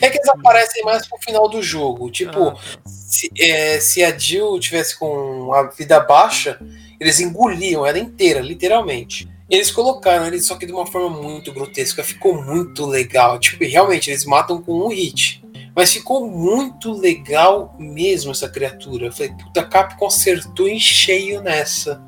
É 0.00 0.08
que 0.08 0.18
eles 0.18 0.28
aparecem 0.28 0.84
mais 0.84 1.06
pro 1.06 1.18
final 1.18 1.48
do 1.48 1.62
jogo. 1.62 2.10
Tipo, 2.10 2.48
ah, 2.48 2.52
tá. 2.52 2.60
se, 2.86 3.30
é, 3.38 3.80
se 3.80 4.02
a 4.02 4.16
Jill 4.16 4.58
tivesse 4.60 4.98
com 4.98 5.52
a 5.52 5.64
vida 5.64 5.98
baixa, 6.00 6.58
eles 7.00 7.18
engoliam 7.18 7.84
ela 7.84 7.98
inteira, 7.98 8.40
literalmente. 8.40 9.28
Eles 9.48 9.70
colocaram 9.70 10.26
ele 10.26 10.40
só 10.40 10.56
que 10.56 10.66
de 10.66 10.72
uma 10.72 10.86
forma 10.86 11.10
muito 11.20 11.52
grotesca, 11.52 12.04
ficou 12.04 12.40
muito 12.40 12.86
legal. 12.86 13.38
Tipo, 13.38 13.64
realmente, 13.64 14.10
eles 14.10 14.24
matam 14.24 14.62
com 14.62 14.86
um 14.86 14.88
hit. 14.88 15.42
Mas 15.74 15.92
ficou 15.92 16.28
muito 16.28 16.92
legal 16.92 17.74
mesmo 17.78 18.30
essa 18.30 18.48
criatura. 18.48 19.06
Eu 19.06 19.12
falei, 19.12 19.32
puta, 19.32 19.64
Capcom 19.64 20.06
acertou 20.06 20.68
em 20.68 20.78
cheio 20.78 21.40
nessa. 21.42 22.00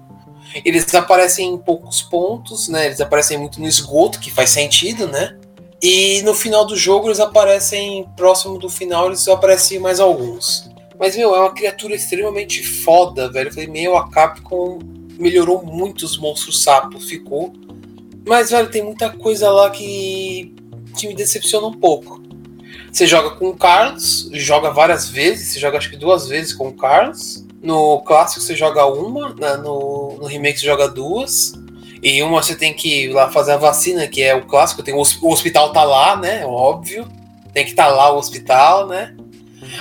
Eles 0.64 0.92
aparecem 0.94 1.54
em 1.54 1.58
poucos 1.58 2.02
pontos, 2.02 2.68
né? 2.68 2.86
Eles 2.86 3.00
aparecem 3.00 3.38
muito 3.38 3.60
no 3.60 3.66
esgoto, 3.66 4.20
que 4.20 4.30
faz 4.30 4.50
sentido, 4.50 5.08
né? 5.08 5.36
E 5.82 6.22
no 6.22 6.32
final 6.32 6.64
do 6.64 6.76
jogo 6.76 7.08
eles 7.08 7.18
aparecem 7.18 8.06
próximo 8.16 8.56
do 8.56 8.68
final, 8.68 9.08
eles 9.08 9.26
aparecem 9.26 9.80
mais 9.80 9.98
alguns. 9.98 10.70
Mas, 10.96 11.16
meu, 11.16 11.34
é 11.34 11.40
uma 11.40 11.52
criatura 11.52 11.96
extremamente 11.96 12.62
foda, 12.64 13.28
velho. 13.28 13.48
Eu 13.48 13.52
falei, 13.52 13.68
meu, 13.68 13.96
a 13.96 14.08
Capcom 14.08 14.78
melhorou 15.18 15.64
muito 15.64 16.04
os 16.04 16.16
monstros 16.16 16.62
sapos, 16.62 17.06
ficou. 17.06 17.52
Mas, 18.24 18.50
velho, 18.50 18.70
tem 18.70 18.82
muita 18.82 19.10
coisa 19.10 19.50
lá 19.50 19.68
que, 19.70 20.54
que 20.96 21.08
me 21.08 21.14
decepciona 21.16 21.66
um 21.66 21.76
pouco. 21.76 22.22
Você 22.92 23.04
joga 23.04 23.30
com 23.30 23.48
o 23.48 23.56
Carlos, 23.56 24.30
joga 24.34 24.70
várias 24.70 25.08
vezes, 25.08 25.48
você 25.48 25.58
joga 25.58 25.78
acho 25.78 25.90
que 25.90 25.96
duas 25.96 26.28
vezes 26.28 26.52
com 26.52 26.68
o 26.68 26.72
Carlos. 26.72 27.44
No 27.60 28.00
clássico 28.02 28.40
você 28.40 28.54
joga 28.54 28.86
uma, 28.86 29.30
no, 29.56 30.18
no 30.20 30.26
remake 30.26 30.60
você 30.60 30.66
joga 30.66 30.86
duas. 30.86 31.54
E 32.02 32.22
uma 32.22 32.42
você 32.42 32.56
tem 32.56 32.74
que 32.74 33.04
ir 33.04 33.08
lá 33.12 33.30
fazer 33.30 33.52
a 33.52 33.56
vacina, 33.56 34.08
que 34.08 34.22
é 34.22 34.34
o 34.34 34.44
clássico, 34.44 34.82
tem 34.82 34.92
o, 34.92 35.02
o 35.22 35.32
hospital 35.32 35.72
tá 35.72 35.84
lá, 35.84 36.16
né? 36.16 36.44
Óbvio. 36.44 37.06
Tem 37.52 37.64
que 37.64 37.70
estar 37.70 37.86
tá 37.86 37.94
lá 37.94 38.12
o 38.12 38.18
hospital, 38.18 38.88
né? 38.88 39.14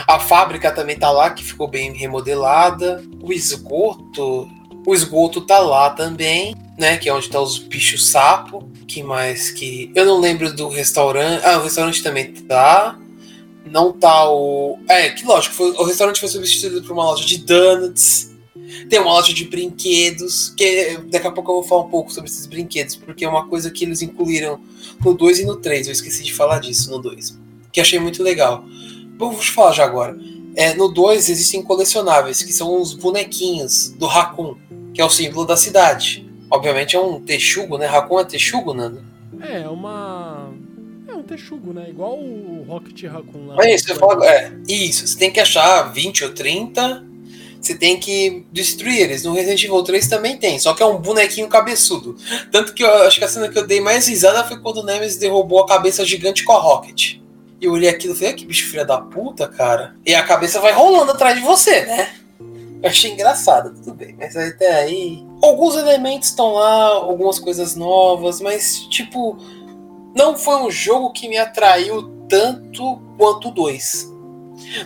A 0.07 0.19
fábrica 0.19 0.71
também 0.71 0.97
tá 0.97 1.09
lá, 1.09 1.31
que 1.31 1.43
ficou 1.43 1.67
bem 1.67 1.91
remodelada. 1.93 3.03
O 3.21 3.33
esgoto, 3.33 4.47
o 4.85 4.93
esgoto 4.93 5.41
tá 5.41 5.59
lá 5.59 5.89
também, 5.89 6.55
né? 6.77 6.97
Que 6.97 7.09
é 7.09 7.13
onde 7.13 7.29
tá 7.29 7.41
os 7.41 7.57
bichos 7.57 8.09
sapo. 8.09 8.69
Que 8.87 9.01
mais 9.01 9.49
que. 9.49 9.91
Eu 9.95 10.05
não 10.05 10.19
lembro 10.19 10.53
do 10.53 10.67
restaurante. 10.69 11.43
Ah, 11.45 11.57
o 11.57 11.63
restaurante 11.63 12.03
também 12.03 12.31
tá. 12.31 12.99
Não 13.65 13.91
tá 13.91 14.29
o. 14.29 14.77
É, 14.87 15.09
que 15.09 15.25
lógico, 15.25 15.55
foi... 15.55 15.71
o 15.71 15.83
restaurante 15.83 16.19
foi 16.19 16.29
substituído 16.29 16.83
por 16.83 16.93
uma 16.93 17.05
loja 17.05 17.25
de 17.25 17.37
donuts. 17.39 18.30
Tem 18.89 18.99
uma 18.99 19.13
loja 19.13 19.33
de 19.33 19.45
brinquedos. 19.45 20.53
Que 20.55 20.97
daqui 21.09 21.27
a 21.27 21.31
pouco 21.31 21.51
eu 21.51 21.55
vou 21.55 21.63
falar 21.63 21.81
um 21.83 21.89
pouco 21.89 22.11
sobre 22.11 22.29
esses 22.29 22.45
brinquedos, 22.45 22.95
porque 22.95 23.25
é 23.25 23.29
uma 23.29 23.47
coisa 23.47 23.71
que 23.71 23.83
eles 23.83 24.01
incluíram 24.01 24.59
no 25.03 25.13
2 25.13 25.39
e 25.39 25.45
no 25.45 25.57
3. 25.57 25.87
Eu 25.87 25.93
esqueci 25.93 26.23
de 26.23 26.33
falar 26.33 26.59
disso 26.59 26.89
no 26.91 26.99
2. 26.99 27.37
Que 27.71 27.81
achei 27.81 27.99
muito 27.99 28.21
legal. 28.21 28.65
Bom, 29.17 29.31
vou 29.31 29.39
te 29.39 29.51
falar 29.51 29.71
já 29.73 29.85
agora. 29.85 30.17
É, 30.55 30.73
no 30.73 30.89
2 30.89 31.29
existem 31.29 31.61
colecionáveis, 31.61 32.43
que 32.43 32.51
são 32.51 32.81
os 32.81 32.93
bonequinhos 32.93 33.89
do 33.89 34.05
Raccoon, 34.05 34.55
que 34.93 35.01
é 35.01 35.05
o 35.05 35.09
símbolo 35.09 35.45
da 35.45 35.55
cidade. 35.55 36.29
Obviamente 36.49 36.95
é 36.95 36.99
um 36.99 37.21
texugo, 37.21 37.77
né? 37.77 37.85
Raccoon 37.85 38.19
é 38.19 38.25
texugo, 38.25 38.73
Nando? 38.73 39.01
É, 39.39 39.61
é 39.61 39.69
uma. 39.69 40.51
É 41.07 41.13
um 41.13 41.23
texugo, 41.23 41.71
né? 41.71 41.87
Igual 41.89 42.19
o 42.19 42.65
Rocket 42.67 43.03
Raccoon 43.03 43.47
lá. 43.47 43.55
É 43.63 43.73
isso, 43.73 43.85
você 43.85 43.95
fala, 43.95 44.25
é, 44.25 44.51
isso, 44.67 45.07
você 45.07 45.17
tem 45.17 45.31
que 45.31 45.39
achar 45.39 45.83
20 45.93 46.25
ou 46.25 46.33
30, 46.33 47.05
você 47.61 47.75
tem 47.75 47.99
que 47.99 48.45
destruir 48.51 48.99
eles. 48.99 49.23
No 49.23 49.33
Resident 49.33 49.63
Evil 49.63 49.83
3 49.83 50.07
também 50.07 50.37
tem, 50.37 50.57
só 50.59 50.73
que 50.73 50.81
é 50.81 50.85
um 50.85 50.97
bonequinho 50.97 51.47
cabeçudo. 51.47 52.15
Tanto 52.51 52.73
que 52.73 52.83
eu 52.83 52.91
acho 53.03 53.19
que 53.19 53.25
a 53.25 53.27
cena 53.27 53.47
que 53.47 53.57
eu 53.57 53.67
dei 53.67 53.79
mais 53.79 54.07
risada 54.07 54.43
foi 54.43 54.59
quando 54.59 54.77
o 54.77 54.83
Nemesis 54.83 55.17
derrubou 55.17 55.59
a 55.59 55.67
cabeça 55.67 56.03
gigante 56.03 56.43
com 56.43 56.53
a 56.53 56.59
Rocket. 56.59 57.17
E 57.61 57.65
eu 57.65 57.73
olhei 57.73 57.89
aquilo 57.89 58.15
e 58.15 58.17
falei, 58.17 58.33
que 58.33 58.45
bicho 58.45 58.69
filha 58.69 58.83
da 58.83 58.99
puta, 58.99 59.47
cara. 59.47 59.95
E 60.03 60.15
a 60.15 60.23
cabeça 60.23 60.59
vai 60.59 60.73
rolando 60.73 61.11
atrás 61.11 61.35
de 61.37 61.43
você, 61.43 61.85
né? 61.85 62.09
Eu 62.81 62.89
achei 62.89 63.11
engraçado, 63.11 63.75
tudo 63.75 63.93
bem. 63.93 64.15
Mas 64.17 64.35
até 64.35 64.73
aí. 64.73 65.23
Alguns 65.43 65.75
elementos 65.75 66.29
estão 66.29 66.53
lá, 66.53 66.87
algumas 66.87 67.37
coisas 67.37 67.75
novas, 67.75 68.41
mas, 68.41 68.79
tipo, 68.89 69.37
não 70.15 70.35
foi 70.35 70.55
um 70.63 70.71
jogo 70.71 71.11
que 71.11 71.29
me 71.29 71.37
atraiu 71.37 72.09
tanto 72.27 72.99
quanto 73.17 73.49
o 73.49 73.51
2. 73.51 74.11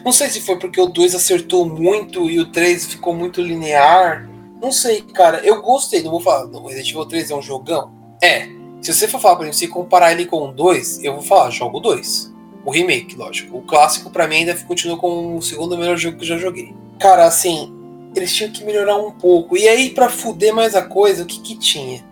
Não 0.03 0.11
sei 0.11 0.29
se 0.29 0.41
foi 0.41 0.57
porque 0.57 0.79
o 0.79 0.87
2 0.87 1.15
acertou 1.15 1.65
muito 1.67 2.29
e 2.29 2.39
o 2.39 2.51
3 2.51 2.85
ficou 2.85 3.13
muito 3.13 3.41
linear. 3.41 4.29
Não 4.61 4.71
sei, 4.71 5.01
cara. 5.01 5.39
Eu 5.43 5.61
gostei, 5.61 6.01
não 6.01 6.11
vou 6.11 6.19
falar. 6.19 6.45
O 6.45 6.67
Resident 6.67 6.89
Evil 6.89 7.05
3 7.05 7.31
é 7.31 7.35
um 7.35 7.41
jogão? 7.41 7.91
É. 8.21 8.47
Se 8.81 8.93
você 8.93 9.07
for 9.07 9.19
falar 9.19 9.37
pra 9.37 9.45
mim, 9.47 9.53
se 9.53 9.67
comparar 9.67 10.11
ele 10.11 10.25
com 10.25 10.49
o 10.49 10.51
2, 10.51 11.03
eu 11.03 11.13
vou 11.13 11.21
falar, 11.21 11.49
jogo 11.49 11.79
2. 11.79 12.33
O 12.63 12.71
remake, 12.71 13.15
lógico. 13.15 13.57
O 13.57 13.61
clássico, 13.61 14.09
para 14.09 14.27
mim, 14.27 14.37
ainda 14.37 14.55
continua 14.55 14.97
como 14.97 15.37
o 15.37 15.41
segundo 15.41 15.77
melhor 15.77 15.97
jogo 15.97 16.17
que 16.17 16.23
eu 16.23 16.27
já 16.29 16.37
joguei. 16.37 16.73
Cara, 16.99 17.25
assim, 17.25 17.73
eles 18.15 18.33
tinham 18.33 18.51
que 18.51 18.63
melhorar 18.63 18.97
um 18.97 19.11
pouco. 19.11 19.57
E 19.57 19.67
aí, 19.67 19.89
para 19.89 20.09
fuder 20.09 20.53
mais 20.53 20.75
a 20.75 20.81
coisa, 20.81 21.23
o 21.23 21.25
que 21.25 21.39
que 21.39 21.55
tinha? 21.57 22.03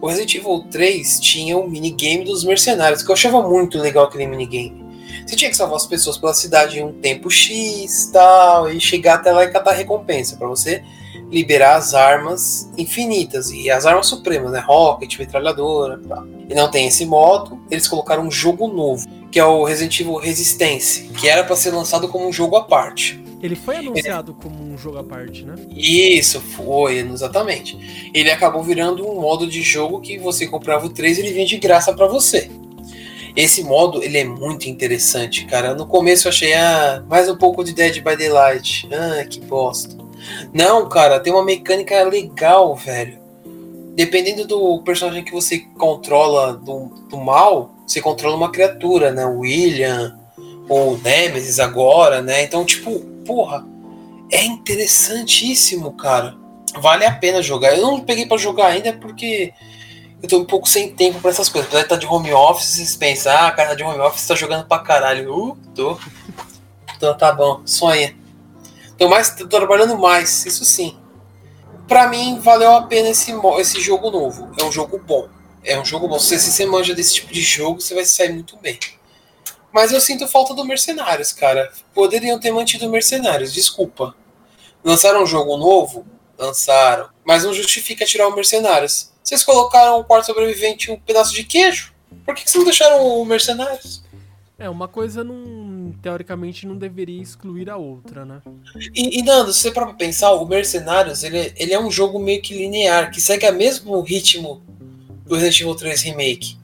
O 0.00 0.06
Resident 0.06 0.34
Evil 0.36 0.64
3 0.70 1.20
tinha 1.20 1.56
o 1.56 1.64
um 1.64 1.68
minigame 1.68 2.24
dos 2.24 2.42
mercenários, 2.42 3.02
que 3.02 3.10
eu 3.10 3.12
achava 3.12 3.46
muito 3.46 3.78
legal 3.78 4.06
aquele 4.06 4.26
minigame. 4.26 4.89
Você 5.30 5.36
tinha 5.36 5.48
que 5.48 5.56
salvar 5.56 5.76
as 5.76 5.86
pessoas 5.86 6.18
pela 6.18 6.34
cidade 6.34 6.80
em 6.80 6.84
um 6.84 6.92
tempo 6.92 7.30
X 7.30 8.10
tal, 8.12 8.68
e 8.68 8.80
chegar 8.80 9.14
até 9.14 9.30
lá 9.30 9.44
e 9.44 9.52
catar 9.52 9.70
recompensa 9.74 10.36
para 10.36 10.48
você 10.48 10.82
liberar 11.30 11.76
as 11.76 11.94
armas 11.94 12.68
infinitas 12.76 13.52
e 13.52 13.70
as 13.70 13.86
armas 13.86 14.06
supremas, 14.06 14.50
né? 14.50 14.58
Rocket, 14.58 15.16
metralhadora, 15.20 16.00
tal. 16.08 16.26
E 16.48 16.52
não 16.52 16.68
tem 16.68 16.88
esse 16.88 17.06
modo, 17.06 17.60
eles 17.70 17.86
colocaram 17.86 18.24
um 18.26 18.30
jogo 18.30 18.66
novo, 18.66 19.06
que 19.30 19.38
é 19.38 19.44
o 19.44 19.62
Resident 19.62 20.00
Evil 20.00 20.16
Resistance, 20.16 21.02
que 21.16 21.28
era 21.28 21.44
para 21.44 21.54
ser 21.54 21.70
lançado 21.70 22.08
como 22.08 22.26
um 22.26 22.32
jogo 22.32 22.56
à 22.56 22.64
parte. 22.64 23.22
Ele 23.40 23.54
foi 23.54 23.76
anunciado 23.76 24.34
como 24.34 24.60
um 24.60 24.76
jogo 24.76 24.98
à 24.98 25.04
parte, 25.04 25.44
né? 25.44 25.54
Isso, 25.70 26.40
foi, 26.40 26.98
exatamente. 26.98 28.10
Ele 28.12 28.32
acabou 28.32 28.64
virando 28.64 29.08
um 29.08 29.20
modo 29.20 29.46
de 29.46 29.62
jogo 29.62 30.00
que 30.00 30.18
você 30.18 30.48
comprava 30.48 30.86
o 30.86 30.90
3 30.90 31.18
e 31.18 31.20
ele 31.20 31.32
vinha 31.32 31.46
de 31.46 31.56
graça 31.56 31.92
para 31.92 32.08
você. 32.08 32.50
Esse 33.36 33.62
modo, 33.62 34.02
ele 34.02 34.18
é 34.18 34.24
muito 34.24 34.68
interessante, 34.68 35.46
cara. 35.46 35.74
No 35.74 35.86
começo 35.86 36.26
eu 36.26 36.30
achei, 36.30 36.52
ah, 36.54 37.04
mais 37.08 37.28
um 37.28 37.36
pouco 37.36 37.62
de 37.62 37.72
Dead 37.72 38.02
by 38.02 38.16
Daylight. 38.16 38.88
Ah, 38.92 39.24
que 39.24 39.40
bosta. 39.40 39.96
Não, 40.52 40.88
cara, 40.88 41.20
tem 41.20 41.32
uma 41.32 41.44
mecânica 41.44 42.02
legal, 42.02 42.74
velho. 42.74 43.18
Dependendo 43.94 44.46
do 44.46 44.82
personagem 44.82 45.24
que 45.24 45.32
você 45.32 45.58
controla 45.78 46.54
do, 46.54 46.86
do 47.08 47.16
mal, 47.16 47.74
você 47.86 48.00
controla 48.00 48.36
uma 48.36 48.50
criatura, 48.50 49.12
né? 49.12 49.24
William 49.24 50.18
ou 50.68 50.96
Nemesis 50.98 51.58
agora, 51.58 52.22
né? 52.22 52.42
Então, 52.42 52.64
tipo, 52.64 53.00
porra, 53.26 53.66
é 54.30 54.44
interessantíssimo, 54.44 55.92
cara. 55.92 56.36
Vale 56.78 57.04
a 57.04 57.12
pena 57.12 57.42
jogar. 57.42 57.76
Eu 57.76 57.82
não 57.82 58.00
peguei 58.00 58.26
para 58.26 58.36
jogar 58.36 58.68
ainda 58.68 58.92
porque 58.92 59.52
eu 60.22 60.28
tô 60.28 60.38
um 60.38 60.44
pouco 60.44 60.68
sem 60.68 60.92
tempo 60.94 61.20
para 61.20 61.30
essas 61.30 61.48
coisas. 61.48 61.68
Apesar 61.68 61.80
de 61.80 61.86
estar 61.86 61.96
tá 61.96 62.00
de 62.00 62.06
home 62.06 62.32
office, 62.32 62.66
vocês 62.66 62.96
pensam, 62.96 63.32
ah, 63.34 63.50
cara, 63.50 63.74
de 63.74 63.82
home 63.82 64.00
office 64.00 64.26
tá 64.26 64.34
jogando 64.34 64.66
pra 64.66 64.78
caralho. 64.78 65.34
Uh, 65.34 65.56
tô. 65.74 65.98
Então 66.96 67.16
tá 67.16 67.32
bom, 67.32 67.62
sonha. 67.64 68.14
Tô, 68.98 69.08
mais, 69.08 69.30
tô 69.30 69.48
trabalhando 69.48 69.96
mais, 69.96 70.44
isso 70.44 70.64
sim. 70.64 70.98
Para 71.88 72.06
mim, 72.08 72.38
valeu 72.38 72.72
a 72.72 72.82
pena 72.82 73.08
esse, 73.08 73.32
esse 73.58 73.80
jogo 73.80 74.10
novo. 74.10 74.50
É 74.58 74.64
um 74.64 74.70
jogo 74.70 74.98
bom. 74.98 75.28
É 75.64 75.78
um 75.80 75.84
jogo 75.84 76.06
bom. 76.06 76.18
Se 76.18 76.38
você 76.38 76.66
manja 76.66 76.94
desse 76.94 77.14
tipo 77.14 77.32
de 77.32 77.40
jogo, 77.40 77.80
você 77.80 77.94
vai 77.94 78.04
sair 78.04 78.32
muito 78.32 78.56
bem. 78.58 78.78
Mas 79.72 79.92
eu 79.92 80.00
sinto 80.00 80.28
falta 80.28 80.52
do 80.52 80.64
Mercenários, 80.64 81.32
cara. 81.32 81.72
Poderiam 81.94 82.38
ter 82.38 82.50
mantido 82.50 82.88
Mercenários, 82.90 83.52
desculpa. 83.52 84.14
Lançaram 84.84 85.22
um 85.22 85.26
jogo 85.26 85.56
novo? 85.56 86.06
Lançaram. 86.38 87.08
Mas 87.24 87.44
não 87.44 87.54
justifica 87.54 88.04
tirar 88.04 88.28
o 88.28 88.34
Mercenários. 88.34 89.09
Vocês 89.22 89.44
colocaram 89.44 90.00
um 90.00 90.04
quarto 90.04 90.26
sobrevivente 90.26 90.90
e 90.90 90.92
um 90.92 90.98
pedaço 90.98 91.34
de 91.34 91.44
queijo? 91.44 91.92
Por 92.24 92.34
que, 92.34 92.44
que 92.44 92.50
vocês 92.50 92.58
não 92.58 92.68
deixaram 92.68 93.06
o 93.06 93.24
Mercenários? 93.24 94.02
É, 94.58 94.68
uma 94.68 94.86
coisa 94.86 95.24
não. 95.24 95.94
Teoricamente 96.02 96.66
não 96.66 96.76
deveria 96.76 97.20
excluir 97.20 97.70
a 97.70 97.76
outra, 97.76 98.24
né? 98.24 98.42
E, 98.94 99.18
e 99.18 99.22
Nando, 99.22 99.52
se 99.52 99.60
você 99.60 99.70
para 99.70 99.86
pensar, 99.94 100.32
o 100.32 100.46
Mercenários 100.46 101.24
ele, 101.24 101.52
ele 101.56 101.72
é 101.72 101.80
um 101.80 101.90
jogo 101.90 102.18
meio 102.18 102.42
que 102.42 102.54
linear, 102.54 103.10
que 103.10 103.20
segue 103.20 103.48
o 103.48 103.54
mesmo 103.54 104.00
ritmo 104.02 104.62
do 105.26 105.34
Resident 105.34 105.60
Evil 105.60 105.74
3 105.74 106.02
Remake. 106.02 106.58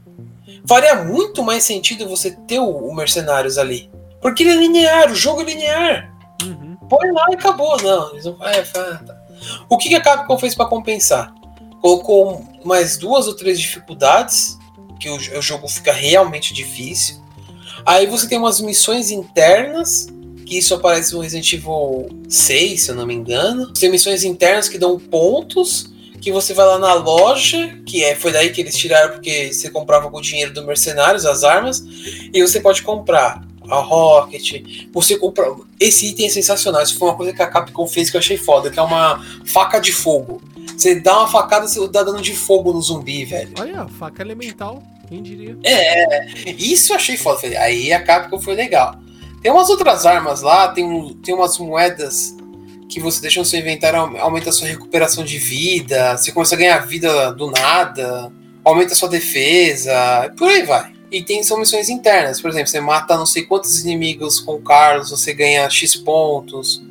Faria 0.66 1.04
muito 1.04 1.42
mais 1.42 1.64
sentido 1.64 2.09
você 2.09 2.32
ter 2.32 2.59
o, 2.59 2.68
o 2.68 2.94
Mercenários 2.94 3.57
ali. 3.57 3.90
Porque 4.20 4.42
ele 4.42 4.52
é 4.52 4.57
linear, 4.57 5.11
o 5.11 5.14
jogo 5.14 5.40
é 5.40 5.44
linear. 5.44 6.12
Uhum. 6.42 6.76
Põe 6.88 7.11
lá 7.12 7.24
e 7.30 7.34
acabou. 7.34 7.80
Não, 7.82 8.11
eles 8.12 8.24
não. 8.24 8.44
É, 8.44 8.62
tá. 8.62 9.22
O 9.68 9.78
que, 9.78 9.88
que 9.88 9.94
a 9.94 10.00
Capcom 10.00 10.38
fez 10.38 10.54
para 10.54 10.66
compensar? 10.66 11.32
Colocou 11.87 12.45
mais 12.64 12.97
duas 12.97 13.28
ou 13.28 13.34
três 13.34 13.61
dificuldades, 13.61 14.59
que 14.99 15.09
o, 15.09 15.16
o 15.16 15.43
jogo 15.43 15.68
fica 15.68 15.93
realmente 15.93 16.53
difícil 16.53 17.24
Aí 17.87 18.05
você 18.05 18.28
tem 18.28 18.37
umas 18.37 18.61
missões 18.61 19.12
internas, 19.12 20.09
que 20.45 20.59
isso 20.59 20.74
aparece 20.74 21.14
no 21.14 21.20
Resident 21.20 21.53
Evil 21.53 22.09
6, 22.28 22.82
se 22.82 22.91
eu 22.91 22.97
não 22.97 23.07
me 23.07 23.14
engano. 23.14 23.72
Tem 23.72 23.89
missões 23.89 24.24
internas 24.24 24.68
que 24.68 24.76
dão 24.76 24.99
pontos, 24.99 25.93
que 26.20 26.32
você 26.32 26.53
vai 26.53 26.66
lá 26.66 26.80
na 26.80 26.95
loja, 26.95 27.78
que 27.87 28.03
é, 28.03 28.16
foi 28.16 28.32
daí 28.32 28.51
que 28.51 28.61
eles 28.61 28.76
tiraram 28.76 29.12
porque 29.12 29.53
você 29.53 29.70
comprava 29.70 30.11
com 30.11 30.18
o 30.18 30.20
dinheiro 30.20 30.53
do 30.53 30.66
mercenários 30.66 31.24
as 31.24 31.45
armas, 31.45 31.80
e 32.34 32.43
você 32.43 32.59
pode 32.59 32.82
comprar 32.82 33.41
a 33.70 33.76
Rocket, 33.76 34.62
você 34.92 35.16
compra. 35.16 35.54
Esse 35.78 36.08
item 36.08 36.26
é 36.26 36.30
sensacional. 36.30 36.82
Isso 36.82 36.98
foi 36.98 37.08
uma 37.08 37.16
coisa 37.16 37.32
que 37.32 37.42
a 37.42 37.46
Capcom 37.46 37.86
fez 37.86 38.10
que 38.10 38.16
eu 38.16 38.20
achei 38.20 38.36
foda, 38.36 38.70
que 38.70 38.78
é 38.78 38.82
uma 38.82 39.24
faca 39.44 39.78
de 39.78 39.92
fogo. 39.92 40.42
Você 40.76 41.00
dá 41.00 41.18
uma 41.18 41.28
facada, 41.28 41.66
você 41.66 41.86
dá 41.88 42.02
dano 42.02 42.20
de 42.20 42.34
fogo 42.34 42.72
no 42.72 42.82
zumbi, 42.82 43.24
velho. 43.24 43.54
Olha, 43.58 43.86
faca 43.98 44.22
elemental. 44.22 44.82
Quem 45.08 45.22
diria? 45.22 45.56
É, 45.64 46.26
isso 46.58 46.92
eu 46.92 46.96
achei 46.96 47.16
foda. 47.16 47.46
Aí 47.58 47.92
a 47.92 48.02
Capcom 48.02 48.40
foi 48.40 48.54
legal. 48.54 48.98
Tem 49.40 49.50
umas 49.50 49.70
outras 49.70 50.04
armas 50.04 50.42
lá, 50.42 50.68
tem, 50.68 50.84
um, 50.84 51.14
tem 51.14 51.34
umas 51.34 51.56
moedas 51.58 52.34
que 52.88 53.00
você 53.00 53.20
deixa 53.20 53.40
no 53.40 53.46
seu 53.46 53.60
inventário, 53.60 53.98
aumenta 54.18 54.50
a 54.50 54.52
sua 54.52 54.68
recuperação 54.68 55.24
de 55.24 55.38
vida, 55.38 56.16
você 56.16 56.32
começa 56.32 56.54
a 56.54 56.58
ganhar 56.58 56.78
vida 56.86 57.32
do 57.32 57.50
nada, 57.50 58.32
aumenta 58.64 58.92
a 58.92 58.96
sua 58.96 59.08
defesa, 59.08 60.32
por 60.36 60.48
aí 60.48 60.62
vai. 60.64 60.95
E 61.11 61.22
tem 61.22 61.42
são 61.42 61.59
missões 61.59 61.88
internas, 61.88 62.40
por 62.40 62.50
exemplo, 62.50 62.68
você 62.68 62.80
mata 62.80 63.16
não 63.16 63.26
sei 63.26 63.44
quantos 63.44 63.80
inimigos 63.84 64.40
com 64.40 64.54
o 64.54 64.61
Carlos, 64.61 65.11
você 65.11 65.32
ganha 65.32 65.68
X 65.70 65.94
pontos. 65.94 66.82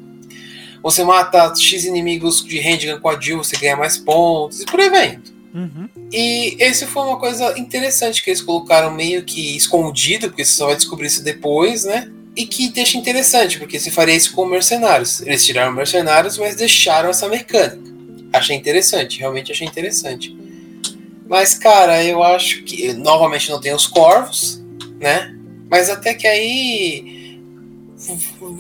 Você 0.81 1.03
mata 1.03 1.53
X 1.55 1.83
inimigos 1.83 2.43
de 2.43 2.59
handgun 2.59 2.99
com 2.99 3.09
a 3.09 3.19
Jill, 3.19 3.43
você 3.43 3.57
ganha 3.57 3.75
mais 3.75 3.97
pontos, 3.97 4.61
e 4.61 4.65
por 4.65 4.79
aí 4.79 4.89
vai 4.89 5.07
indo. 5.15 5.35
Uhum. 5.53 5.89
E 6.11 6.55
esse 6.59 6.85
foi 6.85 7.03
uma 7.03 7.17
coisa 7.17 7.57
interessante 7.57 8.23
que 8.23 8.29
eles 8.29 8.41
colocaram 8.41 8.91
meio 8.91 9.23
que 9.23 9.55
escondido, 9.55 10.27
porque 10.27 10.45
você 10.45 10.51
só 10.51 10.67
vai 10.67 10.75
descobrir 10.75 11.07
isso 11.07 11.23
depois, 11.23 11.85
né? 11.85 12.11
E 12.35 12.45
que 12.45 12.69
deixa 12.69 12.97
interessante, 12.97 13.57
porque 13.57 13.79
você 13.79 13.89
faria 13.89 14.15
isso 14.15 14.33
com 14.33 14.45
mercenários. 14.45 15.21
Eles 15.21 15.45
tiraram 15.45 15.71
mercenários, 15.71 16.37
mas 16.37 16.55
deixaram 16.55 17.09
essa 17.09 17.27
mecânica. 17.27 17.91
Achei 18.31 18.55
interessante, 18.55 19.19
realmente 19.19 19.51
achei 19.51 19.65
interessante. 19.65 20.35
Mas, 21.27 21.55
cara, 21.55 22.03
eu 22.03 22.23
acho 22.23 22.63
que. 22.63 22.93
Novamente 22.93 23.49
não 23.49 23.59
tem 23.59 23.73
os 23.73 23.87
corvos, 23.87 24.63
né? 24.99 25.35
Mas 25.69 25.89
até 25.89 26.13
que 26.13 26.27
aí. 26.27 27.41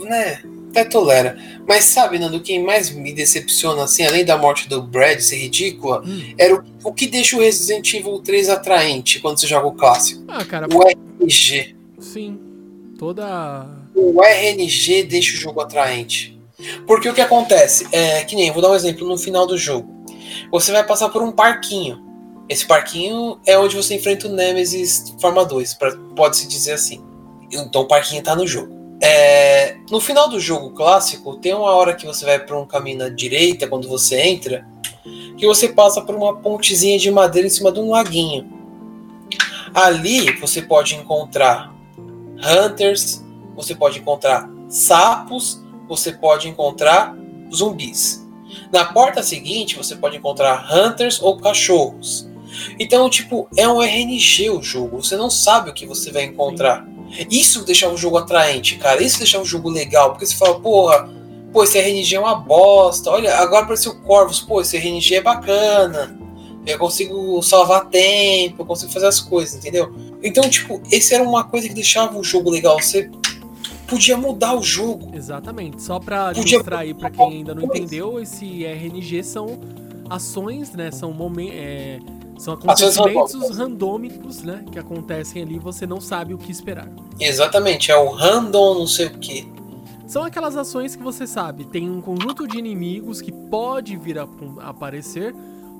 Né? 0.03 0.41
Até 0.71 0.83
tolera. 0.83 1.37
Mas 1.67 1.85
sabe, 1.85 2.19
Nando, 2.19 2.41
quem 2.41 2.63
mais 2.63 2.89
me 2.89 3.13
decepciona, 3.13 3.83
assim, 3.83 4.03
além 4.03 4.25
da 4.25 4.37
morte 4.37 4.67
do 4.67 4.81
Brad 4.81 5.19
ser 5.19 5.37
ridícula, 5.37 6.03
hum. 6.05 6.33
era 6.37 6.55
o, 6.55 6.63
o, 6.83 6.93
que 6.93 7.07
deixa 7.07 7.35
o 7.35 7.39
Resident 7.39 7.93
Evil 7.93 8.19
3 8.19 8.49
atraente 8.49 9.19
quando 9.19 9.39
você 9.39 9.47
joga 9.47 9.67
o 9.67 9.73
clássico. 9.73 10.23
Ah, 10.27 10.43
cara. 10.43 10.67
O 10.71 10.81
RNG. 10.83 11.75
Sim. 11.99 12.39
Toda. 12.97 13.67
O 13.95 14.21
RNG 14.21 15.03
deixa 15.03 15.33
o 15.35 15.39
jogo 15.39 15.61
atraente. 15.61 16.39
Porque 16.85 17.09
o 17.09 17.13
que 17.13 17.21
acontece? 17.21 17.87
É 17.91 18.23
que 18.23 18.35
nem, 18.35 18.51
vou 18.51 18.61
dar 18.61 18.71
um 18.71 18.75
exemplo 18.75 19.07
no 19.07 19.17
final 19.17 19.45
do 19.45 19.57
jogo. 19.57 19.93
Você 20.51 20.71
vai 20.71 20.85
passar 20.85 21.09
por 21.09 21.21
um 21.21 21.31
parquinho. 21.31 22.04
Esse 22.47 22.65
parquinho 22.65 23.39
é 23.45 23.57
onde 23.57 23.75
você 23.75 23.95
enfrenta 23.95 24.27
o 24.27 24.31
Nemesis 24.31 25.15
Forma 25.19 25.43
2, 25.43 25.77
pode-se 26.15 26.47
dizer 26.47 26.73
assim. 26.73 27.03
Então 27.51 27.81
o 27.81 27.87
parquinho 27.87 28.21
tá 28.23 28.35
no 28.35 28.45
jogo. 28.45 28.73
É, 29.01 29.77
no 29.89 29.99
final 29.99 30.29
do 30.29 30.39
jogo 30.39 30.71
clássico, 30.71 31.35
tem 31.37 31.53
uma 31.53 31.71
hora 31.71 31.95
que 31.95 32.05
você 32.05 32.25
vai 32.25 32.39
para 32.39 32.57
um 32.57 32.65
caminho 32.65 32.99
na 32.99 33.09
direita, 33.09 33.67
quando 33.67 33.87
você 33.87 34.19
entra, 34.19 34.65
que 35.37 35.45
você 35.45 35.69
passa 35.69 36.01
por 36.01 36.15
uma 36.15 36.35
pontezinha 36.35 36.97
de 36.97 37.11
madeira 37.11 37.47
em 37.47 37.51
cima 37.51 37.71
de 37.71 37.79
um 37.79 37.89
laguinho. 37.89 38.47
Ali 39.73 40.31
você 40.39 40.61
pode 40.61 40.95
encontrar 40.95 41.73
hunters, 42.37 43.23
você 43.55 43.75
pode 43.75 43.99
encontrar 43.99 44.49
sapos, 44.69 45.61
você 45.87 46.11
pode 46.11 46.47
encontrar 46.47 47.15
zumbis. 47.53 48.25
Na 48.71 48.85
porta 48.85 49.21
seguinte, 49.21 49.75
você 49.75 49.95
pode 49.95 50.17
encontrar 50.17 50.73
hunters 50.73 51.21
ou 51.21 51.37
cachorros. 51.37 52.24
Então, 52.79 53.09
tipo, 53.09 53.47
é 53.55 53.67
um 53.67 53.81
RNG 53.81 54.49
o 54.49 54.61
jogo. 54.61 55.01
Você 55.01 55.15
não 55.15 55.29
sabe 55.29 55.69
o 55.69 55.73
que 55.73 55.85
você 55.85 56.11
vai 56.11 56.23
encontrar. 56.23 56.87
Isso 57.29 57.63
deixava 57.63 57.93
o 57.93 57.97
jogo 57.97 58.17
atraente, 58.17 58.77
cara. 58.77 59.01
Isso 59.01 59.19
deixava 59.19 59.43
o 59.43 59.47
jogo 59.47 59.69
legal. 59.69 60.11
Porque 60.11 60.25
você 60.25 60.35
fala, 60.35 60.59
porra, 60.59 61.09
pô, 61.51 61.63
esse 61.63 61.77
RNG 61.77 62.15
é 62.15 62.19
uma 62.19 62.35
bosta. 62.35 63.09
Olha, 63.09 63.35
agora 63.37 63.63
apareceu 63.63 63.95
Corvus, 64.01 64.41
pô, 64.41 64.61
esse 64.61 64.77
RNG 64.77 65.15
é 65.15 65.21
bacana. 65.21 66.17
Eu 66.65 66.79
consigo 66.79 67.41
salvar 67.43 67.89
tempo, 67.89 68.63
eu 68.63 68.65
consigo 68.65 68.91
fazer 68.91 69.05
as 69.05 69.19
coisas, 69.19 69.55
entendeu? 69.55 69.93
Então, 70.23 70.49
tipo, 70.49 70.81
esse 70.91 71.13
era 71.13 71.23
uma 71.23 71.43
coisa 71.43 71.67
que 71.67 71.73
deixava 71.75 72.17
o 72.17 72.23
jogo 72.23 72.49
legal. 72.49 72.81
Você 72.81 73.09
podia 73.87 74.17
mudar 74.17 74.55
o 74.55 74.63
jogo. 74.63 75.11
Exatamente. 75.15 75.81
Só 75.81 75.99
pra 75.99 76.33
podia... 76.33 76.55
ilustrar 76.55 76.79
aí 76.79 76.93
pra 76.93 77.09
quem 77.09 77.27
ainda 77.27 77.53
não 77.53 77.63
entendeu, 77.63 78.19
esse 78.19 78.65
RNG 78.65 79.23
são 79.23 79.59
ações, 80.09 80.71
né? 80.73 80.91
São 80.91 81.11
momentos. 81.13 81.55
É, 81.55 81.99
são 82.37 82.53
acontecimentos 82.53 83.57
randômicos, 83.57 84.43
né? 84.43 84.63
Que 84.71 84.79
acontecem 84.79 85.41
ali 85.41 85.59
você 85.59 85.85
não 85.85 86.01
sabe 86.01 86.33
o 86.33 86.37
que 86.37 86.51
esperar. 86.51 86.89
Exatamente, 87.19 87.91
é 87.91 87.97
o 87.97 88.09
random 88.09 88.79
não 88.79 88.87
sei 88.87 89.07
o 89.07 89.17
que. 89.17 89.51
São 90.07 90.23
aquelas 90.23 90.55
ações 90.55 90.95
que 90.95 91.01
você 91.01 91.25
sabe, 91.25 91.65
tem 91.65 91.89
um 91.89 91.99
conjunto 91.99 92.47
de 92.47 92.57
inimigos 92.57 93.21
que 93.21 93.31
pode 93.31 93.97
vir 93.97 94.19
a 94.19 94.27
aparecer, 94.59 95.33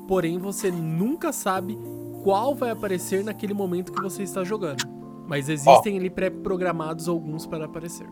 porém 0.08 0.39
você 0.39 0.72
nunca 0.72 1.32
sabe 1.32 1.78
qual 2.24 2.56
vai 2.56 2.72
aparecer 2.72 3.24
naquele 3.24 3.53
momento 3.53 3.91
que 3.91 4.01
você 4.01 4.24
está 4.24 4.43
jogando. 4.43 4.84
Mas 5.28 5.47
existem 5.47 5.93
oh. 5.93 5.99
ali 5.99 6.10
pré-programados 6.10 7.08
alguns 7.08 7.45
para 7.45 7.66
aparecer. 7.66 8.08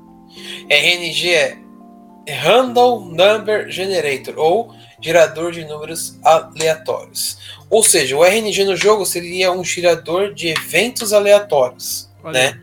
RNG 0.70 1.58
Random 2.28 3.00
Number 3.06 3.70
Generator 3.70 4.36
ou 4.38 4.74
gerador 5.02 5.52
de 5.52 5.66
números 5.66 6.18
aleatórios. 6.24 7.38
Ou 7.70 7.84
seja, 7.84 8.16
o 8.16 8.24
RNG 8.24 8.64
no 8.64 8.76
jogo 8.76 9.06
seria 9.06 9.52
um 9.52 9.64
gerador 9.64 10.34
de 10.34 10.48
eventos 10.48 11.12
aleatórios, 11.12 12.10
Olha. 12.24 12.34
né? 12.34 12.62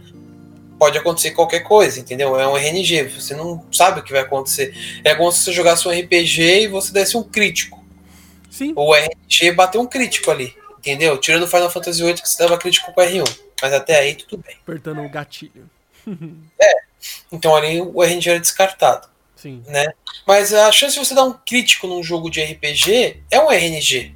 Pode 0.78 0.96
acontecer 0.96 1.32
qualquer 1.32 1.60
coisa, 1.60 2.00
entendeu? 2.00 2.40
É 2.40 2.48
um 2.48 2.56
RNG, 2.56 3.08
você 3.08 3.34
não 3.34 3.62
sabe 3.70 4.00
o 4.00 4.02
que 4.02 4.12
vai 4.12 4.22
acontecer. 4.22 4.74
É 5.04 5.14
como 5.14 5.30
se 5.30 5.40
você 5.40 5.52
jogasse 5.52 5.86
um 5.86 5.90
RPG 5.90 6.62
e 6.62 6.68
você 6.68 6.90
desse 6.90 7.18
um 7.18 7.22
crítico. 7.22 7.84
Sim. 8.50 8.72
O 8.74 8.94
RNG 8.94 9.52
bateu 9.52 9.80
um 9.82 9.86
crítico 9.86 10.30
ali, 10.30 10.54
entendeu? 10.78 11.18
Tirando 11.18 11.42
o 11.42 11.46
Final 11.48 11.68
Fantasy 11.70 12.02
VIII 12.02 12.14
que 12.14 12.26
você 12.26 12.42
dava 12.42 12.56
crítico 12.56 12.92
com 12.94 13.00
R1. 13.02 13.28
Mas 13.60 13.74
até 13.74 13.98
aí 13.98 14.14
tudo 14.14 14.42
bem. 14.42 14.56
Apertando 14.62 15.02
o 15.02 15.08
gatilho. 15.10 15.68
é. 16.58 16.72
Então 17.30 17.54
ali 17.54 17.82
o 17.82 18.02
RNG 18.02 18.30
era 18.30 18.40
descartado. 18.40 19.09
Sim. 19.40 19.62
Né? 19.66 19.86
Mas 20.26 20.52
a 20.52 20.70
chance 20.70 20.94
de 20.98 21.04
você 21.04 21.14
dar 21.14 21.24
um 21.24 21.32
crítico 21.32 21.86
num 21.86 22.02
jogo 22.02 22.30
de 22.30 22.42
RPG 22.42 23.22
é 23.30 23.40
um 23.40 23.50
RNG. 23.50 24.14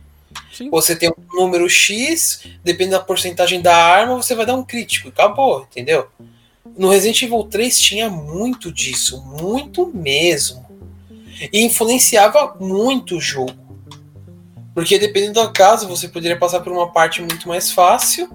Sim. 0.53 0.70
Você 0.70 0.95
tem 0.95 1.09
um 1.09 1.41
número 1.41 1.68
X, 1.68 2.43
dependendo 2.62 2.99
da 2.99 3.05
porcentagem 3.05 3.61
da 3.61 3.77
arma, 3.77 4.16
você 4.16 4.35
vai 4.35 4.45
dar 4.45 4.55
um 4.55 4.64
crítico. 4.64 5.09
Acabou, 5.09 5.66
entendeu? 5.70 6.09
No 6.77 6.91
Resident 6.91 7.22
Evil 7.22 7.45
3 7.45 7.79
tinha 7.79 8.11
muito 8.11 8.72
disso, 8.72 9.22
muito 9.22 9.91
mesmo. 9.95 10.64
E 11.53 11.64
influenciava 11.64 12.57
muito 12.61 13.16
o 13.16 13.20
jogo. 13.20 13.64
Porque 14.75 14.99
dependendo 14.99 15.43
do 15.43 15.53
caso, 15.53 15.89
você 15.89 16.09
poderia 16.09 16.39
passar 16.39 16.61
por 16.61 16.72
uma 16.72 16.91
parte 16.91 17.20
muito 17.20 17.49
mais 17.49 17.70
fácil 17.70 18.29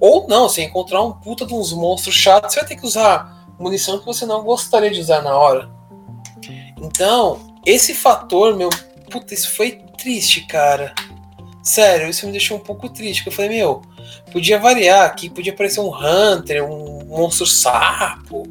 ou 0.00 0.26
não, 0.26 0.48
se 0.48 0.62
encontrar 0.62 1.02
um 1.02 1.12
puta 1.12 1.44
de 1.44 1.52
uns 1.52 1.72
monstros 1.72 2.14
chatos, 2.14 2.54
você 2.54 2.60
vai 2.60 2.68
ter 2.68 2.76
que 2.76 2.86
usar 2.86 3.54
munição 3.58 3.98
que 3.98 4.06
você 4.06 4.24
não 4.24 4.42
gostaria 4.42 4.90
de 4.90 4.98
usar 4.98 5.20
na 5.20 5.36
hora. 5.36 5.68
Então, 6.80 7.54
esse 7.64 7.94
fator, 7.94 8.56
meu, 8.56 8.70
puta, 9.10 9.34
isso 9.34 9.50
foi 9.50 9.80
triste, 9.98 10.46
cara. 10.46 10.94
Sério, 11.62 12.08
isso 12.08 12.26
me 12.26 12.32
deixou 12.32 12.56
um 12.56 12.60
pouco 12.60 12.88
triste. 12.88 13.26
Eu 13.26 13.32
falei, 13.32 13.58
meu, 13.58 13.82
podia 14.32 14.58
variar 14.58 15.04
aqui, 15.04 15.28
podia 15.28 15.52
aparecer 15.52 15.80
um 15.80 15.92
Hunter, 15.94 16.64
um 16.64 17.04
monstro 17.04 17.46
sapo. 17.46 18.44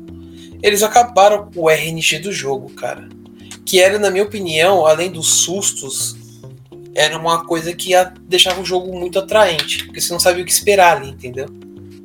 Eles 0.61 0.83
acabaram 0.83 1.49
com 1.51 1.61
o 1.61 1.69
RNG 1.69 2.19
do 2.19 2.31
jogo, 2.31 2.69
cara. 2.73 3.07
Que 3.65 3.79
era, 3.79 3.97
na 3.97 4.11
minha 4.11 4.23
opinião, 4.23 4.85
além 4.85 5.11
dos 5.11 5.41
sustos 5.41 6.19
era 6.95 7.17
uma 7.17 7.45
coisa 7.45 7.73
que 7.73 7.91
deixava 8.27 8.59
o 8.61 8.65
jogo 8.65 8.93
muito 8.97 9.19
atraente, 9.19 9.85
porque 9.85 10.01
você 10.01 10.11
não 10.11 10.19
sabia 10.19 10.43
o 10.43 10.45
que 10.45 10.51
esperar 10.51 10.97
ali, 10.97 11.09
entendeu? 11.09 11.47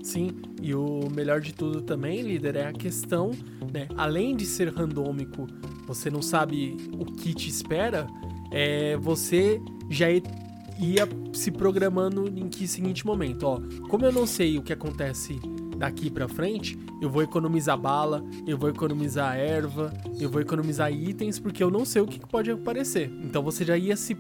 Sim, 0.03 0.31
e 0.65 0.75
o 0.75 1.11
melhor 1.15 1.43
de 1.43 1.53
tudo 1.53 1.83
também, 1.83 2.23
líder, 2.23 2.57
é 2.57 2.67
a 2.69 2.73
questão, 2.73 3.33
né? 3.71 3.87
Além 3.99 4.35
de 4.35 4.47
ser 4.47 4.73
randômico, 4.73 5.47
você 5.87 6.11
não 6.11 6.23
sabe 6.23 6.75
o 6.99 7.05
que 7.05 7.35
te 7.35 7.51
espera, 7.51 8.07
é, 8.51 8.97
você 8.97 9.61
já 9.91 10.09
ia 10.11 11.07
se 11.35 11.51
programando 11.51 12.27
em 12.35 12.49
que 12.49 12.67
seguinte 12.67 13.05
momento, 13.05 13.43
ó, 13.43 13.61
como 13.91 14.07
eu 14.07 14.13
não 14.13 14.27
sei 14.27 14.57
o 14.57 14.63
que 14.63 14.73
acontece 14.73 15.39
daqui 15.77 16.09
para 16.09 16.27
frente, 16.27 16.79
eu 16.99 17.11
vou 17.11 17.23
economizar 17.23 17.77
bala, 17.77 18.25
eu 18.47 18.57
vou 18.57 18.71
economizar 18.71 19.37
erva, 19.37 19.93
eu 20.19 20.31
vou 20.31 20.41
economizar 20.41 20.91
itens 20.91 21.39
porque 21.39 21.63
eu 21.63 21.71
não 21.71 21.85
sei 21.85 22.01
o 22.01 22.07
que 22.07 22.19
pode 22.19 22.51
aparecer. 22.51 23.13
Então 23.23 23.43
você 23.43 23.67
já 23.67 23.77
ia 23.77 23.97
se 23.97 24.17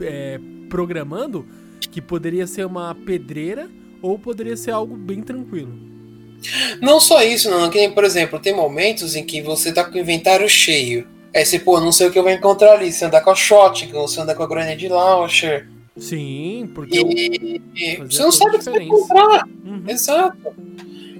é, 0.00 0.40
programando 0.68 1.46
que 1.88 2.02
poderia 2.02 2.48
ser 2.48 2.66
uma 2.66 2.92
pedreira 2.96 3.70
ou 4.02 4.18
poderia 4.18 4.56
ser 4.56 4.70
algo 4.70 4.96
bem 4.96 5.22
tranquilo. 5.22 5.72
Não 6.80 7.00
só 7.00 7.22
isso, 7.22 7.50
não. 7.50 7.68
Que 7.68 7.78
nem, 7.78 7.90
por 7.90 8.04
exemplo, 8.04 8.38
tem 8.38 8.54
momentos 8.54 9.16
em 9.16 9.24
que 9.24 9.42
você 9.42 9.72
tá 9.72 9.84
com 9.84 9.96
o 9.96 10.00
inventário 10.00 10.48
cheio. 10.48 11.06
Aí 11.34 11.44
você, 11.44 11.58
pô, 11.58 11.80
não 11.80 11.92
sei 11.92 12.06
o 12.06 12.10
que 12.10 12.18
eu 12.18 12.22
vou 12.22 12.32
encontrar 12.32 12.72
ali. 12.72 12.92
Você 12.92 13.04
anda 13.04 13.20
com 13.20 13.30
a 13.30 13.34
shotgun, 13.34 14.02
você 14.02 14.20
anda 14.20 14.34
com 14.34 14.42
a 14.42 14.46
grenade 14.46 14.88
launcher. 14.88 15.68
Sim, 15.96 16.70
porque. 16.74 17.00
E, 17.00 17.96
você 17.96 18.22
não 18.22 18.32
sabe 18.32 18.56
o 18.56 18.58
que 18.58 18.64
você 18.64 18.70
vai 18.70 18.82
encontrar. 18.82 19.48
Uhum. 19.64 19.82
Exato. 19.88 20.54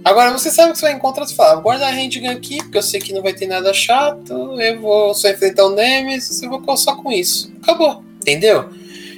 Agora 0.04 0.30
você 0.30 0.50
sabe 0.50 0.70
o 0.70 0.72
que 0.72 0.78
você 0.78 0.86
vai 0.86 0.94
encontrar, 0.94 1.26
você 1.26 1.34
fala, 1.34 1.60
guarda 1.60 1.86
a 1.86 1.90
handgun 1.90 2.30
aqui, 2.30 2.58
porque 2.58 2.78
eu 2.78 2.82
sei 2.82 3.00
que 3.00 3.12
não 3.12 3.20
vai 3.20 3.34
ter 3.34 3.46
nada 3.46 3.74
chato, 3.74 4.32
eu 4.60 4.80
vou 4.80 5.12
só 5.12 5.28
enfrentar 5.28 5.66
o 5.66 5.74
Nemesis, 5.74 6.40
eu 6.40 6.48
vou 6.48 6.76
só 6.76 6.94
com 6.94 7.10
isso. 7.10 7.52
Acabou. 7.60 8.02
Entendeu? 8.20 8.70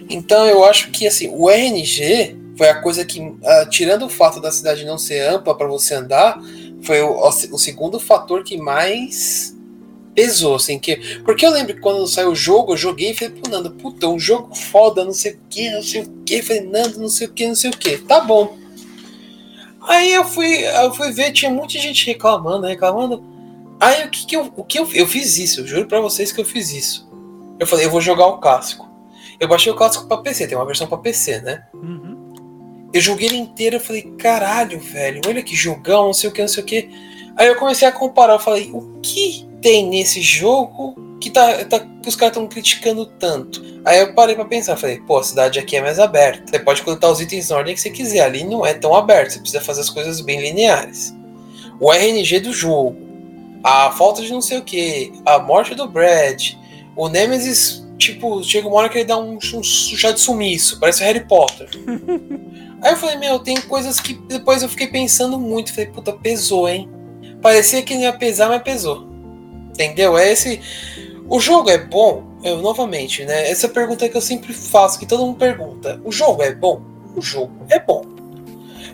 Então 0.09 0.47
eu 0.47 0.65
acho 0.65 0.91
que 0.91 1.07
assim, 1.07 1.29
o 1.29 1.49
RNG 1.51 2.40
foi 2.61 2.69
a 2.69 2.79
coisa 2.79 3.07
que, 3.07 3.19
uh, 3.23 3.71
tirando 3.71 4.05
o 4.05 4.11
fato 4.11 4.39
da 4.39 4.53
cidade 4.53 4.85
não 4.85 4.99
ser 4.99 5.21
ampla 5.21 5.57
para 5.57 5.67
você 5.67 5.95
andar, 5.95 6.39
foi 6.83 7.01
o, 7.01 7.19
o, 7.19 7.59
segundo 7.59 7.99
fator 7.99 8.45
que 8.45 8.59
mais 8.59 9.57
pesou, 10.15 10.57
assim, 10.57 10.79
que. 10.79 11.23
Porque 11.25 11.47
eu 11.47 11.53
lembro 11.53 11.75
que 11.75 11.81
quando 11.81 12.07
saiu 12.07 12.33
o 12.33 12.37
jogo, 12.37 12.75
eu 12.75 12.77
joguei 12.77 13.13
e 13.13 13.15
falei 13.15 13.33
pro 13.33 13.51
Nando, 13.51 13.71
puta, 13.71 14.07
um 14.09 14.19
jogo 14.19 14.55
foda, 14.55 15.03
não 15.07 15.15
sei 15.15 15.33
o 15.33 15.39
que, 15.49 15.71
não 15.71 15.83
sei 15.83 16.03
o 16.03 16.11
que. 16.23 16.43
Falei, 16.43 16.61
Nando, 16.61 17.01
não 17.01 17.09
sei 17.09 17.29
o 17.29 17.33
que, 17.33 17.47
não 17.47 17.55
sei 17.55 17.71
o 17.71 17.73
que. 17.79 17.97
Tá 17.97 18.21
bom. 18.21 18.59
Aí 19.89 20.13
eu 20.13 20.25
fui, 20.27 20.63
eu 20.63 20.93
fui 20.93 21.13
ver, 21.13 21.33
tinha 21.33 21.51
muita 21.51 21.79
gente 21.79 22.07
reclamando, 22.07 22.67
reclamando. 22.67 23.25
Aí 23.81 24.05
o 24.05 24.11
que, 24.11 24.27
que 24.27 24.37
eu. 24.37 24.53
O 24.55 24.65
que 24.65 24.79
eu, 24.79 24.87
eu 24.93 25.07
fiz 25.07 25.39
isso, 25.39 25.63
eu 25.63 25.67
juro 25.67 25.87
pra 25.87 26.03
vocês 26.03 26.31
que 26.31 26.43
eu 26.43 26.45
fiz 26.45 26.75
isso. 26.75 27.11
Eu 27.59 27.67
falei, 27.67 27.87
eu 27.87 27.91
vou 27.91 28.03
jogar 28.03 28.27
o 28.27 28.37
clássico. 28.37 28.87
Eu 29.41 29.49
baixei 29.49 29.73
o 29.73 29.77
clássico 29.77 30.07
pra 30.07 30.19
PC, 30.19 30.47
tem 30.47 30.59
uma 30.59 30.67
versão 30.67 30.87
pra 30.87 30.99
PC, 30.99 31.41
né? 31.41 31.65
Uhum. 31.73 32.20
Eu 32.93 33.01
joguei 33.01 33.29
ele 33.29 33.37
inteiro, 33.37 33.77
eu 33.77 33.81
falei, 33.81 34.03
caralho, 34.19 34.81
velho, 34.81 35.21
olha 35.27 35.43
que 35.43 35.55
jogão, 35.55 36.07
não 36.07 36.13
sei 36.13 36.29
o 36.29 36.33
que, 36.33 36.41
não 36.41 36.49
sei 36.49 36.63
o 36.63 36.67
que. 36.67 36.91
Aí 37.37 37.47
eu 37.47 37.57
comecei 37.57 37.87
a 37.87 37.93
comparar, 37.93 38.35
eu 38.35 38.41
falei, 38.41 38.71
o 38.73 38.99
que 39.01 39.49
tem 39.63 39.89
nesse 39.89 40.21
jogo 40.21 40.97
que, 41.21 41.31
tá, 41.31 41.65
tá 41.65 41.81
que 41.81 42.09
os 42.09 42.17
caras 42.17 42.37
estão 42.37 42.49
criticando 42.49 43.07
tanto? 43.07 43.63
Aí 43.85 44.01
eu 44.01 44.13
parei 44.15 44.35
pra 44.35 44.45
pensar, 44.45 44.77
falei, 44.77 44.99
pô, 44.99 45.19
a 45.19 45.23
cidade 45.23 45.59
aqui 45.59 45.77
é 45.77 45.81
mais 45.81 45.99
aberta. 45.99 46.51
Você 46.51 46.59
pode 46.59 46.83
coletar 46.83 47.11
os 47.11 47.21
itens 47.21 47.49
na 47.49 47.57
ordem 47.57 47.75
que 47.75 47.81
você 47.81 47.91
quiser, 47.91 48.21
ali 48.21 48.45
não 48.45 48.67
é 48.67 48.75
tão 48.75 48.95
aberto, 48.95 49.33
você 49.33 49.39
precisa 49.39 49.63
fazer 49.63 49.83
as 49.83 49.91
coisas 49.91 50.21
bem 50.21 50.41
lineares. 50.41 51.15
O 51.79 51.93
RNG 51.93 52.41
do 52.41 52.53
jogo, 52.53 52.97
a 53.63 53.93
falta 53.93 54.21
de 54.21 54.33
não 54.33 54.41
sei 54.41 54.59
o 54.59 54.63
que, 54.63 55.13
a 55.25 55.39
morte 55.39 55.75
do 55.75 55.89
Brad, 55.89 56.55
o 56.97 57.09
Nemesis 57.09 57.87
tipo, 58.01 58.43
chega 58.43 58.67
uma 58.67 58.79
hora 58.79 58.89
que 58.89 58.99
ele 58.99 59.05
dá 59.05 59.19
um, 59.19 59.37
um 59.37 59.63
chá 59.63 60.11
de 60.11 60.21
sumiço, 60.21 60.81
parece 60.81 61.05
Harry 61.05 61.21
Potter. 61.21 61.69
Aí 62.83 62.93
eu 62.93 62.97
falei, 62.97 63.17
meu, 63.17 63.39
tem 63.39 63.61
coisas 63.61 64.01
que 64.01 64.15
depois 64.15 64.63
eu 64.63 64.69
fiquei 64.69 64.87
pensando 64.87 65.39
muito. 65.39 65.73
Falei, 65.73 65.91
puta, 65.91 66.13
pesou, 66.13 66.69
hein? 66.69 66.89
Parecia 67.43 67.83
que 67.83 67.95
não 67.95 68.03
ia 68.03 68.13
pesar, 68.13 68.49
mas 68.49 68.63
pesou. 68.63 69.07
Entendeu? 69.71 70.17
É 70.17 70.31
esse. 70.33 70.61
O 71.29 71.39
jogo 71.39 71.71
é 71.71 71.79
bom? 71.79 72.25
Eu, 72.43 72.59
novamente, 72.59 73.25
né? 73.25 73.51
Essa 73.51 73.69
pergunta 73.69 74.09
que 74.09 74.17
eu 74.17 74.21
sempre 74.21 74.53
faço, 74.53 74.99
que 74.99 75.07
todo 75.07 75.25
mundo 75.25 75.39
pergunta: 75.39 76.01
o 76.05 76.11
jogo 76.11 76.43
é 76.43 76.55
bom? 76.55 76.83
O 77.15 77.21
jogo 77.21 77.53
é 77.69 77.79
bom. 77.79 78.03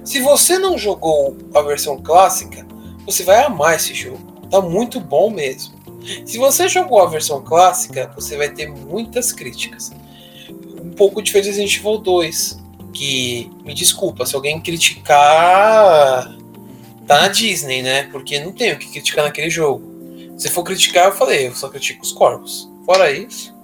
Se 0.05 0.21
você 0.21 0.59
não 0.59 0.77
jogou 0.77 1.37
a 1.55 1.63
versão 1.63 1.99
clássica, 1.99 2.67
você 3.05 3.25
vai 3.25 3.45
amar 3.45 3.77
esse 3.77 3.95
jogo. 3.95 4.19
Tá 4.51 4.61
muito 4.61 5.01
bom 5.01 5.31
mesmo. 5.31 5.75
Se 6.25 6.39
você 6.39 6.69
jogou 6.69 7.01
a 7.01 7.07
versão 7.07 7.43
clássica, 7.43 8.13
você 8.15 8.37
vai 8.37 8.49
ter 8.49 8.69
muitas 8.69 9.33
críticas. 9.33 9.93
Um 10.81 10.91
pouco 10.91 11.21
diferente 11.21 11.47
do 11.47 11.49
Resident 11.49 11.77
Evil 11.79 11.99
2, 11.99 12.59
que, 12.97 13.51
me 13.65 13.75
desculpa, 13.75 14.25
se 14.25 14.35
alguém 14.35 14.61
criticar, 14.61 16.35
tá 17.07 17.21
na 17.21 17.29
Disney, 17.29 17.83
né? 17.83 18.05
Porque 18.05 18.41
não 18.41 18.53
tem 18.53 18.73
o 18.73 18.79
que 18.79 18.91
criticar 18.91 19.25
naquele 19.25 19.51
jogo. 19.51 19.95
Se 20.39 20.49
for 20.49 20.65
criticar, 20.65 21.07
eu 21.07 21.13
falei, 21.13 21.49
eu 21.49 21.55
só 21.55 21.69
critico 21.69 22.03
os 22.03 22.13
corvos. 22.13 22.71
Fora 22.85 23.11
isso. 23.11 23.55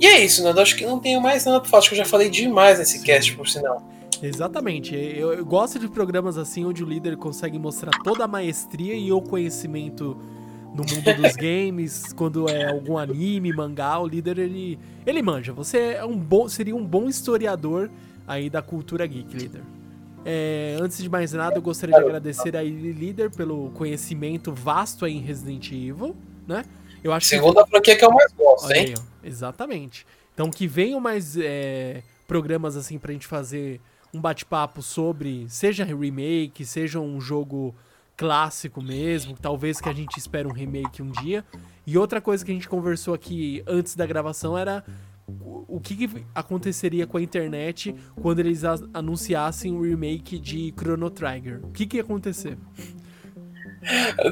E 0.00 0.06
é 0.06 0.24
isso, 0.24 0.42
né? 0.42 0.50
Eu 0.50 0.60
acho 0.60 0.76
que 0.76 0.86
não 0.86 0.98
tenho 0.98 1.20
mais 1.20 1.44
nada 1.44 1.60
pra 1.60 1.68
falar. 1.68 1.80
Acho 1.80 1.90
que 1.90 1.94
eu 1.94 1.98
já 1.98 2.04
falei 2.04 2.30
demais 2.30 2.78
nesse 2.78 2.98
Sim. 2.98 3.04
cast, 3.04 3.36
por 3.36 3.48
sinal. 3.48 3.82
Exatamente. 4.22 4.94
Eu, 4.94 5.32
eu, 5.32 5.44
gosto 5.44 5.78
de 5.78 5.88
programas 5.88 6.38
assim 6.38 6.64
onde 6.64 6.82
o 6.82 6.86
líder 6.86 7.16
consegue 7.16 7.58
mostrar 7.58 7.90
toda 8.02 8.24
a 8.24 8.28
maestria 8.28 8.94
e 8.94 9.12
o 9.12 9.20
conhecimento 9.20 10.16
no 10.74 10.84
mundo 10.84 11.16
dos 11.16 11.34
games, 11.36 12.12
quando 12.14 12.48
é 12.48 12.70
algum 12.70 12.96
anime, 12.96 13.52
mangá, 13.52 13.98
o 13.98 14.06
líder 14.06 14.38
ele 14.38 14.78
ele 15.04 15.22
manja. 15.22 15.52
Você 15.52 15.78
é 15.94 16.04
um 16.04 16.16
bom, 16.16 16.48
seria 16.48 16.74
um 16.74 16.84
bom 16.84 17.08
historiador 17.08 17.90
aí 18.32 18.50
da 18.50 18.62
cultura 18.62 19.06
geek, 19.06 19.36
líder. 19.36 19.62
É, 20.24 20.76
antes 20.80 20.98
de 20.98 21.08
mais 21.08 21.32
nada, 21.32 21.56
eu 21.56 21.62
gostaria 21.62 21.96
de 21.96 22.02
agradecer 22.02 22.56
a 22.56 22.62
líder 22.62 23.30
pelo 23.30 23.70
conhecimento 23.70 24.52
vasto 24.52 25.06
em 25.06 25.18
Resident 25.18 25.70
Evil, 25.72 26.16
né? 26.46 26.64
Eu 27.02 27.12
acho 27.12 27.26
Segunda 27.26 27.64
que... 27.64 27.70
franquia 27.70 27.96
que 27.96 28.04
eu 28.04 28.10
mais 28.12 28.32
gosto, 28.32 28.66
Olha 28.66 28.78
hein? 28.78 28.94
Aí, 28.96 29.28
exatamente. 29.28 30.06
Então 30.32 30.50
que 30.50 30.66
venham 30.66 31.00
mais 31.00 31.36
é, 31.36 32.02
programas 32.26 32.76
assim 32.76 32.98
pra 32.98 33.12
gente 33.12 33.26
fazer 33.26 33.80
um 34.14 34.20
bate-papo 34.20 34.82
sobre, 34.82 35.46
seja 35.48 35.84
remake, 35.84 36.64
seja 36.64 37.00
um 37.00 37.20
jogo 37.20 37.74
clássico 38.16 38.80
mesmo, 38.80 39.36
talvez 39.40 39.80
que 39.80 39.88
a 39.88 39.92
gente 39.92 40.16
espere 40.18 40.46
um 40.46 40.52
remake 40.52 41.02
um 41.02 41.10
dia. 41.10 41.44
E 41.86 41.98
outra 41.98 42.20
coisa 42.20 42.44
que 42.44 42.50
a 42.52 42.54
gente 42.54 42.68
conversou 42.68 43.14
aqui 43.14 43.64
antes 43.66 43.96
da 43.96 44.06
gravação 44.06 44.56
era 44.56 44.84
o 45.40 45.80
que, 45.80 45.94
que, 45.94 46.24
aconteceria 46.34 47.06
com 47.06 47.16
a 47.16 47.22
internet 47.22 47.94
quando 48.20 48.40
eles 48.40 48.62
anunciassem 48.92 49.72
o 49.72 49.78
um 49.78 49.82
remake 49.82 50.38
de 50.38 50.72
Chrono 50.78 51.10
Trigger? 51.10 51.60
O 51.64 51.70
que, 51.70 51.86
que 51.86 51.96
ia 51.96 52.02
acontecer? 52.02 52.58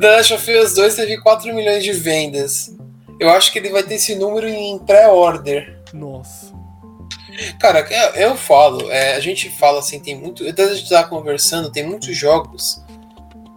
The 0.00 0.16
Last 0.16 0.34
of 0.34 0.50
Us 0.50 0.74
2 0.74 0.94
teve 0.94 1.20
4 1.20 1.54
milhões 1.54 1.82
de 1.82 1.92
vendas. 1.92 2.76
Eu 3.18 3.30
acho 3.30 3.50
que 3.50 3.58
ele 3.58 3.70
vai 3.70 3.82
ter 3.82 3.94
esse 3.94 4.14
número 4.14 4.46
em 4.46 4.78
pré-order. 4.78 5.78
Nossa. 5.92 6.52
Cara, 7.58 7.80
eu, 7.90 8.28
eu 8.28 8.36
falo, 8.36 8.90
é, 8.90 9.14
a 9.14 9.20
gente 9.20 9.48
fala 9.50 9.78
assim, 9.78 9.98
tem 9.98 10.14
muito. 10.14 10.46
Até 10.48 10.64
a 10.64 10.74
gente 10.74 10.88
tá 10.88 11.04
conversando, 11.04 11.70
tem 11.70 11.86
muitos 11.86 12.16
jogos. 12.16 12.84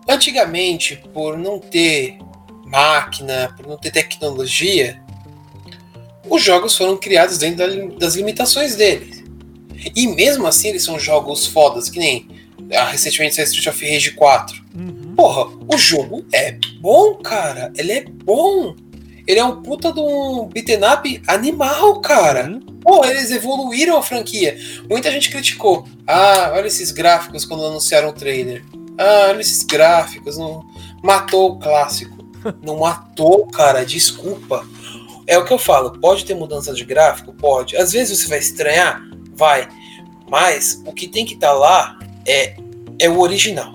Antigamente, 0.08 0.96
por 1.14 1.38
não 1.38 1.60
ter 1.60 2.18
máquina, 2.66 3.54
por 3.56 3.68
não 3.68 3.78
ter 3.78 3.92
tecnologia, 3.92 5.03
os 6.30 6.44
jogos 6.44 6.76
foram 6.76 6.98
criados 6.98 7.38
dentro 7.38 7.98
das 7.98 8.16
limitações 8.16 8.76
deles. 8.76 9.24
E 9.96 10.08
mesmo 10.08 10.48
assim 10.48 10.70
eles 10.70 10.84
são 10.84 10.98
jogos 10.98 11.46
fodas, 11.46 11.90
que 11.90 12.00
nem 12.00 12.28
ah, 12.72 12.86
recentemente 12.86 13.36
saiu 13.36 13.46
Street 13.46 13.68
of 13.68 13.86
Rage 13.86 14.12
4. 14.12 14.64
Uhum. 14.76 15.14
Porra, 15.16 15.46
o 15.68 15.78
jogo 15.78 16.26
é 16.34 16.58
bom, 16.80 17.16
cara. 17.16 17.72
Ele 17.76 17.92
é 17.92 18.06
bom. 18.06 18.76
Ele 19.28 19.40
é 19.40 19.44
um 19.44 19.62
puta 19.62 19.92
de 19.92 20.00
um 20.00 20.48
beat'em 20.48 20.80
up 20.84 21.22
animal, 21.28 22.02
cara. 22.02 22.50
Uhum. 22.50 22.60
Pô, 22.82 23.06
eles 23.06 23.32
evoluíram 23.32 23.98
a 23.98 24.04
franquia. 24.04 24.58
Muita 24.90 25.12
gente 25.12 25.30
criticou. 25.30 25.88
Ah, 26.08 26.52
olha 26.54 26.68
esses 26.68 26.92
gráficos 26.92 27.46
quando 27.46 27.66
anunciaram 27.66 28.10
o 28.10 28.14
trailer. 28.14 28.64
Ah, 28.98 29.28
olha 29.30 29.42
esses 29.42 29.64
gráficos. 29.64 30.38
Não... 30.38 30.64
Matou 31.02 31.52
o 31.52 31.60
clássico. 31.60 32.18
não 32.64 32.80
matou, 32.80 33.46
cara. 33.48 33.86
Desculpa. 33.86 34.66
É 35.34 35.38
o 35.40 35.44
que 35.44 35.52
eu 35.52 35.58
falo, 35.58 35.98
pode 36.00 36.26
ter 36.26 36.36
mudança 36.36 36.72
de 36.76 36.86
gráfico? 36.86 37.34
Pode. 37.34 37.76
Às 37.76 37.92
vezes 37.92 38.20
você 38.20 38.28
vai 38.28 38.38
estranhar? 38.38 39.02
Vai. 39.34 39.68
Mas 40.30 40.80
o 40.86 40.94
que 40.94 41.08
tem 41.08 41.26
que 41.26 41.34
estar 41.34 41.48
tá 41.48 41.54
lá 41.54 41.98
é, 42.24 42.56
é 43.00 43.10
o 43.10 43.20
original. 43.20 43.74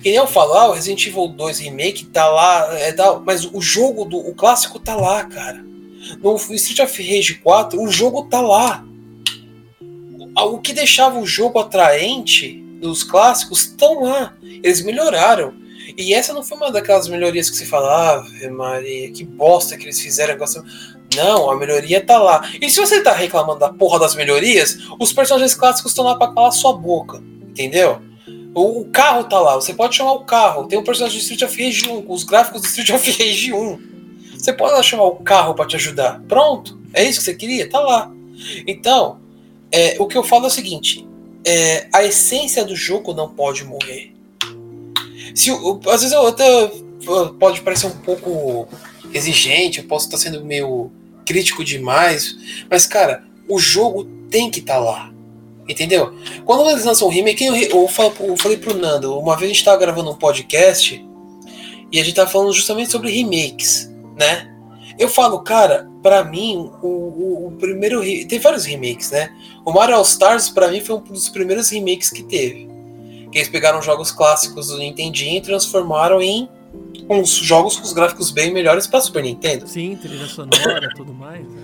Que 0.00 0.10
nem 0.10 0.14
eu 0.14 0.28
falo, 0.28 0.54
ah, 0.54 0.68
o 0.68 0.74
Resident 0.74 1.04
Evil 1.04 1.26
2 1.26 1.58
Remake 1.58 2.04
tá 2.04 2.28
lá, 2.28 2.78
é, 2.78 2.92
tá, 2.92 3.18
mas 3.18 3.44
o 3.44 3.60
jogo 3.60 4.04
do 4.04 4.16
o 4.16 4.32
clássico 4.32 4.78
tá 4.78 4.94
lá, 4.94 5.24
cara. 5.24 5.64
No 6.22 6.36
Street 6.36 6.78
of 6.78 7.02
Rage 7.02 7.34
4, 7.34 7.82
o 7.82 7.90
jogo 7.90 8.28
tá 8.28 8.40
lá. 8.40 8.84
O 10.36 10.60
que 10.60 10.72
deixava 10.72 11.18
o 11.18 11.26
jogo 11.26 11.58
atraente 11.58 12.62
dos 12.80 13.02
clássicos 13.02 13.62
estão 13.62 14.04
lá. 14.04 14.36
Eles 14.40 14.84
melhoraram. 14.84 15.52
E 15.96 16.14
essa 16.14 16.32
não 16.32 16.42
foi 16.42 16.56
uma 16.56 16.70
daquelas 16.70 17.08
melhorias 17.08 17.50
que 17.50 17.56
você 17.56 17.66
fala, 17.66 18.16
Ave 18.16 18.48
Maria, 18.48 19.10
que 19.10 19.24
bosta 19.24 19.76
que 19.76 19.84
eles 19.84 20.00
fizeram. 20.00 20.36
Não, 21.14 21.50
a 21.50 21.56
melhoria 21.56 22.04
tá 22.04 22.18
lá. 22.18 22.50
E 22.60 22.70
se 22.70 22.80
você 22.80 23.02
tá 23.02 23.12
reclamando 23.12 23.60
da 23.60 23.72
porra 23.72 23.98
das 23.98 24.14
melhorias, 24.14 24.78
os 24.98 25.12
personagens 25.12 25.54
clássicos 25.54 25.92
estão 25.92 26.04
lá 26.04 26.16
pra 26.16 26.32
calar 26.32 26.52
sua 26.52 26.72
boca. 26.72 27.22
Entendeu? 27.48 28.00
O, 28.54 28.84
carro 28.86 29.24
tá 29.24 29.40
lá, 29.40 29.54
você 29.54 29.72
pode 29.72 29.94
chamar 29.94 30.12
o 30.12 30.24
carro. 30.24 30.66
Tem 30.66 30.78
um 30.78 30.84
personagem 30.84 31.18
de 31.18 31.24
Street 31.24 31.42
of 31.42 31.62
Rage 31.62 31.88
1, 31.88 32.02
com 32.02 32.12
os 32.12 32.24
gráficos 32.24 32.62
de 32.62 32.68
Street 32.68 32.90
of 32.90 33.10
Rage 33.10 33.52
1. 33.52 33.92
Você 34.38 34.52
pode 34.52 34.72
lá 34.72 34.82
chamar 34.82 35.04
o 35.04 35.16
carro 35.16 35.54
para 35.54 35.66
te 35.66 35.76
ajudar. 35.76 36.20
Pronto. 36.28 36.78
É 36.92 37.04
isso 37.04 37.18
que 37.18 37.24
você 37.24 37.34
queria? 37.34 37.68
Tá 37.68 37.80
lá. 37.80 38.10
Então, 38.66 39.20
é, 39.70 39.96
o 39.98 40.06
que 40.06 40.18
eu 40.18 40.22
falo 40.22 40.44
é 40.44 40.48
o 40.48 40.50
seguinte: 40.50 41.06
é, 41.46 41.88
a 41.92 42.04
essência 42.04 42.64
do 42.64 42.76
jogo 42.76 43.14
não 43.14 43.28
pode 43.28 43.64
morrer. 43.64 44.11
Se, 45.34 45.50
às 45.50 46.00
vezes 46.00 46.12
eu 46.12 46.26
até 46.26 46.70
pode 47.38 47.60
parecer 47.62 47.86
um 47.86 47.90
pouco 47.90 48.68
exigente, 49.12 49.80
eu 49.80 49.84
posso 49.84 50.06
estar 50.06 50.18
sendo 50.18 50.44
meio 50.44 50.90
crítico 51.26 51.64
demais, 51.64 52.36
mas 52.70 52.86
cara, 52.86 53.24
o 53.48 53.58
jogo 53.58 54.04
tem 54.30 54.50
que 54.50 54.60
estar 54.60 54.74
tá 54.74 54.80
lá. 54.80 55.12
Entendeu? 55.68 56.12
Quando 56.44 56.68
eles 56.68 56.84
lançam 56.84 57.06
um 57.06 57.10
remake, 57.10 57.44
eu, 57.44 57.54
eu, 57.54 57.88
falo, 57.88 58.12
eu 58.20 58.36
falei 58.36 58.56
pro 58.56 58.76
Nando, 58.76 59.16
uma 59.16 59.36
vez 59.36 59.50
a 59.50 59.54
gente 59.54 59.64
tava 59.64 59.78
gravando 59.78 60.10
um 60.10 60.16
podcast 60.16 61.04
e 61.90 62.00
a 62.00 62.04
gente 62.04 62.16
tava 62.16 62.28
falando 62.28 62.52
justamente 62.52 62.90
sobre 62.90 63.12
remakes, 63.12 63.90
né? 64.18 64.48
Eu 64.98 65.08
falo, 65.08 65.38
cara, 65.40 65.88
para 66.02 66.24
mim, 66.24 66.70
o, 66.82 66.86
o, 66.86 67.46
o, 67.46 67.52
primeiro. 67.52 68.02
Tem 68.26 68.38
vários 68.38 68.64
remakes, 68.64 69.12
né? 69.12 69.34
O 69.64 69.72
Mario 69.72 69.94
All 69.94 70.02
Stars, 70.02 70.48
para 70.48 70.68
mim, 70.68 70.80
foi 70.80 70.96
um 70.96 71.00
dos 71.00 71.28
primeiros 71.28 71.70
remakes 71.70 72.10
que 72.10 72.22
teve 72.22 72.71
que 73.32 73.38
eles 73.38 73.48
pegaram 73.48 73.80
jogos 73.80 74.12
clássicos 74.12 74.68
do 74.68 74.78
Nintendinho 74.78 75.38
e 75.38 75.40
transformaram 75.40 76.20
em 76.20 76.48
uns 77.08 77.30
jogos 77.30 77.76
com 77.76 77.82
os 77.82 77.92
gráficos 77.92 78.30
bem 78.30 78.52
melhores 78.52 78.86
para 78.86 79.00
Super 79.00 79.22
Nintendo. 79.22 79.66
Sim, 79.66 79.96
trilha 79.96 80.26
sonora 80.26 80.88
e 80.90 80.94
tudo 80.94 81.12
mais. 81.14 81.46
Né? 81.48 81.62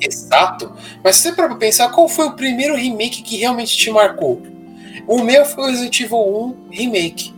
Exato. 0.00 0.72
Mas 1.02 1.16
se 1.16 1.22
você 1.22 1.32
para 1.32 1.54
pensar, 1.56 1.88
qual 1.90 2.08
foi 2.08 2.26
o 2.26 2.32
primeiro 2.32 2.76
remake 2.76 3.22
que 3.22 3.38
realmente 3.38 3.76
te 3.76 3.90
marcou? 3.90 4.42
O 5.06 5.22
meu 5.22 5.44
foi 5.46 5.64
o 5.64 5.66
Resident 5.68 6.00
Evil 6.00 6.18
1 6.18 6.70
Remake. 6.70 7.34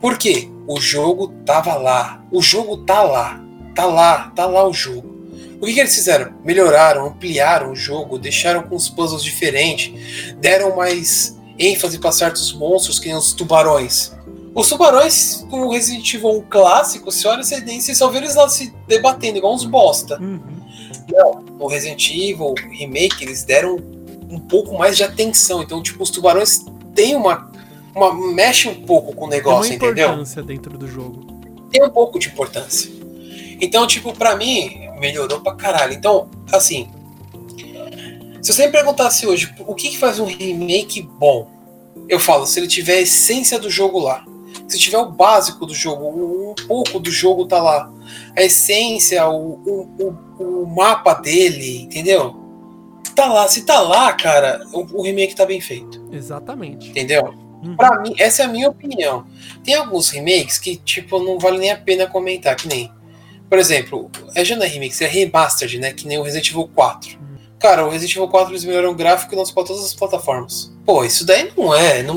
Por 0.00 0.18
quê? 0.18 0.50
O 0.66 0.78
jogo 0.78 1.28
tava 1.44 1.74
lá. 1.74 2.22
O 2.30 2.42
jogo 2.42 2.78
tá 2.78 3.02
lá. 3.02 3.42
Tá 3.74 3.86
lá, 3.86 4.32
tá 4.34 4.46
lá 4.46 4.66
o 4.68 4.72
jogo. 4.72 5.16
O 5.60 5.64
que, 5.64 5.72
que, 5.72 5.80
eles 5.80 5.94
fizeram? 5.94 6.34
Melhoraram, 6.44 7.06
ampliaram 7.06 7.72
o 7.72 7.76
jogo, 7.76 8.18
deixaram 8.18 8.62
com 8.62 8.76
os 8.76 8.88
puzzles 8.90 9.22
diferentes, 9.22 10.34
deram 10.38 10.76
mais 10.76 11.35
ênfase 11.58 11.98
para 11.98 12.12
certos 12.12 12.52
monstros, 12.52 12.98
que 12.98 13.08
nem 13.08 13.16
os 13.16 13.32
tubarões. 13.32 14.12
Os 14.54 14.68
tubarões, 14.68 15.44
como 15.50 15.70
Resident 15.70 16.14
Evil 16.14 16.38
1 16.38 16.42
clássico, 16.48 17.12
se 17.12 17.26
olha 17.26 17.42
você 17.42 17.94
só 17.94 18.08
vê 18.08 18.18
eles 18.18 18.34
lá 18.34 18.48
se 18.48 18.72
debatendo, 18.88 19.38
igual 19.38 19.54
uns 19.54 19.64
bosta. 19.64 20.18
Uhum. 20.20 20.40
Não, 21.12 21.42
no 21.42 21.66
Resident 21.66 22.10
Evil 22.10 22.54
Remake, 22.70 23.22
eles 23.22 23.44
deram 23.44 23.76
um 24.30 24.40
pouco 24.40 24.76
mais 24.76 24.96
de 24.96 25.04
atenção. 25.04 25.62
Então, 25.62 25.82
tipo, 25.82 26.02
os 26.02 26.10
tubarões 26.10 26.64
têm 26.94 27.14
uma. 27.14 27.50
uma 27.94 28.14
mexe 28.14 28.68
um 28.68 28.82
pouco 28.82 29.14
com 29.14 29.26
o 29.26 29.28
negócio, 29.28 29.70
Tem 29.70 29.78
uma 29.78 29.86
entendeu? 29.86 30.08
importância 30.08 30.42
dentro 30.42 30.78
do 30.78 30.88
jogo. 30.88 31.26
Tem 31.70 31.84
um 31.84 31.90
pouco 31.90 32.18
de 32.18 32.28
importância. 32.28 32.90
Então, 33.60 33.86
tipo, 33.86 34.12
pra 34.12 34.36
mim, 34.36 34.88
melhorou 34.98 35.40
pra 35.40 35.54
caralho. 35.54 35.92
Então, 35.92 36.28
assim, 36.52 36.88
se 38.46 38.52
você 38.52 38.66
me 38.66 38.70
perguntasse 38.70 39.26
hoje 39.26 39.52
o 39.66 39.74
que, 39.74 39.88
que 39.88 39.98
faz 39.98 40.20
um 40.20 40.24
remake 40.24 41.02
bom, 41.02 41.50
eu 42.08 42.20
falo, 42.20 42.46
se 42.46 42.60
ele 42.60 42.68
tiver 42.68 42.98
a 42.98 43.00
essência 43.00 43.58
do 43.58 43.68
jogo 43.68 43.98
lá. 43.98 44.24
Se 44.68 44.78
tiver 44.78 44.98
o 44.98 45.10
básico 45.10 45.66
do 45.66 45.74
jogo, 45.74 46.06
um 46.06 46.54
pouco 46.68 47.00
do 47.00 47.10
jogo 47.10 47.46
tá 47.46 47.60
lá. 47.60 47.92
A 48.36 48.42
essência, 48.42 49.28
o, 49.28 49.54
o, 49.66 50.14
o, 50.38 50.62
o 50.62 50.66
mapa 50.66 51.14
dele, 51.14 51.82
entendeu? 51.82 52.36
Tá 53.16 53.26
lá. 53.26 53.48
Se 53.48 53.62
tá 53.62 53.80
lá, 53.80 54.12
cara, 54.12 54.64
o, 54.72 55.00
o 55.00 55.02
remake 55.02 55.34
tá 55.34 55.44
bem 55.44 55.60
feito. 55.60 56.08
Exatamente. 56.12 56.90
Entendeu? 56.90 57.34
Uhum. 57.64 57.74
Pra 57.74 58.00
mim, 58.00 58.14
essa 58.16 58.42
é 58.42 58.44
a 58.44 58.48
minha 58.48 58.68
opinião. 58.68 59.26
Tem 59.64 59.74
alguns 59.74 60.08
remakes 60.08 60.56
que, 60.56 60.76
tipo, 60.76 61.18
não 61.18 61.36
vale 61.36 61.58
nem 61.58 61.72
a 61.72 61.76
pena 61.76 62.06
comentar, 62.06 62.54
que 62.54 62.68
nem. 62.68 62.92
Por 63.50 63.58
exemplo, 63.58 64.08
é 64.36 64.44
já 64.44 64.54
não 64.54 64.62
é 64.64 64.68
remake, 64.68 65.02
é 65.02 65.08
remastered, 65.08 65.80
né? 65.80 65.92
Que 65.92 66.06
nem 66.06 66.16
o 66.16 66.22
Resident 66.22 66.48
Evil 66.48 66.70
4. 66.72 67.25
Cara, 67.58 67.86
o 67.86 67.90
Resident 67.90 68.16
Evil 68.16 68.28
4 68.28 68.52
eles 68.52 68.64
melhoraram 68.64 68.92
o 68.92 68.96
gráfico 68.96 69.34
e 69.34 69.36
lançou 69.36 69.54
pra 69.54 69.64
todas 69.64 69.84
as 69.84 69.94
plataformas. 69.94 70.72
Pô, 70.84 71.04
isso 71.04 71.24
daí 71.24 71.52
não 71.56 71.74
é, 71.74 72.02
não, 72.02 72.14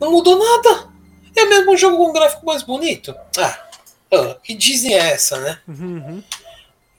não 0.00 0.12
mudou 0.12 0.38
nada. 0.38 0.88
É 1.36 1.44
mesmo 1.46 1.76
jogo 1.76 1.96
com 1.96 2.10
um 2.10 2.12
gráfico 2.12 2.46
mais 2.46 2.62
bonito. 2.62 3.14
Ah, 3.36 4.36
que 4.42 4.54
dizem 4.54 4.94
é 4.94 5.12
essa, 5.12 5.38
né? 5.40 5.58
Uhum. 5.68 6.22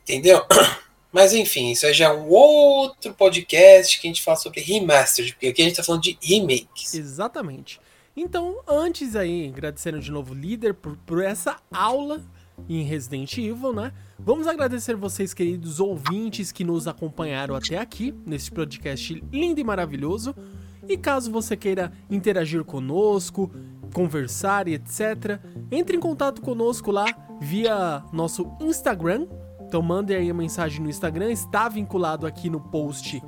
Entendeu? 0.04 0.46
Mas 1.12 1.34
enfim, 1.34 1.72
isso 1.72 1.88
aí 1.88 1.94
já 1.94 2.06
é 2.06 2.12
um 2.12 2.28
outro 2.30 3.14
podcast 3.14 4.00
que 4.00 4.08
a 4.08 4.10
gente 4.10 4.22
fala 4.22 4.38
sobre 4.38 4.62
remastered, 4.62 5.34
porque 5.34 5.48
aqui 5.48 5.62
a 5.62 5.66
gente 5.66 5.76
tá 5.76 5.84
falando 5.84 6.04
de 6.04 6.18
remakes. 6.22 6.94
Exatamente. 6.94 7.82
Então, 8.16 8.60
antes 8.68 9.16
aí, 9.16 9.48
agradecendo 9.48 10.00
de 10.00 10.12
novo 10.12 10.34
o 10.34 10.38
líder 10.38 10.74
por, 10.74 10.98
por 11.06 11.24
essa 11.24 11.58
aula 11.72 12.22
em 12.68 12.84
Resident 12.84 13.38
Evil, 13.38 13.74
né? 13.74 13.92
Vamos 14.18 14.48
agradecer 14.48 14.96
vocês, 14.96 15.34
queridos 15.34 15.80
ouvintes, 15.80 16.52
que 16.52 16.64
nos 16.64 16.88
acompanharam 16.88 17.56
até 17.56 17.78
aqui, 17.78 18.14
nesse 18.26 18.52
podcast 18.52 19.24
lindo 19.32 19.60
e 19.60 19.64
maravilhoso. 19.64 20.36
E 20.88 20.98
caso 20.98 21.32
você 21.32 21.56
queira 21.56 21.92
interagir 22.10 22.64
conosco, 22.64 23.52
conversar 23.94 24.68
e 24.68 24.74
etc., 24.74 25.40
entre 25.72 25.98
em 25.98 26.00
contato 26.00 26.42
conosco 26.42 26.92
lá 26.92 27.06
via 27.40 28.04
nosso 28.12 28.52
Instagram. 28.60 29.28
Então 29.62 29.82
mande 29.82 30.16
aí 30.16 30.30
a 30.30 30.34
mensagem 30.34 30.82
no 30.82 30.90
Instagram, 30.90 31.32
está 31.32 31.70
vinculado 31.70 32.26
aqui 32.26 32.50
no 32.50 32.60
post 32.60 33.22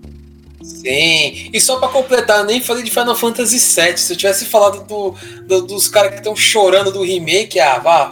Sim, 0.63 1.51
e 1.53 1.61
só 1.61 1.79
para 1.79 1.89
completar, 1.89 2.39
eu 2.39 2.45
nem 2.45 2.61
falei 2.61 2.85
de 2.85 2.91
Final 2.91 3.17
Fantasy 3.17 3.59
VII. 3.59 3.99
Se 3.99 4.13
eu 4.13 4.17
tivesse 4.17 4.45
falado 4.45 4.87
do, 4.87 5.15
do 5.47 5.67
dos 5.67 5.89
caras 5.89 6.13
que 6.13 6.19
estão 6.19 6.37
chorando 6.37 6.93
do 6.93 7.03
remake, 7.03 7.59
ah, 7.59 7.79
vá. 7.79 8.11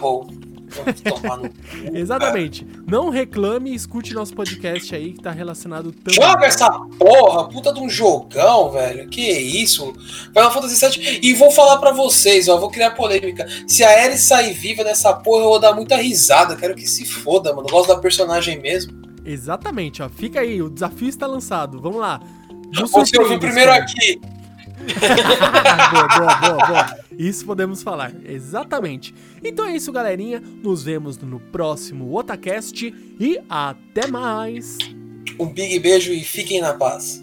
Exatamente. 1.93 2.65
Não 2.87 3.09
reclame 3.09 3.71
e 3.71 3.75
escute 3.75 4.13
nosso 4.13 4.33
podcast 4.33 4.93
aí 4.95 5.13
que 5.13 5.21
tá 5.21 5.31
relacionado 5.31 5.91
também. 5.91 6.15
Joga 6.15 6.45
essa 6.45 6.69
porra, 6.97 7.47
puta 7.47 7.73
de 7.73 7.79
um 7.79 7.89
jogão, 7.89 8.71
velho. 8.71 9.07
Que 9.09 9.21
isso? 9.21 9.93
Final 10.33 10.51
Fantasy 10.51 10.99
VII. 10.99 11.19
E 11.21 11.33
vou 11.33 11.51
falar 11.51 11.77
para 11.77 11.91
vocês, 11.91 12.47
ó, 12.47 12.57
vou 12.57 12.69
criar 12.69 12.91
polêmica. 12.91 13.47
Se 13.67 13.83
a 13.83 13.89
Ares 14.03 14.21
sair 14.21 14.53
viva 14.53 14.83
nessa 14.83 15.13
porra, 15.13 15.43
eu 15.43 15.49
vou 15.49 15.59
dar 15.59 15.73
muita 15.73 15.95
risada. 15.95 16.55
Quero 16.55 16.75
que 16.75 16.87
se 16.87 17.05
foda, 17.05 17.53
mano. 17.53 17.67
Eu 17.67 17.71
gosto 17.71 17.87
da 17.89 17.97
personagem 17.97 18.59
mesmo. 18.59 19.01
Exatamente, 19.25 20.01
ó. 20.01 20.09
Fica 20.09 20.39
aí, 20.39 20.61
o 20.61 20.69
desafio 20.69 21.09
está 21.09 21.27
lançado. 21.27 21.79
Vamos 21.79 21.99
lá. 21.99 22.19
Você 22.73 23.19
ouviu 23.19 23.39
primeiro 23.39 23.71
aqui. 23.71 24.19
boa, 25.91 26.07
boa, 26.07 26.35
boa, 26.35 26.67
boa. 26.67 26.97
Isso 27.17 27.45
podemos 27.45 27.83
falar, 27.83 28.13
exatamente. 28.25 29.13
Então 29.43 29.65
é 29.65 29.75
isso, 29.75 29.91
galerinha. 29.91 30.41
Nos 30.41 30.83
vemos 30.83 31.17
no 31.17 31.39
próximo 31.39 32.17
Otacast 32.17 32.93
e 33.19 33.39
até 33.49 34.07
mais. 34.07 34.77
Um 35.39 35.47
big 35.47 35.79
beijo 35.79 36.11
e 36.11 36.23
fiquem 36.23 36.61
na 36.61 36.73
paz. 36.73 37.21